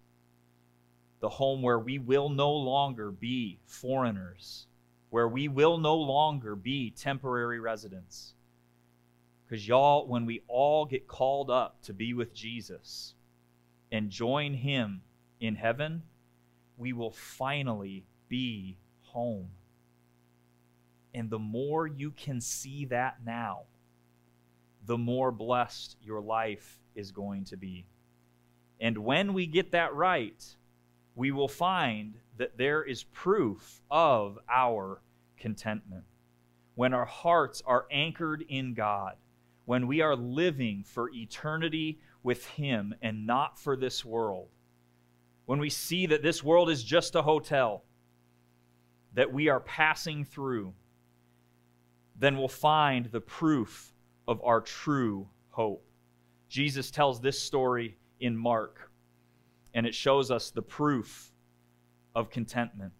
The 1.20 1.28
home 1.28 1.62
where 1.62 1.78
we 1.78 1.98
will 1.98 2.28
no 2.28 2.52
longer 2.52 3.10
be 3.10 3.58
foreigners, 3.66 4.66
where 5.10 5.28
we 5.28 5.48
will 5.48 5.78
no 5.78 5.96
longer 5.96 6.54
be 6.54 6.90
temporary 6.90 7.58
residents 7.58 8.35
because, 9.46 9.66
y'all, 9.66 10.08
when 10.08 10.26
we 10.26 10.42
all 10.48 10.84
get 10.84 11.06
called 11.06 11.50
up 11.50 11.80
to 11.82 11.92
be 11.92 12.14
with 12.14 12.34
Jesus 12.34 13.14
and 13.92 14.10
join 14.10 14.54
Him 14.54 15.02
in 15.40 15.54
heaven, 15.54 16.02
we 16.76 16.92
will 16.92 17.12
finally 17.12 18.04
be 18.28 18.78
home. 19.02 19.50
And 21.14 21.30
the 21.30 21.38
more 21.38 21.86
you 21.86 22.10
can 22.10 22.40
see 22.40 22.86
that 22.86 23.18
now, 23.24 23.62
the 24.84 24.98
more 24.98 25.32
blessed 25.32 25.96
your 26.02 26.20
life 26.20 26.78
is 26.94 27.12
going 27.12 27.44
to 27.44 27.56
be. 27.56 27.86
And 28.80 28.98
when 28.98 29.32
we 29.32 29.46
get 29.46 29.72
that 29.72 29.94
right, 29.94 30.44
we 31.14 31.30
will 31.30 31.48
find 31.48 32.14
that 32.36 32.58
there 32.58 32.82
is 32.82 33.04
proof 33.04 33.80
of 33.90 34.38
our 34.50 35.00
contentment. 35.38 36.04
When 36.74 36.92
our 36.92 37.06
hearts 37.06 37.62
are 37.64 37.86
anchored 37.90 38.44
in 38.48 38.74
God, 38.74 39.14
when 39.66 39.86
we 39.86 40.00
are 40.00 40.16
living 40.16 40.84
for 40.84 41.10
eternity 41.12 42.00
with 42.22 42.46
Him 42.46 42.94
and 43.02 43.26
not 43.26 43.58
for 43.58 43.76
this 43.76 44.04
world, 44.04 44.48
when 45.44 45.58
we 45.58 45.68
see 45.68 46.06
that 46.06 46.22
this 46.22 46.42
world 46.42 46.70
is 46.70 46.82
just 46.82 47.14
a 47.14 47.22
hotel 47.22 47.84
that 49.14 49.32
we 49.32 49.48
are 49.48 49.60
passing 49.60 50.24
through, 50.24 50.72
then 52.18 52.38
we'll 52.38 52.48
find 52.48 53.06
the 53.06 53.20
proof 53.20 53.92
of 54.26 54.40
our 54.42 54.60
true 54.60 55.28
hope. 55.50 55.84
Jesus 56.48 56.90
tells 56.90 57.20
this 57.20 57.40
story 57.40 57.96
in 58.20 58.36
Mark, 58.36 58.90
and 59.74 59.84
it 59.84 59.94
shows 59.94 60.30
us 60.30 60.50
the 60.50 60.62
proof 60.62 61.32
of 62.14 62.30
contentment. 62.30 62.92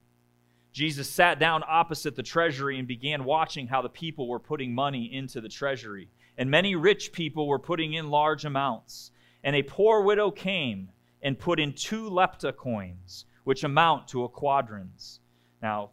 Jesus 0.72 1.08
sat 1.08 1.38
down 1.38 1.62
opposite 1.66 2.16
the 2.16 2.22
treasury 2.22 2.78
and 2.78 2.86
began 2.86 3.24
watching 3.24 3.66
how 3.66 3.82
the 3.82 3.88
people 3.88 4.28
were 4.28 4.40
putting 4.40 4.74
money 4.74 5.10
into 5.12 5.40
the 5.40 5.48
treasury 5.48 6.08
and 6.38 6.50
many 6.50 6.74
rich 6.74 7.12
people 7.12 7.46
were 7.46 7.58
putting 7.58 7.94
in 7.94 8.10
large 8.10 8.44
amounts. 8.44 9.10
And 9.44 9.56
a 9.56 9.62
poor 9.62 10.02
widow 10.02 10.30
came 10.30 10.90
and 11.22 11.38
put 11.38 11.60
in 11.60 11.72
two 11.72 12.10
lepta 12.10 12.54
coins, 12.54 13.24
which 13.44 13.64
amount 13.64 14.08
to 14.08 14.24
a 14.24 14.28
quadrans. 14.28 15.20
Now, 15.62 15.90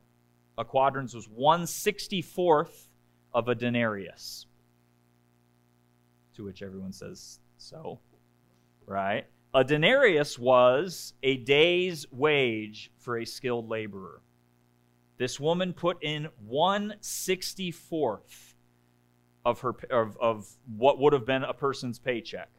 a 0.57 0.65
quadrans 0.65 1.15
was 1.15 1.27
one 1.29 1.65
sixty-fourth 1.65 2.89
of 3.33 3.47
a 3.47 3.55
denarius. 3.55 4.45
To 6.35 6.43
which 6.45 6.61
everyone 6.61 6.93
says, 6.93 7.39
so, 7.57 7.99
right? 8.85 9.25
A 9.53 9.63
denarius 9.63 10.37
was 10.39 11.13
a 11.23 11.37
day's 11.37 12.05
wage 12.11 12.91
for 12.97 13.17
a 13.17 13.25
skilled 13.25 13.69
laborer. 13.69 14.21
This 15.17 15.39
woman 15.39 15.73
put 15.73 16.03
in 16.03 16.29
one 16.43 16.95
sixty-fourth 17.01 18.52
of 19.45 19.59
her 19.61 19.75
of, 19.89 20.17
of 20.19 20.47
what 20.77 20.99
would 20.99 21.13
have 21.13 21.25
been 21.25 21.43
a 21.43 21.53
person's 21.53 21.99
paycheck, 21.99 22.49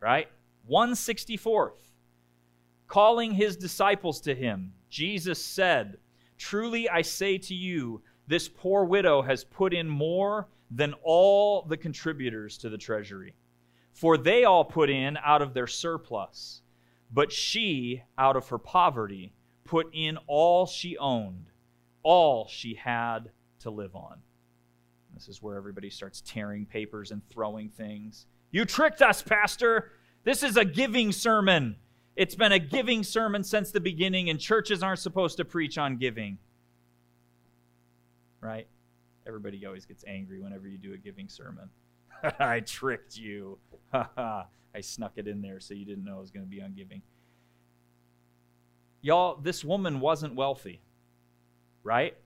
right? 0.00 0.28
164th. 0.70 1.92
calling 2.86 3.32
his 3.32 3.56
disciples 3.56 4.20
to 4.20 4.34
him, 4.34 4.72
Jesus 4.88 5.42
said, 5.42 5.98
Truly 6.38 6.88
I 6.88 7.02
say 7.02 7.38
to 7.38 7.54
you, 7.54 8.02
this 8.26 8.48
poor 8.48 8.84
widow 8.84 9.22
has 9.22 9.44
put 9.44 9.74
in 9.74 9.88
more 9.88 10.48
than 10.70 10.94
all 11.02 11.62
the 11.62 11.76
contributors 11.76 12.56
to 12.58 12.68
the 12.68 12.78
treasury. 12.78 13.34
For 13.92 14.16
they 14.16 14.44
all 14.44 14.64
put 14.64 14.88
in 14.88 15.18
out 15.24 15.42
of 15.42 15.52
their 15.52 15.66
surplus, 15.66 16.62
but 17.12 17.32
she, 17.32 18.02
out 18.16 18.36
of 18.36 18.48
her 18.48 18.58
poverty, 18.58 19.32
put 19.64 19.88
in 19.92 20.16
all 20.26 20.66
she 20.66 20.96
owned, 20.96 21.46
all 22.02 22.46
she 22.48 22.74
had 22.74 23.30
to 23.60 23.70
live 23.70 23.96
on. 23.96 24.20
This 25.20 25.36
is 25.36 25.42
where 25.42 25.54
everybody 25.56 25.90
starts 25.90 26.22
tearing 26.22 26.64
papers 26.64 27.10
and 27.10 27.20
throwing 27.28 27.68
things. 27.68 28.24
You 28.52 28.64
tricked 28.64 29.02
us, 29.02 29.20
Pastor. 29.20 29.92
This 30.24 30.42
is 30.42 30.56
a 30.56 30.64
giving 30.64 31.12
sermon. 31.12 31.76
It's 32.16 32.34
been 32.34 32.52
a 32.52 32.58
giving 32.58 33.02
sermon 33.02 33.44
since 33.44 33.70
the 33.70 33.80
beginning, 33.80 34.30
and 34.30 34.40
churches 34.40 34.82
aren't 34.82 35.00
supposed 35.00 35.36
to 35.36 35.44
preach 35.44 35.76
on 35.76 35.98
giving. 35.98 36.38
Right? 38.40 38.66
Everybody 39.26 39.66
always 39.66 39.84
gets 39.84 40.06
angry 40.08 40.40
whenever 40.40 40.66
you 40.66 40.78
do 40.78 40.94
a 40.94 40.96
giving 40.96 41.28
sermon. 41.28 41.68
I 42.38 42.60
tricked 42.60 43.18
you. 43.18 43.58
I 43.92 44.46
snuck 44.80 45.12
it 45.16 45.28
in 45.28 45.42
there 45.42 45.60
so 45.60 45.74
you 45.74 45.84
didn't 45.84 46.04
know 46.04 46.16
it 46.16 46.22
was 46.22 46.30
going 46.30 46.46
to 46.46 46.50
be 46.50 46.62
on 46.62 46.72
giving. 46.72 47.02
Y'all, 49.02 49.36
this 49.36 49.66
woman 49.66 50.00
wasn't 50.00 50.34
wealthy, 50.34 50.80
right? 51.82 52.16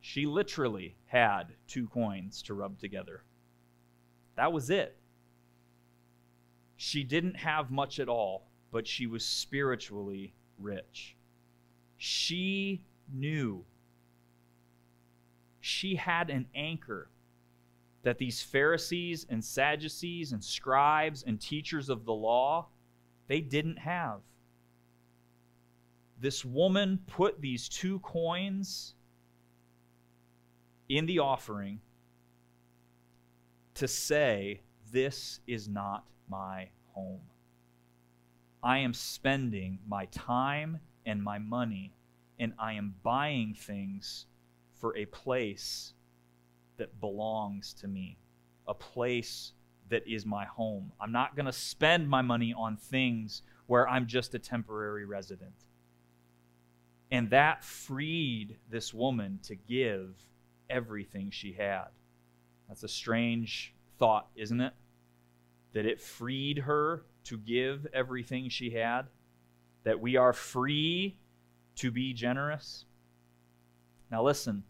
She 0.00 0.26
literally 0.26 0.96
had 1.06 1.54
two 1.66 1.88
coins 1.88 2.42
to 2.42 2.54
rub 2.54 2.78
together. 2.78 3.24
That 4.36 4.52
was 4.52 4.70
it. 4.70 4.96
She 6.76 7.02
didn't 7.02 7.36
have 7.36 7.70
much 7.70 7.98
at 7.98 8.08
all, 8.08 8.48
but 8.70 8.86
she 8.86 9.06
was 9.06 9.24
spiritually 9.24 10.34
rich. 10.58 11.16
She 11.96 12.84
knew. 13.12 13.64
She 15.60 15.96
had 15.96 16.30
an 16.30 16.46
anchor 16.54 17.10
that 18.02 18.18
these 18.18 18.40
Pharisees 18.40 19.26
and 19.28 19.44
Sadducees 19.44 20.32
and 20.32 20.42
scribes 20.42 21.24
and 21.24 21.40
teachers 21.40 21.88
of 21.88 22.04
the 22.04 22.14
law 22.14 22.68
they 23.26 23.40
didn't 23.40 23.78
have. 23.78 24.20
This 26.20 26.44
woman 26.44 27.00
put 27.06 27.40
these 27.40 27.68
two 27.68 27.98
coins 28.00 28.94
in 30.88 31.06
the 31.06 31.18
offering 31.18 31.80
to 33.74 33.88
say, 33.88 34.60
This 34.90 35.40
is 35.46 35.68
not 35.68 36.04
my 36.28 36.68
home. 36.94 37.20
I 38.62 38.78
am 38.78 38.92
spending 38.92 39.78
my 39.86 40.06
time 40.06 40.80
and 41.06 41.22
my 41.22 41.38
money, 41.38 41.94
and 42.38 42.52
I 42.58 42.74
am 42.74 42.94
buying 43.02 43.54
things 43.54 44.26
for 44.74 44.96
a 44.96 45.06
place 45.06 45.94
that 46.76 47.00
belongs 47.00 47.74
to 47.74 47.88
me, 47.88 48.18
a 48.66 48.74
place 48.74 49.52
that 49.90 50.06
is 50.06 50.26
my 50.26 50.44
home. 50.44 50.92
I'm 51.00 51.12
not 51.12 51.34
going 51.34 51.46
to 51.46 51.52
spend 51.52 52.08
my 52.08 52.22
money 52.22 52.54
on 52.56 52.76
things 52.76 53.42
where 53.66 53.88
I'm 53.88 54.06
just 54.06 54.34
a 54.34 54.38
temporary 54.38 55.04
resident. 55.04 55.54
And 57.10 57.30
that 57.30 57.64
freed 57.64 58.56
this 58.68 58.92
woman 58.92 59.40
to 59.44 59.54
give 59.54 60.14
everything 60.70 61.30
she 61.30 61.52
had. 61.52 61.86
That's 62.68 62.82
a 62.82 62.88
strange 62.88 63.74
thought, 63.98 64.28
isn't 64.36 64.60
it? 64.60 64.72
That 65.72 65.86
it 65.86 66.00
freed 66.00 66.58
her 66.58 67.04
to 67.24 67.36
give 67.38 67.86
everything 67.92 68.48
she 68.48 68.70
had, 68.70 69.02
that 69.84 70.00
we 70.00 70.16
are 70.16 70.32
free 70.32 71.18
to 71.76 71.90
be 71.90 72.12
generous. 72.12 72.84
Now, 74.10 74.22
listen, 74.22 74.64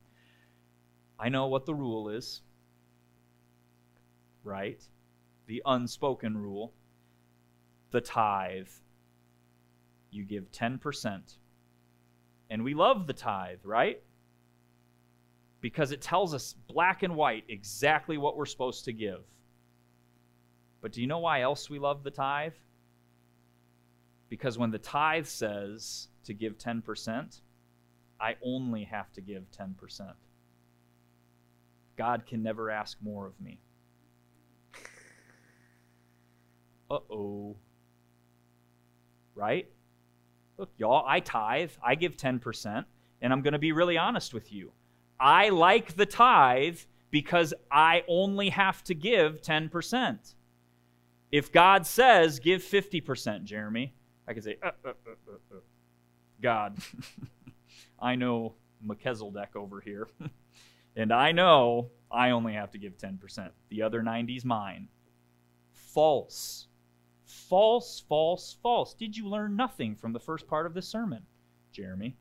I 1.18 1.28
know 1.28 1.46
what 1.46 1.66
the 1.66 1.74
rule 1.74 2.08
is, 2.08 2.42
right? 4.44 4.82
The 5.46 5.62
unspoken 5.64 6.36
rule, 6.36 6.72
the 7.90 8.00
tithe. 8.00 8.68
You 10.10 10.24
give 10.24 10.50
10%. 10.50 11.36
And 12.50 12.64
we 12.64 12.74
love 12.74 13.06
the 13.06 13.12
tithe, 13.12 13.60
right? 13.64 14.02
Because 15.60 15.92
it 15.92 16.00
tells 16.00 16.34
us 16.34 16.54
black 16.68 17.02
and 17.02 17.16
white 17.16 17.44
exactly 17.48 18.16
what 18.16 18.36
we're 18.36 18.46
supposed 18.46 18.84
to 18.84 18.92
give. 18.92 19.24
But 20.80 20.92
do 20.92 21.00
you 21.00 21.06
know 21.06 21.18
why 21.18 21.42
else 21.42 21.68
we 21.68 21.78
love 21.78 22.04
the 22.04 22.10
tithe? 22.10 22.52
Because 24.28 24.58
when 24.58 24.70
the 24.70 24.78
tithe 24.78 25.26
says 25.26 26.08
to 26.24 26.34
give 26.34 26.58
10%, 26.58 27.40
I 28.20 28.36
only 28.44 28.84
have 28.84 29.12
to 29.14 29.20
give 29.20 29.44
10%. 29.50 30.12
God 31.96 32.26
can 32.26 32.42
never 32.42 32.70
ask 32.70 32.98
more 33.00 33.26
of 33.26 33.40
me. 33.40 33.58
Uh 36.90 37.00
oh. 37.10 37.56
Right? 39.34 39.68
Look, 40.56 40.70
y'all, 40.76 41.04
I 41.06 41.20
tithe, 41.20 41.70
I 41.82 41.94
give 41.94 42.16
10%, 42.16 42.84
and 43.20 43.32
I'm 43.32 43.42
going 43.42 43.52
to 43.52 43.58
be 43.58 43.72
really 43.72 43.98
honest 43.98 44.34
with 44.34 44.52
you. 44.52 44.72
I 45.20 45.48
like 45.48 45.96
the 45.96 46.06
tithe 46.06 46.78
because 47.10 47.54
I 47.70 48.04
only 48.08 48.50
have 48.50 48.82
to 48.84 48.94
give 48.94 49.42
10%. 49.42 50.34
If 51.30 51.52
God 51.52 51.86
says, 51.86 52.38
give 52.38 52.62
50%, 52.62 53.44
Jeremy, 53.44 53.94
I 54.26 54.32
can 54.32 54.42
say, 54.42 54.56
uh, 54.62 54.70
uh, 54.84 54.88
uh, 54.88 55.10
uh, 55.10 55.56
uh. 55.56 55.60
God, 56.40 56.78
I 58.00 58.14
know 58.14 58.54
Melchizedek 58.82 59.56
over 59.56 59.80
here. 59.80 60.08
And 60.98 61.12
I 61.12 61.30
know 61.30 61.90
I 62.10 62.30
only 62.30 62.54
have 62.54 62.72
to 62.72 62.78
give 62.78 62.98
10%. 62.98 63.50
The 63.70 63.82
other 63.82 64.02
90 64.02 64.34
is 64.34 64.44
mine. 64.44 64.88
False. 65.72 66.66
False, 67.24 68.02
false, 68.08 68.56
false. 68.60 68.94
Did 68.94 69.16
you 69.16 69.28
learn 69.28 69.54
nothing 69.54 69.94
from 69.94 70.12
the 70.12 70.18
first 70.18 70.48
part 70.48 70.66
of 70.66 70.74
the 70.74 70.82
sermon, 70.82 71.22
Jeremy? 71.70 72.16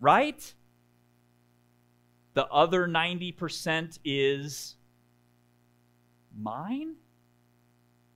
Right? 0.00 0.54
The 2.36 2.46
other 2.48 2.86
90% 2.86 3.98
is 4.04 4.76
mine? 6.38 6.96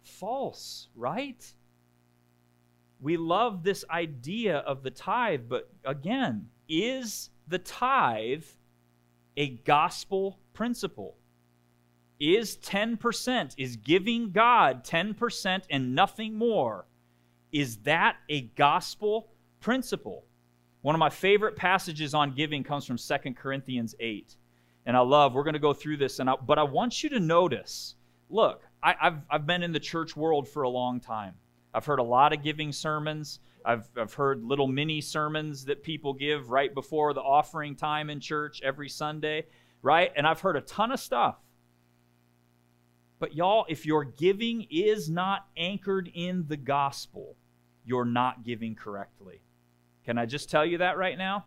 False, 0.05 0.89
right? 0.95 1.43
We 3.01 3.17
love 3.17 3.63
this 3.63 3.83
idea 3.89 4.59
of 4.59 4.83
the 4.83 4.91
tithe, 4.91 5.45
but 5.49 5.71
again, 5.87 6.49
is 6.69 7.31
the 7.49 7.61
tithe 7.61 8.45
a 9.39 9.49
gospel 9.49 10.39
principle. 10.53 11.17
Is 12.19 12.59
10%, 12.59 13.55
is 13.57 13.77
giving 13.77 14.33
God 14.33 14.85
10% 14.85 15.63
and 15.71 15.95
nothing 15.95 16.35
more, 16.35 16.85
is 17.53 17.79
that 17.85 18.17
a 18.29 18.43
gospel 18.43 19.31
principle? 19.61 20.27
One 20.83 20.95
of 20.95 20.99
my 20.99 21.11
favorite 21.11 21.57
passages 21.57 22.15
on 22.15 22.35
giving 22.35 22.63
comes 22.63 22.87
from 22.87 22.97
2 22.97 23.35
Corinthians 23.35 23.95
8. 24.01 24.37
And 24.87 24.97
I 24.97 25.01
love, 25.01 25.35
we're 25.35 25.45
going 25.45 25.55
to 25.55 25.61
go 25.61 25.75
through 25.75 25.99
this, 25.99 26.21
and 26.21 26.31
I, 26.31 26.35
but 26.37 26.59
I 26.59 26.63
want 26.63 27.03
you 27.03 27.11
to 27.11 27.21
notice 27.21 27.97
look, 28.31 28.63
I, 28.83 28.95
I've, 29.01 29.19
I've 29.29 29.47
been 29.47 29.63
in 29.63 29.73
the 29.73 29.81
church 29.81 30.17
world 30.17 30.49
for 30.49 30.63
a 30.63 30.69
long 30.69 31.01
time. 31.01 31.35
I've 31.75 31.85
heard 31.85 31.99
a 31.99 32.05
lot 32.05 32.33
of 32.33 32.43
giving 32.43 32.73
sermons. 32.73 33.41
I've, 33.65 33.89
I've 33.97 34.15
heard 34.15 34.43
little 34.43 34.67
mini 34.67 35.01
sermons 35.01 35.65
that 35.67 35.83
people 35.83 36.15
give 36.15 36.51
right 36.51 36.73
before 36.73 37.13
the 37.13 37.21
offering 37.21 37.77
time 37.77 38.09
in 38.09 38.21
church 38.21 38.63
every 38.63 38.89
Sunday, 38.89 39.47
right? 39.83 40.13
And 40.17 40.27
I've 40.27 40.41
heard 40.41 40.57
a 40.57 40.63
ton 40.63 40.93
of 40.93 41.01
stuff. 41.01 41.37
But 43.19 43.35
y'all, 43.35 43.67
if 43.69 43.85
your 43.85 44.05
giving 44.05 44.67
is 44.71 45.11
not 45.11 45.47
anchored 45.57 46.11
in 46.15 46.47
the 46.49 46.57
gospel, 46.57 47.37
you're 47.85 48.07
not 48.07 48.45
giving 48.45 48.75
correctly. 48.75 49.43
Can 50.05 50.19
I 50.19 50.27
just 50.27 50.51
tell 50.51 50.65
you 50.65 50.79
that 50.79 50.97
right 50.97 51.19
now? 51.19 51.47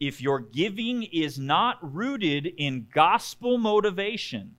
If 0.00 0.20
your 0.20 0.40
giving 0.40 1.04
is 1.04 1.38
not 1.38 1.78
rooted 1.80 2.46
in 2.46 2.88
gospel 2.92 3.58
motivation, 3.58 4.56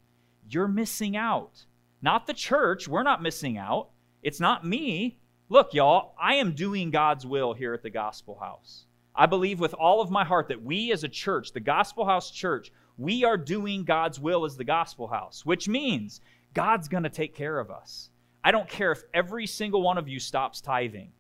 you're 0.47 0.67
missing 0.67 1.17
out. 1.17 1.65
Not 2.01 2.27
the 2.27 2.33
church, 2.33 2.87
we're 2.87 3.03
not 3.03 3.21
missing 3.21 3.57
out. 3.57 3.89
It's 4.21 4.39
not 4.39 4.65
me, 4.65 5.19
Look, 5.53 5.75
y'all, 5.75 6.15
I 6.19 6.35
am 6.35 6.53
doing 6.53 6.89
God's 6.89 7.27
will 7.27 7.53
here 7.53 7.75
at 7.75 7.83
the 7.83 7.89
Gospel 7.91 8.39
House. 8.39 8.85
I 9.15 9.27
believe 9.27 9.59
with 9.59 9.75
all 9.75 10.01
of 10.01 10.09
my 10.09 10.23
heart 10.23 10.47
that 10.47 10.63
we 10.63 10.91
as 10.91 11.03
a 11.03 11.07
church, 11.07 11.51
the 11.51 11.59
Gospel 11.59 12.05
House 12.05 12.31
Church, 12.31 12.71
we 12.97 13.23
are 13.23 13.37
doing 13.37 13.83
God's 13.83 14.19
will 14.19 14.45
as 14.45 14.57
the 14.57 14.63
Gospel 14.63 15.07
House, 15.07 15.45
which 15.45 15.67
means 15.67 16.21
God's 16.55 16.87
going 16.87 17.03
to 17.03 17.09
take 17.09 17.35
care 17.35 17.59
of 17.59 17.69
us. 17.69 18.09
I 18.43 18.49
don't 18.49 18.67
care 18.67 18.91
if 18.91 19.03
every 19.13 19.45
single 19.45 19.83
one 19.83 19.99
of 19.99 20.07
you 20.07 20.19
stops 20.19 20.59
tithing. 20.59 21.11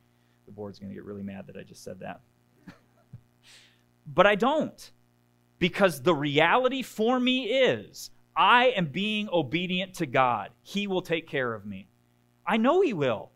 The 0.45 0.51
board's 0.51 0.79
going 0.79 0.89
to 0.89 0.95
get 0.95 1.05
really 1.05 1.23
mad 1.23 1.47
that 1.47 1.57
I 1.57 1.63
just 1.63 1.83
said 1.83 1.99
that. 1.99 2.21
but 4.07 4.27
I 4.27 4.35
don't. 4.35 4.91
Because 5.59 6.01
the 6.01 6.13
reality 6.13 6.81
for 6.81 7.19
me 7.19 7.45
is 7.45 8.11
I 8.35 8.65
am 8.75 8.87
being 8.87 9.29
obedient 9.31 9.95
to 9.95 10.05
God. 10.05 10.49
He 10.61 10.87
will 10.87 11.01
take 11.01 11.27
care 11.27 11.53
of 11.53 11.65
me. 11.65 11.87
I 12.45 12.57
know 12.57 12.81
He 12.81 12.93
will. 12.93 13.31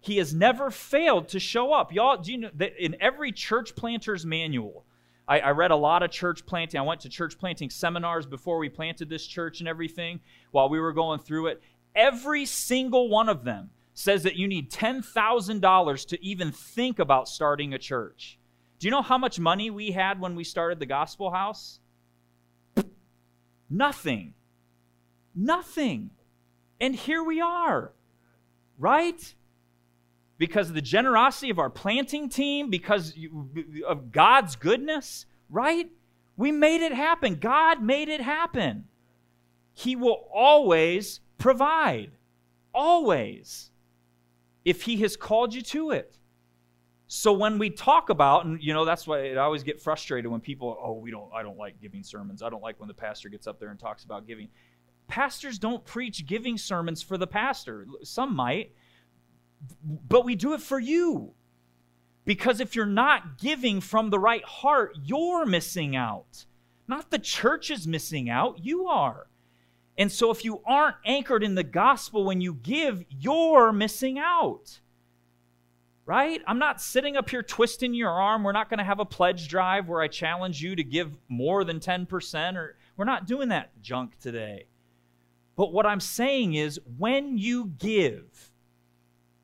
He 0.00 0.18
has 0.18 0.34
never 0.34 0.70
failed 0.70 1.28
to 1.28 1.40
show 1.40 1.72
up. 1.72 1.92
Y'all, 1.92 2.18
do 2.18 2.30
you 2.30 2.38
know 2.38 2.50
that 2.56 2.74
in 2.78 2.94
every 3.00 3.32
church 3.32 3.74
planter's 3.74 4.26
manual, 4.26 4.84
I, 5.26 5.40
I, 5.40 5.50
read 5.52 5.70
a 5.70 5.76
lot 5.76 6.02
of 6.02 6.10
church 6.10 6.44
planting. 6.44 6.78
I 6.78 6.82
went 6.82 7.00
to 7.00 7.08
church 7.08 7.38
planting 7.38 7.70
seminars 7.70 8.26
before 8.26 8.58
we 8.58 8.68
planted 8.68 9.08
this 9.08 9.26
church 9.26 9.60
and 9.60 9.68
everything 9.68 10.20
while 10.50 10.68
we 10.68 10.78
were 10.78 10.92
going 10.92 11.20
through 11.20 11.46
it. 11.46 11.62
Every 11.96 12.44
single 12.44 13.08
one 13.08 13.30
of 13.30 13.44
them 13.44 13.70
says 13.94 14.24
that 14.24 14.36
you 14.36 14.48
need 14.48 14.70
$10,000 14.70 16.06
to 16.08 16.24
even 16.24 16.52
think 16.52 16.98
about 16.98 17.28
starting 17.28 17.72
a 17.72 17.78
church. 17.78 18.38
Do 18.78 18.86
you 18.88 18.90
know 18.90 19.02
how 19.02 19.16
much 19.16 19.38
money 19.38 19.70
we 19.70 19.92
had 19.92 20.20
when 20.20 20.34
we 20.34 20.44
started 20.44 20.80
the 20.80 20.86
Gospel 20.86 21.30
House? 21.30 21.78
Nothing. 23.70 24.34
Nothing. 25.34 26.10
And 26.80 26.94
here 26.94 27.22
we 27.22 27.40
are, 27.40 27.92
right? 28.78 29.34
Because 30.38 30.68
of 30.68 30.74
the 30.74 30.82
generosity 30.82 31.50
of 31.50 31.60
our 31.60 31.70
planting 31.70 32.28
team, 32.28 32.68
because 32.68 33.14
of 33.86 34.10
God's 34.10 34.56
goodness, 34.56 35.26
right? 35.48 35.88
We 36.36 36.50
made 36.50 36.82
it 36.82 36.92
happen. 36.92 37.36
God 37.36 37.80
made 37.80 38.08
it 38.08 38.20
happen. 38.20 38.84
He 39.72 39.94
will 39.94 40.28
always 40.32 41.20
provide. 41.38 42.10
Always. 42.74 43.70
If 44.64 44.82
He 44.82 44.96
has 44.98 45.16
called 45.16 45.54
you 45.54 45.62
to 45.62 45.90
it. 45.90 46.18
So 47.06 47.32
when 47.32 47.58
we 47.58 47.70
talk 47.70 48.08
about, 48.08 48.46
and 48.46 48.62
you 48.62 48.72
know, 48.72 48.84
that's 48.84 49.06
why 49.06 49.32
I 49.32 49.36
always 49.36 49.62
get 49.62 49.80
frustrated 49.80 50.30
when 50.30 50.40
people, 50.40 50.76
oh, 50.82 50.94
we 50.94 51.10
don't, 51.10 51.30
I 51.34 51.42
don't 51.42 51.58
like 51.58 51.80
giving 51.80 52.02
sermons. 52.02 52.42
I 52.42 52.48
don't 52.48 52.62
like 52.62 52.80
when 52.80 52.88
the 52.88 52.94
pastor 52.94 53.28
gets 53.28 53.46
up 53.46 53.60
there 53.60 53.68
and 53.68 53.78
talks 53.78 54.04
about 54.04 54.26
giving. 54.26 54.48
Pastors 55.06 55.58
don't 55.58 55.84
preach 55.84 56.26
giving 56.26 56.56
sermons 56.56 57.02
for 57.02 57.18
the 57.18 57.26
pastor. 57.26 57.86
Some 58.02 58.34
might, 58.34 58.72
but 60.08 60.24
we 60.24 60.34
do 60.34 60.54
it 60.54 60.62
for 60.62 60.80
you. 60.80 61.34
Because 62.24 62.58
if 62.60 62.74
you're 62.74 62.86
not 62.86 63.38
giving 63.38 63.82
from 63.82 64.08
the 64.08 64.18
right 64.18 64.44
heart, 64.44 64.96
you're 65.02 65.44
missing 65.44 65.94
out. 65.94 66.46
Not 66.88 67.10
the 67.10 67.18
church 67.18 67.70
is 67.70 67.86
missing 67.86 68.30
out, 68.30 68.64
you 68.64 68.86
are. 68.86 69.26
And 69.96 70.10
so 70.10 70.30
if 70.30 70.44
you 70.44 70.60
aren't 70.66 70.96
anchored 71.04 71.44
in 71.44 71.54
the 71.54 71.62
gospel 71.62 72.24
when 72.24 72.40
you 72.40 72.54
give, 72.54 73.04
you're 73.08 73.72
missing 73.72 74.18
out. 74.18 74.80
Right? 76.06 76.42
I'm 76.46 76.58
not 76.58 76.82
sitting 76.82 77.16
up 77.16 77.30
here 77.30 77.42
twisting 77.42 77.94
your 77.94 78.10
arm. 78.10 78.42
We're 78.42 78.52
not 78.52 78.68
going 78.68 78.78
to 78.78 78.84
have 78.84 79.00
a 79.00 79.06
pledge 79.06 79.48
drive 79.48 79.88
where 79.88 80.02
I 80.02 80.08
challenge 80.08 80.60
you 80.60 80.76
to 80.76 80.84
give 80.84 81.16
more 81.28 81.64
than 81.64 81.80
10% 81.80 82.56
or 82.56 82.76
we're 82.96 83.04
not 83.06 83.26
doing 83.26 83.48
that 83.48 83.70
junk 83.80 84.18
today. 84.20 84.66
But 85.56 85.72
what 85.72 85.86
I'm 85.86 86.00
saying 86.00 86.54
is 86.54 86.80
when 86.98 87.38
you 87.38 87.72
give, 87.78 88.52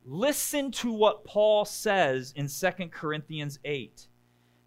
listen 0.04 0.70
to 0.72 0.92
what 0.92 1.24
Paul 1.24 1.64
says 1.64 2.32
in 2.36 2.48
2 2.48 2.88
Corinthians 2.88 3.58
8. 3.64 4.08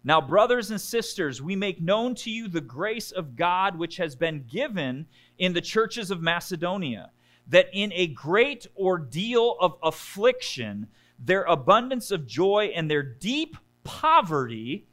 Now, 0.06 0.20
brothers 0.20 0.70
and 0.70 0.80
sisters, 0.80 1.40
we 1.40 1.56
make 1.56 1.80
known 1.80 2.14
to 2.16 2.30
you 2.30 2.46
the 2.46 2.60
grace 2.60 3.10
of 3.10 3.36
God 3.36 3.78
which 3.78 3.96
has 3.96 4.14
been 4.14 4.44
given 4.46 5.06
in 5.38 5.52
the 5.52 5.60
churches 5.60 6.10
of 6.10 6.22
Macedonia, 6.22 7.10
that 7.48 7.68
in 7.72 7.92
a 7.92 8.06
great 8.06 8.66
ordeal 8.76 9.56
of 9.60 9.76
affliction, 9.82 10.88
their 11.18 11.42
abundance 11.44 12.10
of 12.10 12.26
joy 12.26 12.72
and 12.74 12.90
their 12.90 13.02
deep 13.02 13.56
poverty 13.82 14.86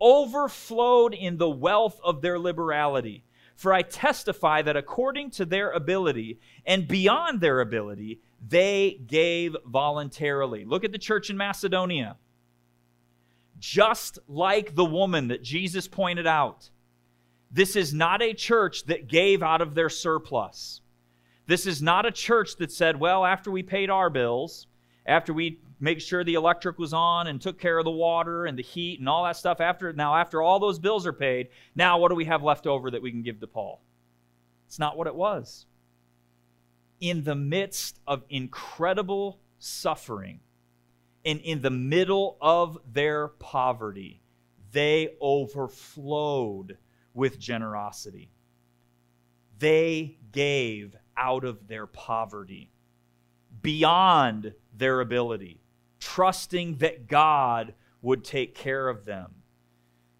overflowed 0.00 1.14
in 1.14 1.38
the 1.38 1.48
wealth 1.48 2.00
of 2.02 2.22
their 2.22 2.38
liberality. 2.38 3.24
For 3.54 3.72
I 3.72 3.82
testify 3.82 4.62
that 4.62 4.76
according 4.76 5.30
to 5.32 5.44
their 5.44 5.70
ability 5.70 6.40
and 6.66 6.88
beyond 6.88 7.40
their 7.40 7.60
ability, 7.60 8.20
they 8.46 9.00
gave 9.06 9.54
voluntarily. 9.64 10.64
Look 10.64 10.84
at 10.84 10.90
the 10.90 10.98
church 10.98 11.30
in 11.30 11.36
Macedonia. 11.36 12.16
Just 13.60 14.18
like 14.26 14.74
the 14.74 14.84
woman 14.84 15.28
that 15.28 15.44
Jesus 15.44 15.86
pointed 15.86 16.26
out, 16.26 16.70
this 17.52 17.76
is 17.76 17.92
not 17.92 18.22
a 18.22 18.32
church 18.32 18.84
that 18.86 19.08
gave 19.08 19.42
out 19.42 19.60
of 19.60 19.74
their 19.74 19.90
surplus. 19.90 20.80
This 21.46 21.66
is 21.66 21.82
not 21.82 22.06
a 22.06 22.10
church 22.10 22.56
that 22.56 22.72
said, 22.72 22.98
well, 22.98 23.24
after 23.24 23.50
we 23.50 23.62
paid 23.62 23.90
our 23.90 24.08
bills, 24.08 24.66
after 25.04 25.32
we 25.32 25.60
make 25.82 26.00
sure 26.00 26.22
the 26.22 26.34
electric 26.34 26.78
was 26.78 26.94
on 26.94 27.26
and 27.26 27.40
took 27.40 27.58
care 27.58 27.76
of 27.76 27.84
the 27.84 27.90
water 27.90 28.46
and 28.46 28.56
the 28.56 28.62
heat 28.62 29.00
and 29.00 29.08
all 29.08 29.24
that 29.24 29.36
stuff 29.36 29.60
after 29.60 29.92
now 29.92 30.14
after 30.14 30.40
all 30.40 30.60
those 30.60 30.78
bills 30.78 31.06
are 31.06 31.12
paid 31.12 31.48
now 31.74 31.98
what 31.98 32.08
do 32.08 32.14
we 32.14 32.24
have 32.24 32.42
left 32.42 32.68
over 32.68 32.88
that 32.92 33.02
we 33.02 33.10
can 33.10 33.22
give 33.22 33.40
to 33.40 33.48
paul 33.48 33.82
it's 34.68 34.78
not 34.78 34.96
what 34.96 35.08
it 35.08 35.14
was 35.14 35.66
in 37.00 37.24
the 37.24 37.34
midst 37.34 37.98
of 38.06 38.22
incredible 38.30 39.40
suffering 39.58 40.38
and 41.24 41.40
in 41.40 41.60
the 41.62 41.70
middle 41.70 42.36
of 42.40 42.78
their 42.92 43.26
poverty 43.26 44.22
they 44.70 45.08
overflowed 45.20 46.78
with 47.14 47.38
generosity 47.38 48.30
they 49.62 50.18
gave 50.32 50.96
out 51.16 51.44
of 51.44 51.68
their 51.68 51.86
poverty 51.86 52.72
beyond 53.62 54.52
their 54.76 55.00
ability 55.00 55.60
trusting 56.00 56.78
that 56.78 57.06
God 57.06 57.72
would 58.02 58.24
take 58.24 58.56
care 58.56 58.88
of 58.88 59.04
them. 59.04 59.36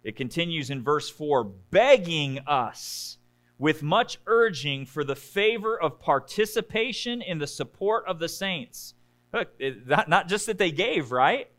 It 0.05 0.15
continues 0.15 0.71
in 0.71 0.85
verse 0.85 1.11
4 1.11 1.43
begging 1.43 2.39
us 2.47 3.19
with 3.59 3.83
much 3.83 4.19
urging 4.27 4.87
for 4.87 5.03
the 5.03 5.17
favor 5.17 5.77
of 5.77 5.99
participation 5.99 7.21
in 7.21 7.39
the 7.39 7.47
support 7.49 8.05
of 8.07 8.21
the 8.21 8.29
saints. 8.29 8.95
Look, 9.35 9.49
not, 9.87 10.09
not 10.09 10.29
just 10.29 10.47
that 10.47 10.59
they 10.59 10.71
gave, 10.71 11.11
right? 11.11 11.51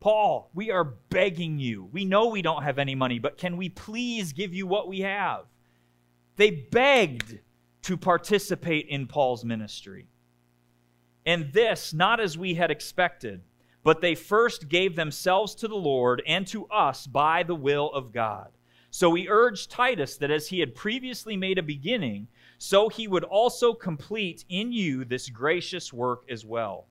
Paul, 0.00 0.50
we 0.54 0.70
are 0.70 0.84
begging 0.84 1.58
you. 1.58 1.88
We 1.92 2.04
know 2.04 2.28
we 2.28 2.42
don't 2.42 2.62
have 2.62 2.78
any 2.78 2.94
money, 2.94 3.18
but 3.18 3.38
can 3.38 3.56
we 3.56 3.68
please 3.68 4.32
give 4.32 4.52
you 4.52 4.66
what 4.66 4.88
we 4.88 5.00
have? 5.00 5.44
They 6.36 6.50
begged 6.50 7.38
to 7.82 7.96
participate 7.96 8.86
in 8.88 9.06
Paul's 9.06 9.44
ministry. 9.44 10.08
And 11.24 11.52
this, 11.52 11.94
not 11.94 12.20
as 12.20 12.36
we 12.36 12.54
had 12.54 12.70
expected 12.70 13.42
but 13.84 14.00
they 14.00 14.14
first 14.14 14.68
gave 14.68 14.96
themselves 14.96 15.54
to 15.54 15.68
the 15.68 15.76
Lord 15.76 16.22
and 16.26 16.46
to 16.48 16.66
us 16.66 17.06
by 17.06 17.42
the 17.42 17.54
will 17.54 17.92
of 17.92 18.12
God. 18.12 18.48
So 18.90 19.12
he 19.14 19.28
urged 19.28 19.70
Titus 19.70 20.16
that 20.16 20.30
as 20.30 20.48
he 20.48 20.60
had 20.60 20.74
previously 20.74 21.36
made 21.36 21.58
a 21.58 21.62
beginning, 21.62 22.28
so 22.58 22.88
he 22.88 23.06
would 23.06 23.24
also 23.24 23.74
complete 23.74 24.44
in 24.48 24.72
you 24.72 25.04
this 25.04 25.28
gracious 25.28 25.92
work 25.92 26.22
as 26.30 26.46
well. 26.46 26.86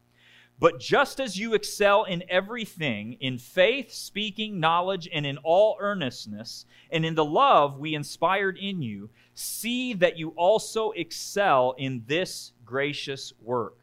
But 0.60 0.80
just 0.80 1.20
as 1.20 1.38
you 1.38 1.54
excel 1.54 2.04
in 2.06 2.24
everything, 2.30 3.14
in 3.20 3.38
faith, 3.38 3.92
speaking, 3.92 4.60
knowledge, 4.60 5.10
and 5.12 5.26
in 5.26 5.38
all 5.38 5.76
earnestness, 5.80 6.66
and 6.90 7.06
in 7.06 7.16
the 7.16 7.26
love 7.26 7.80
we 7.80 7.96
inspired 7.96 8.58
in 8.58 8.82
you, 8.82 9.10
see 9.34 9.94
that 9.96 10.18
you 10.18 10.30
also 10.30 10.92
excel 10.92 11.76
in 11.78 12.04
this 12.08 12.54
gracious 12.64 13.34
work. 13.42 13.78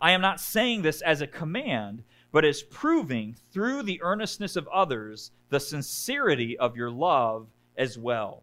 I 0.00 0.12
am 0.12 0.20
not 0.20 0.40
saying 0.40 0.82
this 0.82 1.00
as 1.00 1.20
a 1.20 1.26
command 1.26 2.02
but 2.36 2.44
as 2.44 2.62
proving 2.62 3.34
through 3.50 3.82
the 3.82 4.02
earnestness 4.02 4.56
of 4.56 4.68
others 4.68 5.30
the 5.48 5.58
sincerity 5.58 6.58
of 6.58 6.76
your 6.76 6.90
love 6.90 7.48
as 7.78 7.96
well. 7.96 8.42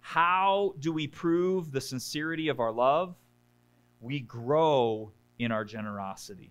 How 0.00 0.74
do 0.80 0.92
we 0.92 1.06
prove 1.06 1.70
the 1.70 1.80
sincerity 1.80 2.48
of 2.48 2.58
our 2.58 2.72
love? 2.72 3.14
We 4.00 4.18
grow 4.18 5.12
in 5.38 5.52
our 5.52 5.64
generosity. 5.64 6.50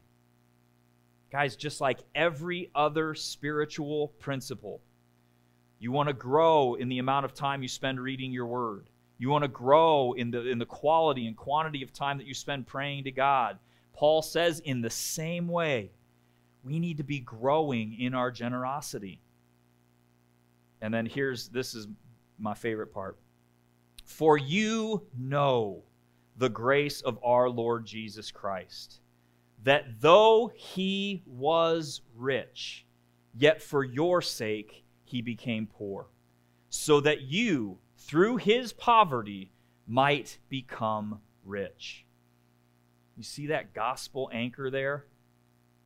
Guys, 1.32 1.56
just 1.56 1.82
like 1.82 2.00
every 2.16 2.72
other 2.74 3.14
spiritual 3.14 4.10
principle, 4.20 4.82
you 5.80 5.92
want 5.92 6.08
to 6.08 6.14
grow 6.14 6.76
in 6.76 6.90
the 6.90 7.00
amount 7.00 7.26
of 7.26 7.34
time 7.34 7.62
you 7.62 7.68
spend 7.68 8.00
reading 8.00 8.32
your 8.32 8.46
word. 8.46 8.90
You 9.18 9.30
want 9.30 9.44
to 9.44 9.50
grow 9.50 10.14
in 10.14 10.32
the, 10.32 10.48
in 10.48 10.60
the 10.60 10.66
quality 10.66 11.28
and 11.28 11.36
quantity 11.36 11.84
of 11.84 11.92
time 11.92 12.18
that 12.18 12.28
you 12.28 12.34
spend 12.34 12.68
praying 12.68 13.04
to 13.06 13.12
God. 13.12 13.58
Paul 13.94 14.22
says, 14.22 14.60
in 14.60 14.82
the 14.82 14.90
same 14.90 15.48
way, 15.48 15.92
we 16.64 16.80
need 16.80 16.98
to 16.98 17.04
be 17.04 17.20
growing 17.20 18.00
in 18.00 18.14
our 18.14 18.32
generosity. 18.32 19.22
And 20.82 20.94
then 20.94 21.06
here's 21.06 21.48
this 21.50 21.74
is 21.74 21.88
my 22.38 22.54
favorite 22.54 22.94
part. 22.94 23.18
For 24.06 24.38
you 24.38 25.04
know 25.18 25.84
the 26.38 26.50
grace 26.50 27.02
of 27.02 27.18
our 27.24 27.50
Lord 27.50 27.86
Jesus 27.86 28.32
Christ, 28.32 29.00
that 29.64 30.02
though 30.02 30.52
he 30.56 31.24
was 31.26 32.02
rich, 32.16 32.86
yet 33.34 33.62
for 33.62 33.84
your 33.84 34.22
sake 34.22 34.84
he 35.04 35.22
became 35.22 35.68
poor, 35.68 36.08
so 36.70 37.00
that 37.02 37.22
you, 37.22 37.78
through 37.98 38.38
his 38.38 38.74
poverty, 38.74 39.52
might 39.88 40.38
become 40.50 41.22
rich. 41.44 42.06
You 43.16 43.24
see 43.24 43.48
that 43.48 43.74
gospel 43.74 44.30
anchor 44.32 44.70
there? 44.70 45.06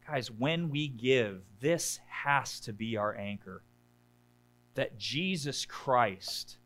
Guys, 0.05 0.29
when 0.29 0.69
we 0.69 0.87
give, 0.87 1.41
this 1.61 1.99
has 2.07 2.59
to 2.61 2.73
be 2.73 2.97
our 2.97 3.15
anchor. 3.15 3.63
That 4.73 4.97
Jesus 4.97 5.65
Christ 5.65 6.57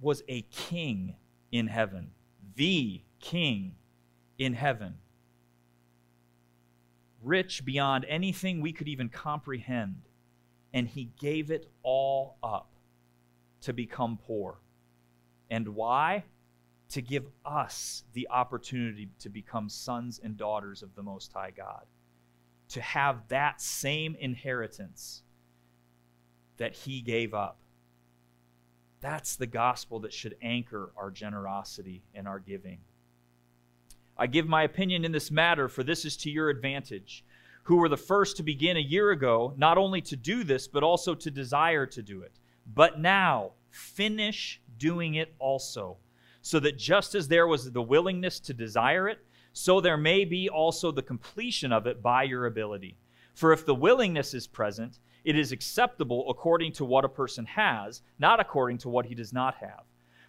was 0.00 0.22
a 0.28 0.42
king 0.42 1.14
in 1.52 1.68
heaven, 1.68 2.10
the 2.56 3.02
king 3.20 3.76
in 4.38 4.52
heaven, 4.52 4.96
rich 7.26 7.64
beyond 7.64 8.06
anything 8.08 8.60
we 8.60 8.72
could 8.72 8.88
even 8.88 9.08
comprehend, 9.08 10.02
and 10.72 10.86
he 10.86 11.10
gave 11.20 11.50
it 11.50 11.68
all 11.82 12.38
up 12.42 12.70
to 13.62 13.72
become 13.72 14.16
poor. 14.16 14.60
And 15.50 15.68
why? 15.70 16.24
To 16.90 17.02
give 17.02 17.24
us 17.44 18.04
the 18.12 18.28
opportunity 18.30 19.08
to 19.18 19.28
become 19.28 19.68
sons 19.68 20.20
and 20.22 20.36
daughters 20.36 20.82
of 20.82 20.94
the 20.94 21.02
Most 21.02 21.32
High 21.32 21.50
God, 21.50 21.84
to 22.68 22.80
have 22.80 23.26
that 23.28 23.60
same 23.60 24.14
inheritance 24.20 25.22
that 26.58 26.74
he 26.74 27.00
gave 27.00 27.34
up. 27.34 27.58
That's 29.00 29.36
the 29.36 29.46
gospel 29.46 30.00
that 30.00 30.12
should 30.12 30.36
anchor 30.40 30.92
our 30.96 31.10
generosity 31.10 32.04
and 32.14 32.28
our 32.28 32.38
giving. 32.38 32.78
I 34.18 34.26
give 34.26 34.48
my 34.48 34.62
opinion 34.62 35.04
in 35.04 35.12
this 35.12 35.30
matter, 35.30 35.68
for 35.68 35.82
this 35.82 36.04
is 36.04 36.16
to 36.18 36.30
your 36.30 36.48
advantage, 36.48 37.24
who 37.64 37.76
were 37.76 37.88
the 37.88 37.96
first 37.96 38.36
to 38.36 38.42
begin 38.42 38.76
a 38.76 38.80
year 38.80 39.10
ago, 39.10 39.52
not 39.56 39.76
only 39.76 40.00
to 40.02 40.16
do 40.16 40.44
this, 40.44 40.68
but 40.68 40.82
also 40.82 41.14
to 41.14 41.30
desire 41.30 41.86
to 41.86 42.02
do 42.02 42.22
it. 42.22 42.32
But 42.74 43.00
now, 43.00 43.52
finish 43.70 44.60
doing 44.78 45.16
it 45.16 45.34
also, 45.38 45.98
so 46.42 46.60
that 46.60 46.78
just 46.78 47.14
as 47.14 47.28
there 47.28 47.46
was 47.46 47.70
the 47.70 47.82
willingness 47.82 48.40
to 48.40 48.54
desire 48.54 49.08
it, 49.08 49.18
so 49.52 49.80
there 49.80 49.96
may 49.96 50.24
be 50.24 50.48
also 50.48 50.90
the 50.90 51.02
completion 51.02 51.72
of 51.72 51.86
it 51.86 52.02
by 52.02 52.22
your 52.22 52.46
ability. 52.46 52.96
For 53.34 53.52
if 53.52 53.66
the 53.66 53.74
willingness 53.74 54.32
is 54.32 54.46
present, 54.46 54.98
it 55.24 55.36
is 55.36 55.52
acceptable 55.52 56.30
according 56.30 56.72
to 56.72 56.84
what 56.84 57.04
a 57.04 57.08
person 57.08 57.44
has, 57.46 58.02
not 58.18 58.38
according 58.38 58.78
to 58.78 58.88
what 58.88 59.06
he 59.06 59.14
does 59.14 59.32
not 59.32 59.56
have. 59.56 59.82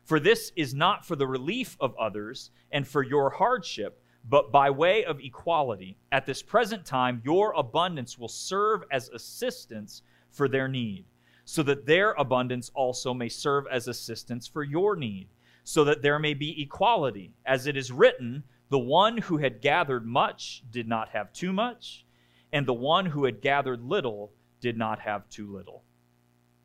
For 0.08 0.22
this 0.22 0.54
is 0.56 0.74
not 0.74 1.06
for 1.06 1.18
the 1.18 1.28
relief 1.28 1.76
of 1.82 1.94
others 1.98 2.52
and 2.72 2.88
for 2.88 3.04
your 3.04 3.30
hardship, 3.30 4.02
but 4.24 4.54
by 4.54 4.70
way 4.70 5.04
of 5.04 5.20
equality. 5.20 5.98
At 6.14 6.26
this 6.26 6.42
present 6.42 6.86
time, 6.86 7.22
your 7.26 7.52
abundance 7.58 8.18
will 8.18 8.30
serve 8.30 8.86
as 8.90 9.10
assistance 9.10 10.04
for 10.32 10.48
their 10.48 10.70
need, 10.70 11.04
so 11.44 11.62
that 11.64 11.86
their 11.86 12.14
abundance 12.14 12.72
also 12.74 13.14
may 13.14 13.28
serve 13.28 13.66
as 13.70 13.90
assistance 13.90 14.48
for 14.48 14.64
your 14.64 14.96
need, 14.96 15.28
so 15.66 15.84
that 15.84 16.02
there 16.02 16.20
may 16.20 16.34
be 16.34 16.62
equality. 16.62 17.34
As 17.46 17.68
it 17.68 17.76
is 17.76 17.92
written, 17.92 18.46
the 18.70 18.80
one 18.80 19.18
who 19.18 19.40
had 19.40 19.60
gathered 19.60 20.06
much 20.06 20.64
did 20.72 20.88
not 20.88 21.10
have 21.10 21.34
too 21.34 21.52
much, 21.52 22.06
and 22.54 22.66
the 22.66 22.74
one 22.74 23.08
who 23.08 23.26
had 23.26 23.42
gathered 23.42 23.84
little 23.84 24.32
did 24.62 24.78
not 24.78 25.00
have 25.00 25.28
too 25.28 25.54
little. 25.54 25.84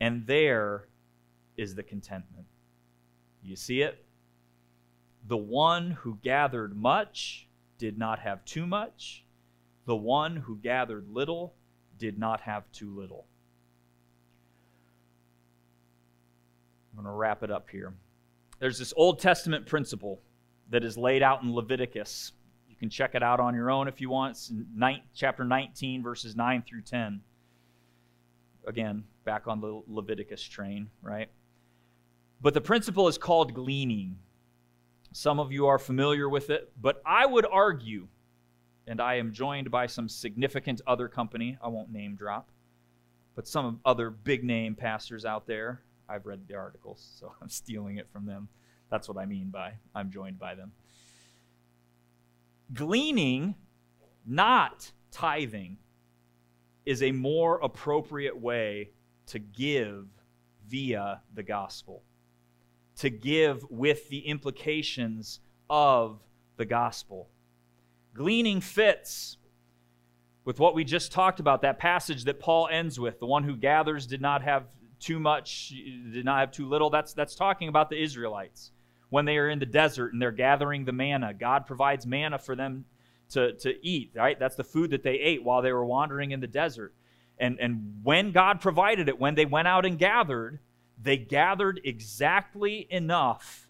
And 0.00 0.28
there 0.28 0.86
is 1.56 1.74
the 1.74 1.82
contentment. 1.82 2.46
You 3.42 3.56
see 3.56 3.82
it? 3.82 4.04
The 5.26 5.36
one 5.36 5.92
who 5.92 6.18
gathered 6.22 6.76
much 6.76 7.48
did 7.78 7.98
not 7.98 8.20
have 8.20 8.44
too 8.44 8.66
much. 8.66 9.24
The 9.86 9.96
one 9.96 10.36
who 10.36 10.56
gathered 10.56 11.08
little 11.08 11.54
did 11.98 12.18
not 12.18 12.40
have 12.42 12.70
too 12.72 12.94
little. 12.94 13.26
I'm 16.90 17.02
going 17.02 17.12
to 17.12 17.16
wrap 17.16 17.42
it 17.42 17.50
up 17.50 17.70
here. 17.70 17.94
There's 18.58 18.78
this 18.78 18.92
Old 18.96 19.18
Testament 19.18 19.66
principle 19.66 20.20
that 20.70 20.84
is 20.84 20.96
laid 20.96 21.22
out 21.22 21.42
in 21.42 21.52
Leviticus. 21.52 22.32
You 22.68 22.76
can 22.76 22.90
check 22.90 23.14
it 23.14 23.22
out 23.22 23.40
on 23.40 23.54
your 23.54 23.70
own 23.70 23.88
if 23.88 24.00
you 24.00 24.10
want. 24.10 24.32
It's 24.32 24.50
in 24.50 24.66
chapter 25.14 25.44
19, 25.44 26.02
verses 26.02 26.36
9 26.36 26.62
through 26.68 26.82
10. 26.82 27.20
Again, 28.66 29.04
back 29.24 29.48
on 29.48 29.60
the 29.60 29.82
Leviticus 29.88 30.42
train, 30.42 30.90
right? 31.00 31.28
But 32.42 32.54
the 32.54 32.60
principle 32.60 33.06
is 33.06 33.16
called 33.16 33.54
gleaning. 33.54 34.18
Some 35.12 35.38
of 35.38 35.52
you 35.52 35.68
are 35.68 35.78
familiar 35.78 36.28
with 36.28 36.50
it, 36.50 36.72
but 36.80 37.00
I 37.06 37.24
would 37.24 37.46
argue, 37.46 38.08
and 38.88 39.00
I 39.00 39.14
am 39.14 39.32
joined 39.32 39.70
by 39.70 39.86
some 39.86 40.08
significant 40.08 40.80
other 40.84 41.06
company, 41.06 41.56
I 41.62 41.68
won't 41.68 41.92
name 41.92 42.16
drop, 42.16 42.50
but 43.36 43.46
some 43.46 43.78
other 43.84 44.10
big 44.10 44.42
name 44.42 44.74
pastors 44.74 45.24
out 45.24 45.46
there. 45.46 45.82
I've 46.08 46.26
read 46.26 46.48
the 46.48 46.56
articles, 46.56 47.12
so 47.20 47.32
I'm 47.40 47.48
stealing 47.48 47.98
it 47.98 48.10
from 48.10 48.26
them. 48.26 48.48
That's 48.90 49.08
what 49.08 49.18
I 49.18 49.24
mean 49.24 49.50
by 49.50 49.74
I'm 49.94 50.10
joined 50.10 50.40
by 50.40 50.56
them. 50.56 50.72
Gleaning, 52.74 53.54
not 54.26 54.90
tithing, 55.12 55.78
is 56.84 57.04
a 57.04 57.12
more 57.12 57.60
appropriate 57.60 58.36
way 58.36 58.90
to 59.26 59.38
give 59.38 60.08
via 60.66 61.22
the 61.32 61.44
gospel 61.44 62.02
to 63.02 63.10
give 63.10 63.68
with 63.68 64.08
the 64.10 64.20
implications 64.20 65.40
of 65.68 66.20
the 66.56 66.64
gospel. 66.64 67.28
Gleaning 68.14 68.60
fits 68.60 69.38
with 70.44 70.60
what 70.60 70.76
we 70.76 70.84
just 70.84 71.10
talked 71.10 71.40
about, 71.40 71.62
that 71.62 71.80
passage 71.80 72.22
that 72.24 72.38
Paul 72.38 72.68
ends 72.70 73.00
with. 73.00 73.18
The 73.18 73.26
one 73.26 73.42
who 73.42 73.56
gathers 73.56 74.06
did 74.06 74.20
not 74.20 74.42
have 74.42 74.66
too 75.00 75.18
much, 75.18 75.74
did 76.12 76.24
not 76.24 76.38
have 76.38 76.52
too 76.52 76.68
little. 76.68 76.90
That's, 76.90 77.12
that's 77.12 77.34
talking 77.34 77.66
about 77.66 77.90
the 77.90 78.00
Israelites. 78.00 78.70
When 79.10 79.24
they 79.24 79.36
are 79.36 79.50
in 79.50 79.58
the 79.58 79.66
desert 79.66 80.12
and 80.12 80.22
they're 80.22 80.30
gathering 80.30 80.84
the 80.84 80.92
manna, 80.92 81.34
God 81.34 81.66
provides 81.66 82.06
manna 82.06 82.38
for 82.38 82.54
them 82.54 82.84
to, 83.30 83.54
to 83.54 83.84
eat, 83.84 84.12
right? 84.14 84.38
That's 84.38 84.54
the 84.54 84.62
food 84.62 84.90
that 84.90 85.02
they 85.02 85.14
ate 85.14 85.42
while 85.42 85.60
they 85.60 85.72
were 85.72 85.84
wandering 85.84 86.30
in 86.30 86.38
the 86.38 86.46
desert. 86.46 86.94
And, 87.36 87.58
and 87.58 87.98
when 88.04 88.30
God 88.30 88.60
provided 88.60 89.08
it, 89.08 89.18
when 89.18 89.34
they 89.34 89.44
went 89.44 89.66
out 89.66 89.86
and 89.86 89.98
gathered, 89.98 90.60
they 91.02 91.16
gathered 91.16 91.80
exactly 91.84 92.86
enough 92.90 93.68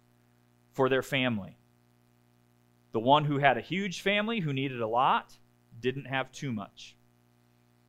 for 0.73 0.89
their 0.89 1.03
family. 1.03 1.57
The 2.93 3.01
one 3.01 3.25
who 3.25 3.39
had 3.39 3.57
a 3.57 3.63
huge 3.63 4.03
family, 4.03 4.41
who 4.41 4.53
needed 4.53 4.81
a 4.81 4.87
lot, 4.87 5.39
didn't 5.81 6.07
have 6.07 6.31
too 6.31 6.53
much. 6.53 6.97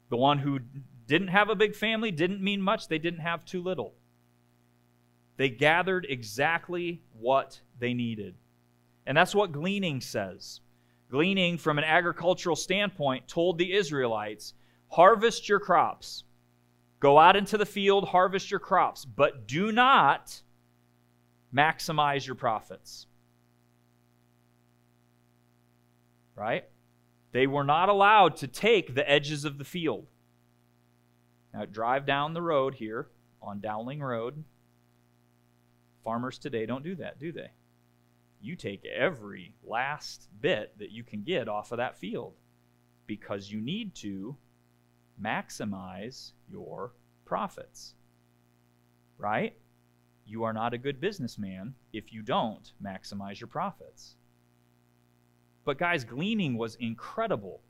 The 0.09 0.17
one 0.17 0.39
who 0.39 0.59
didn't 1.07 1.27
have 1.29 1.49
a 1.49 1.55
big 1.55 1.75
family 1.75 2.11
didn't 2.11 2.41
mean 2.41 2.61
much, 2.61 2.87
they 2.87 2.99
didn't 2.99 3.19
have 3.19 3.43
too 3.43 3.61
little. 3.61 3.95
They 5.35 5.49
gathered 5.49 6.05
exactly 6.09 7.01
what 7.19 7.59
they 7.79 7.93
needed. 7.93 8.35
And 9.05 9.17
that's 9.17 9.35
what 9.35 9.51
gleaning 9.51 9.99
says. 9.99 10.61
Gleaning, 11.09 11.57
from 11.57 11.77
an 11.77 11.83
agricultural 11.83 12.55
standpoint, 12.55 13.27
told 13.27 13.57
the 13.57 13.73
Israelites 13.73 14.53
harvest 14.89 15.49
your 15.49 15.59
crops. 15.59 16.23
Go 17.03 17.19
out 17.19 17.35
into 17.35 17.57
the 17.57 17.65
field, 17.65 18.07
harvest 18.07 18.49
your 18.49 18.61
crops, 18.61 19.03
but 19.03 19.45
do 19.45 19.73
not 19.73 20.41
maximize 21.53 22.25
your 22.25 22.37
profits. 22.37 23.07
Right? 26.33 26.63
They 27.33 27.45
were 27.45 27.65
not 27.65 27.89
allowed 27.89 28.37
to 28.37 28.47
take 28.47 28.95
the 28.95 29.07
edges 29.07 29.43
of 29.43 29.57
the 29.57 29.65
field. 29.65 30.07
Now, 31.53 31.65
drive 31.65 32.05
down 32.05 32.33
the 32.33 32.41
road 32.41 32.73
here 32.75 33.09
on 33.41 33.59
Dowling 33.59 34.01
Road. 34.01 34.41
Farmers 36.05 36.37
today 36.37 36.65
don't 36.65 36.85
do 36.85 36.95
that, 36.95 37.19
do 37.19 37.33
they? 37.33 37.49
You 38.39 38.55
take 38.55 38.85
every 38.85 39.55
last 39.61 40.29
bit 40.39 40.79
that 40.79 40.91
you 40.91 41.03
can 41.03 41.23
get 41.23 41.49
off 41.49 41.73
of 41.73 41.79
that 41.79 41.97
field 41.97 42.35
because 43.07 43.51
you 43.51 43.59
need 43.59 43.93
to 43.95 44.37
maximize 45.21 46.31
your 46.49 46.93
profits. 47.25 47.95
Right? 49.17 49.55
You 50.25 50.43
are 50.43 50.53
not 50.53 50.73
a 50.73 50.77
good 50.77 51.01
businessman 51.01 51.75
if 51.91 52.13
you 52.13 52.21
don't 52.21 52.71
maximize 52.83 53.39
your 53.39 53.47
profits. 53.47 54.15
But, 55.65 55.77
guys, 55.77 56.03
gleaning 56.03 56.57
was 56.57 56.75
incredible. 56.75 57.61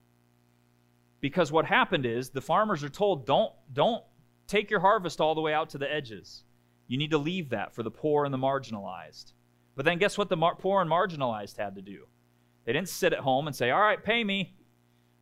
Because 1.22 1.52
what 1.52 1.66
happened 1.66 2.06
is 2.06 2.30
the 2.30 2.42
farmers 2.42 2.84
are 2.84 2.90
told 2.90 3.26
don't, 3.26 3.54
don't 3.72 4.04
take 4.48 4.70
your 4.70 4.80
harvest 4.80 5.22
all 5.22 5.36
the 5.36 5.42
way 5.42 5.54
out 5.54 5.70
to 5.70 5.78
the 5.78 5.92
edges. 5.92 6.44
You 6.88 6.98
need 6.98 7.12
to 7.12 7.18
leave 7.18 7.50
that 7.50 7.74
for 7.74 7.82
the 7.82 7.92
poor 7.92 8.26
and 8.26 8.34
the 8.34 8.38
marginalized. 8.38 9.34
But 9.76 9.86
then 9.86 9.98
guess 9.98 10.18
what 10.18 10.30
the 10.30 10.38
mar- 10.38 10.56
poor 10.56 10.82
and 10.82 10.90
marginalized 10.90 11.58
had 11.58 11.76
to 11.76 11.82
do? 11.82 12.08
They 12.66 12.74
didn't 12.74 12.90
sit 12.90 13.14
at 13.14 13.20
home 13.20 13.48
and 13.48 13.56
say, 13.56 13.72
All 13.72 13.80
right, 13.80 14.04
pay 14.04 14.24
me. 14.24 14.56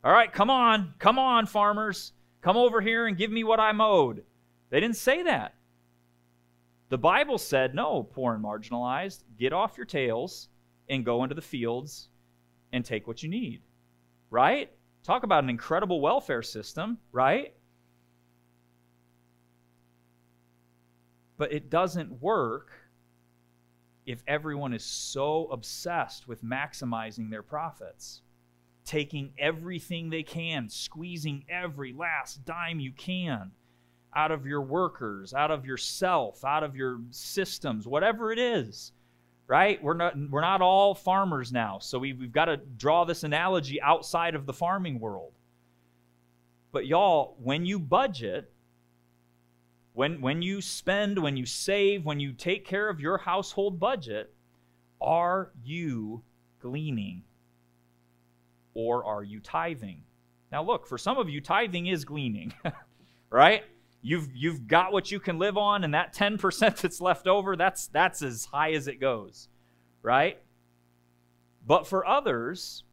All 0.04 0.12
right, 0.12 0.32
come 0.32 0.50
on, 0.50 0.94
come 0.98 1.18
on, 1.18 1.46
farmers. 1.46 2.12
Come 2.40 2.56
over 2.56 2.80
here 2.80 3.06
and 3.06 3.16
give 3.16 3.30
me 3.30 3.44
what 3.44 3.60
I 3.60 3.70
mowed. 3.72 4.24
They 4.70 4.80
didn't 4.80 4.96
say 4.96 5.22
that. 5.22 5.54
The 6.88 6.98
Bible 6.98 7.38
said, 7.38 7.74
No, 7.74 8.02
poor 8.02 8.34
and 8.34 8.44
marginalized, 8.44 9.22
get 9.38 9.52
off 9.52 9.76
your 9.76 9.86
tails 9.86 10.48
and 10.88 11.04
go 11.04 11.22
into 11.22 11.36
the 11.36 11.40
fields 11.40 12.08
and 12.72 12.84
take 12.84 13.06
what 13.06 13.22
you 13.22 13.28
need. 13.28 13.62
Right? 14.28 14.70
Talk 15.04 15.22
about 15.22 15.44
an 15.44 15.50
incredible 15.50 16.00
welfare 16.00 16.42
system, 16.42 16.98
right? 17.12 17.54
But 21.38 21.52
it 21.52 21.70
doesn't 21.70 22.20
work 22.20 22.72
if 24.04 24.22
everyone 24.26 24.72
is 24.72 24.84
so 24.84 25.46
obsessed 25.46 26.26
with 26.26 26.44
maximizing 26.44 27.30
their 27.30 27.42
profits 27.42 28.22
taking 28.84 29.32
everything 29.38 30.10
they 30.10 30.22
can, 30.22 30.68
squeezing 30.68 31.44
every 31.48 31.92
last 31.92 32.44
dime 32.44 32.80
you 32.80 32.92
can 32.92 33.52
out 34.14 34.30
of 34.30 34.46
your 34.46 34.60
workers, 34.60 35.32
out 35.32 35.50
of 35.50 35.64
yourself, 35.64 36.44
out 36.44 36.62
of 36.62 36.76
your 36.76 37.00
systems, 37.10 37.86
whatever 37.86 38.32
it 38.32 38.38
is. 38.38 38.92
Right? 39.48 39.82
We're 39.82 39.94
not 39.94 40.14
we're 40.30 40.40
not 40.40 40.62
all 40.62 40.94
farmers 40.94 41.52
now, 41.52 41.78
so 41.78 41.98
we, 41.98 42.14
we've 42.14 42.32
got 42.32 42.46
to 42.46 42.56
draw 42.56 43.04
this 43.04 43.22
analogy 43.22 43.82
outside 43.82 44.34
of 44.34 44.46
the 44.46 44.52
farming 44.52 44.98
world. 44.98 45.32
But 46.72 46.86
y'all, 46.86 47.36
when 47.38 47.66
you 47.66 47.78
budget, 47.78 48.50
when, 49.92 50.22
when 50.22 50.40
you 50.40 50.62
spend, 50.62 51.18
when 51.18 51.36
you 51.36 51.44
save, 51.44 52.06
when 52.06 52.18
you 52.18 52.32
take 52.32 52.64
care 52.64 52.88
of 52.88 52.98
your 52.98 53.18
household 53.18 53.78
budget, 53.78 54.32
are 55.00 55.52
you 55.62 56.22
gleaning? 56.60 57.24
Or 58.74 59.04
are 59.04 59.22
you 59.22 59.40
tithing? 59.40 60.02
Now, 60.50 60.62
look, 60.62 60.86
for 60.86 60.98
some 60.98 61.18
of 61.18 61.28
you, 61.28 61.40
tithing 61.40 61.86
is 61.86 62.04
gleaning, 62.04 62.52
right? 63.30 63.64
You've, 64.02 64.28
you've 64.34 64.66
got 64.66 64.92
what 64.92 65.10
you 65.10 65.20
can 65.20 65.38
live 65.38 65.56
on, 65.56 65.84
and 65.84 65.94
that 65.94 66.14
10% 66.14 66.76
that's 66.80 67.00
left 67.00 67.26
over, 67.26 67.56
that's, 67.56 67.86
that's 67.88 68.22
as 68.22 68.46
high 68.46 68.72
as 68.72 68.88
it 68.88 69.00
goes, 69.00 69.48
right? 70.02 70.38
But 71.66 71.86
for 71.86 72.06
others, 72.06 72.84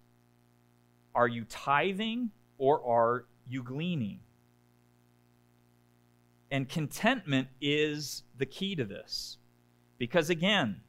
are 1.16 1.28
you 1.28 1.46
tithing 1.46 2.32
or 2.58 2.86
are 2.86 3.26
you 3.48 3.64
gleaning? 3.64 4.20
And 6.52 6.68
contentment 6.68 7.48
is 7.62 8.24
the 8.38 8.46
key 8.46 8.76
to 8.76 8.86
this. 8.86 9.38
Because 9.98 10.30
again, 10.30 10.82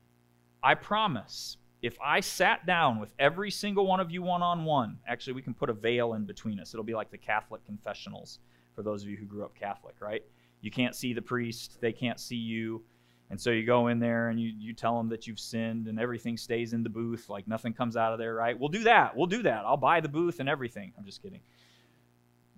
I 0.63 0.75
promise, 0.75 1.57
if 1.83 1.97
I 2.05 2.21
sat 2.21 2.67
down 2.67 3.01
with 3.01 3.13
every 3.19 3.51
single 3.51 3.87
one 3.87 4.01
of 4.01 4.11
you 4.11 4.23
one 4.23 4.43
on 4.43 4.65
one, 4.65 4.99
actually, 5.07 5.33
we 5.33 5.43
can 5.43 5.55
put 5.55 5.71
a 5.71 5.73
veil 5.73 6.15
in 6.15 6.25
between 6.25 6.61
us. 6.61 6.75
It'll 6.75 6.85
be 6.85 6.95
like 6.95 7.11
the 7.11 7.19
Catholic 7.19 7.65
confessionals 7.65 8.39
for 8.75 8.83
those 8.83 9.03
of 9.03 9.09
you 9.09 9.17
who 9.17 9.25
grew 9.25 9.45
up 9.45 9.55
Catholic, 9.55 9.97
right? 10.01 10.23
You 10.61 10.71
can't 10.71 10.95
see 10.95 11.13
the 11.13 11.23
priest, 11.23 11.79
they 11.81 11.93
can't 11.93 12.21
see 12.21 12.37
you. 12.37 12.83
And 13.31 13.41
so 13.41 13.51
you 13.51 13.65
go 13.65 13.87
in 13.87 14.01
there 14.01 14.29
and 14.29 14.41
you, 14.41 14.53
you 14.59 14.75
tell 14.75 14.97
them 14.99 15.09
that 15.11 15.27
you've 15.27 15.39
sinned 15.39 15.87
and 15.87 16.01
everything 16.01 16.37
stays 16.37 16.73
in 16.73 16.83
the 16.83 16.91
booth, 16.91 17.29
like 17.29 17.47
nothing 17.47 17.73
comes 17.73 17.97
out 17.97 18.13
of 18.13 18.19
there, 18.19 18.35
right? 18.35 18.59
We'll 18.59 18.69
do 18.69 18.83
that. 18.85 19.17
We'll 19.17 19.27
do 19.27 19.45
that. 19.45 19.65
I'll 19.65 19.77
buy 19.77 20.01
the 20.01 20.09
booth 20.09 20.41
and 20.41 20.49
everything. 20.49 20.93
I'm 20.99 21.05
just 21.05 21.23
kidding. 21.23 21.41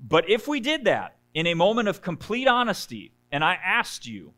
But 0.02 0.28
if 0.30 0.48
we 0.48 0.60
did 0.60 0.84
that 0.84 1.18
in 1.34 1.46
a 1.46 1.54
moment 1.54 1.88
of 1.88 2.00
complete 2.00 2.48
honesty, 2.48 3.12
and 3.30 3.44
I 3.44 3.54
asked 3.54 4.06
you, 4.06 4.32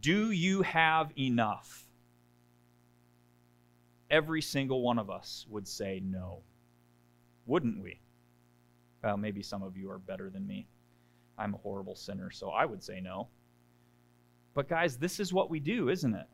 do 0.00 0.30
you 0.30 0.62
have 0.62 1.12
enough? 1.18 1.79
Every 4.10 4.42
single 4.42 4.82
one 4.82 4.98
of 4.98 5.10
us 5.10 5.46
would 5.48 5.68
say 5.68 6.00
no. 6.02 6.42
Wouldn't 7.46 7.82
we? 7.82 8.00
Well, 9.02 9.16
maybe 9.16 9.42
some 9.42 9.62
of 9.62 9.76
you 9.76 9.90
are 9.90 9.98
better 9.98 10.30
than 10.30 10.46
me. 10.46 10.66
I'm 11.38 11.54
a 11.54 11.58
horrible 11.58 11.94
sinner, 11.94 12.30
so 12.30 12.50
I 12.50 12.66
would 12.66 12.82
say 12.82 13.00
no. 13.00 13.28
But 14.54 14.68
guys, 14.68 14.98
this 14.98 15.20
is 15.20 15.32
what 15.32 15.48
we 15.48 15.60
do, 15.60 15.88
isn't 15.88 16.14
it? 16.14 16.26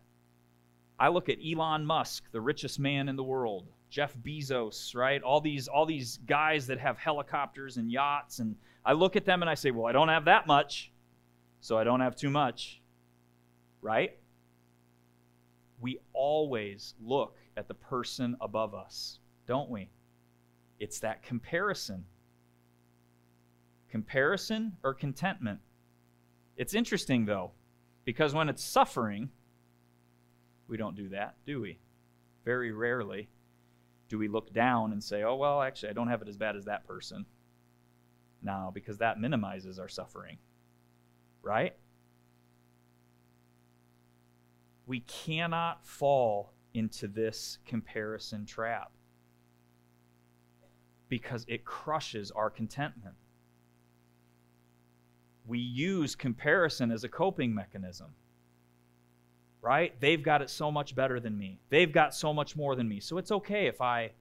I 0.98 1.08
look 1.08 1.28
at 1.28 1.38
Elon 1.44 1.84
Musk, 1.84 2.24
the 2.32 2.40
richest 2.40 2.80
man 2.80 3.08
in 3.08 3.16
the 3.16 3.22
world, 3.22 3.68
Jeff 3.90 4.16
Bezos, 4.16 4.94
right? 4.94 5.22
All 5.22 5.40
these 5.40 5.68
all 5.68 5.86
these 5.86 6.18
guys 6.26 6.66
that 6.66 6.78
have 6.78 6.98
helicopters 6.98 7.76
and 7.76 7.92
yachts 7.92 8.38
and 8.38 8.56
I 8.84 8.92
look 8.92 9.16
at 9.16 9.24
them 9.24 9.42
and 9.42 9.50
I 9.50 9.54
say, 9.54 9.70
"Well, 9.70 9.86
I 9.86 9.92
don't 9.92 10.08
have 10.08 10.24
that 10.24 10.46
much, 10.46 10.92
so 11.60 11.76
I 11.76 11.84
don't 11.84 12.00
have 12.00 12.16
too 12.16 12.30
much." 12.30 12.80
Right? 13.82 14.18
We 15.80 15.98
always 16.12 16.94
look 17.00 17.36
at 17.56 17.68
the 17.68 17.74
person 17.74 18.36
above 18.40 18.74
us, 18.74 19.18
don't 19.46 19.70
we? 19.70 19.90
It's 20.78 21.00
that 21.00 21.22
comparison. 21.22 22.04
Comparison 23.90 24.76
or 24.82 24.92
contentment? 24.94 25.60
It's 26.56 26.74
interesting 26.74 27.24
though 27.24 27.52
because 28.04 28.34
when 28.34 28.48
it's 28.48 28.64
suffering, 28.64 29.30
we 30.68 30.76
don't 30.76 30.96
do 30.96 31.08
that, 31.10 31.36
do 31.46 31.60
we? 31.60 31.78
Very 32.44 32.72
rarely 32.72 33.28
do 34.08 34.18
we 34.18 34.28
look 34.28 34.52
down 34.52 34.92
and 34.92 35.02
say, 35.02 35.22
oh, 35.22 35.34
well, 35.34 35.60
actually, 35.60 35.88
I 35.90 35.92
don't 35.92 36.08
have 36.08 36.22
it 36.22 36.28
as 36.28 36.36
bad 36.36 36.56
as 36.56 36.66
that 36.66 36.86
person. 36.86 37.26
No, 38.42 38.70
because 38.72 38.98
that 38.98 39.20
minimizes 39.20 39.78
our 39.78 39.88
suffering, 39.88 40.38
right? 41.42 41.74
We 44.86 45.00
cannot 45.00 45.84
fall 45.84 46.52
into 46.76 47.08
this 47.08 47.58
comparison 47.66 48.46
trap 48.46 48.92
because 51.08 51.44
it 51.48 51.64
crushes 51.64 52.30
our 52.30 52.50
contentment 52.50 53.14
we 55.46 55.58
use 55.58 56.14
comparison 56.14 56.90
as 56.90 57.04
a 57.04 57.08
coping 57.08 57.54
mechanism. 57.54 58.08
Right? 59.62 59.98
They've 60.00 60.22
got 60.22 60.42
it 60.42 60.50
so 60.50 60.70
much 60.70 60.94
better 60.94 61.18
than 61.18 61.36
me. 61.36 61.60
They've 61.70 61.92
got 61.92 62.14
so 62.14 62.32
much 62.32 62.56
more 62.56 62.76
than 62.76 62.88
me. 62.88 63.00
So 63.00 63.18
it's 63.18 63.32
okay 63.32 63.66
if 63.66 63.80
I 63.80 64.12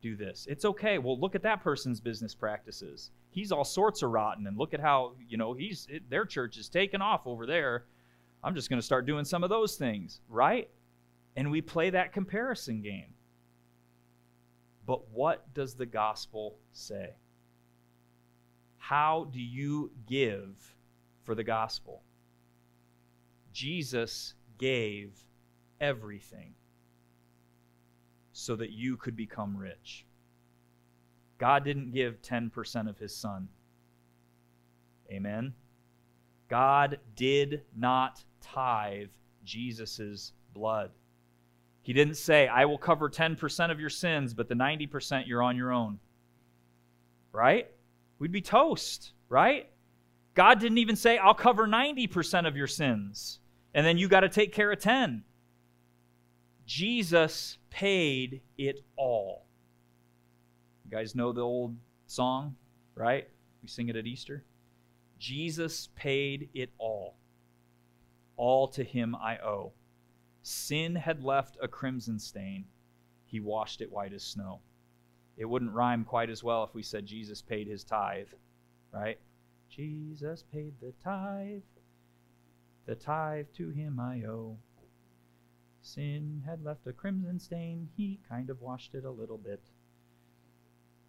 do 0.00 0.16
this. 0.16 0.46
It's 0.48 0.64
okay. 0.64 0.98
Well, 0.98 1.18
look 1.18 1.34
at 1.34 1.42
that 1.42 1.62
person's 1.62 2.00
business 2.00 2.34
practices. 2.34 3.10
He's 3.30 3.52
all 3.52 3.64
sorts 3.64 4.02
of 4.02 4.10
rotten 4.10 4.46
and 4.46 4.56
look 4.56 4.74
at 4.74 4.80
how, 4.80 5.14
you 5.28 5.36
know, 5.36 5.54
he's 5.54 5.86
it, 5.88 6.08
their 6.10 6.24
church 6.24 6.56
is 6.56 6.68
taken 6.68 7.02
off 7.02 7.22
over 7.26 7.46
there. 7.46 7.84
I'm 8.42 8.54
just 8.54 8.68
going 8.68 8.80
to 8.80 8.86
start 8.86 9.06
doing 9.06 9.24
some 9.24 9.44
of 9.44 9.50
those 9.50 9.76
things, 9.76 10.20
right? 10.28 10.68
And 11.38 11.52
we 11.52 11.60
play 11.60 11.90
that 11.90 12.12
comparison 12.12 12.82
game. 12.82 13.14
But 14.84 15.08
what 15.12 15.54
does 15.54 15.76
the 15.76 15.86
gospel 15.86 16.58
say? 16.72 17.10
How 18.76 19.28
do 19.30 19.40
you 19.40 19.92
give 20.08 20.74
for 21.22 21.36
the 21.36 21.44
gospel? 21.44 22.02
Jesus 23.52 24.34
gave 24.58 25.16
everything 25.80 26.54
so 28.32 28.56
that 28.56 28.72
you 28.72 28.96
could 28.96 29.14
become 29.14 29.56
rich. 29.56 30.06
God 31.38 31.62
didn't 31.62 31.92
give 31.92 32.20
10% 32.20 32.88
of 32.88 32.98
his 32.98 33.14
son. 33.14 33.46
Amen. 35.08 35.54
God 36.48 36.98
did 37.14 37.62
not 37.76 38.24
tithe 38.40 39.12
Jesus' 39.44 40.32
blood. 40.52 40.90
He 41.88 41.94
didn't 41.94 42.18
say, 42.18 42.46
I 42.46 42.66
will 42.66 42.76
cover 42.76 43.08
10% 43.08 43.70
of 43.70 43.80
your 43.80 43.88
sins, 43.88 44.34
but 44.34 44.46
the 44.46 44.54
90% 44.54 45.26
you're 45.26 45.42
on 45.42 45.56
your 45.56 45.72
own. 45.72 46.00
Right? 47.32 47.66
we'd 48.18 48.30
be 48.30 48.42
toast, 48.42 49.12
right? 49.30 49.70
God 50.34 50.60
didn't 50.60 50.76
even 50.76 50.96
say, 50.96 51.16
I'll 51.16 51.32
cover 51.32 51.66
90% 51.66 52.46
of 52.46 52.58
your 52.58 52.66
sins, 52.66 53.40
and 53.72 53.86
then 53.86 53.96
you 53.96 54.06
got 54.06 54.20
to 54.20 54.28
take 54.28 54.52
care 54.52 54.70
of 54.70 54.80
10. 54.80 55.24
Jesus 56.66 57.56
paid 57.70 58.42
it 58.58 58.84
all. 58.98 59.46
You 60.84 60.90
guys 60.90 61.14
know 61.14 61.32
the 61.32 61.40
old 61.40 61.74
song, 62.06 62.54
right? 62.96 63.26
We 63.62 63.68
sing 63.68 63.88
it 63.88 63.96
at 63.96 64.06
Easter. 64.06 64.44
Jesus 65.18 65.88
paid 65.96 66.50
it 66.52 66.68
all. 66.76 67.16
All 68.36 68.68
to 68.68 68.84
him 68.84 69.16
I 69.16 69.38
owe. 69.38 69.72
Sin 70.48 70.94
had 70.94 71.22
left 71.22 71.58
a 71.60 71.68
crimson 71.68 72.18
stain. 72.18 72.64
He 73.26 73.38
washed 73.38 73.82
it 73.82 73.92
white 73.92 74.14
as 74.14 74.22
snow. 74.22 74.60
It 75.36 75.44
wouldn't 75.44 75.74
rhyme 75.74 76.06
quite 76.06 76.30
as 76.30 76.42
well 76.42 76.64
if 76.64 76.74
we 76.74 76.82
said 76.82 77.04
Jesus 77.04 77.42
paid 77.42 77.66
his 77.66 77.84
tithe, 77.84 78.28
right? 78.90 79.18
Jesus 79.68 80.44
paid 80.50 80.72
the 80.80 80.94
tithe, 81.04 81.60
the 82.86 82.94
tithe 82.94 83.48
to 83.56 83.68
him 83.68 84.00
I 84.00 84.22
owe. 84.26 84.56
Sin 85.82 86.42
had 86.46 86.64
left 86.64 86.86
a 86.86 86.94
crimson 86.94 87.38
stain, 87.38 87.90
he 87.94 88.18
kind 88.26 88.48
of 88.48 88.62
washed 88.62 88.94
it 88.94 89.04
a 89.04 89.10
little 89.10 89.36
bit. 89.36 89.60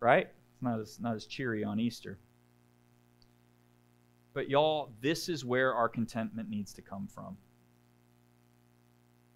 Right? 0.01 0.27
It's 0.53 0.61
not 0.61 0.81
as, 0.81 0.99
not 0.99 1.15
as 1.15 1.25
cheery 1.25 1.63
on 1.63 1.79
Easter. 1.79 2.19
But 4.33 4.49
y'all, 4.49 4.91
this 4.99 5.29
is 5.29 5.45
where 5.45 5.73
our 5.73 5.87
contentment 5.87 6.49
needs 6.49 6.73
to 6.73 6.81
come 6.81 7.07
from. 7.07 7.37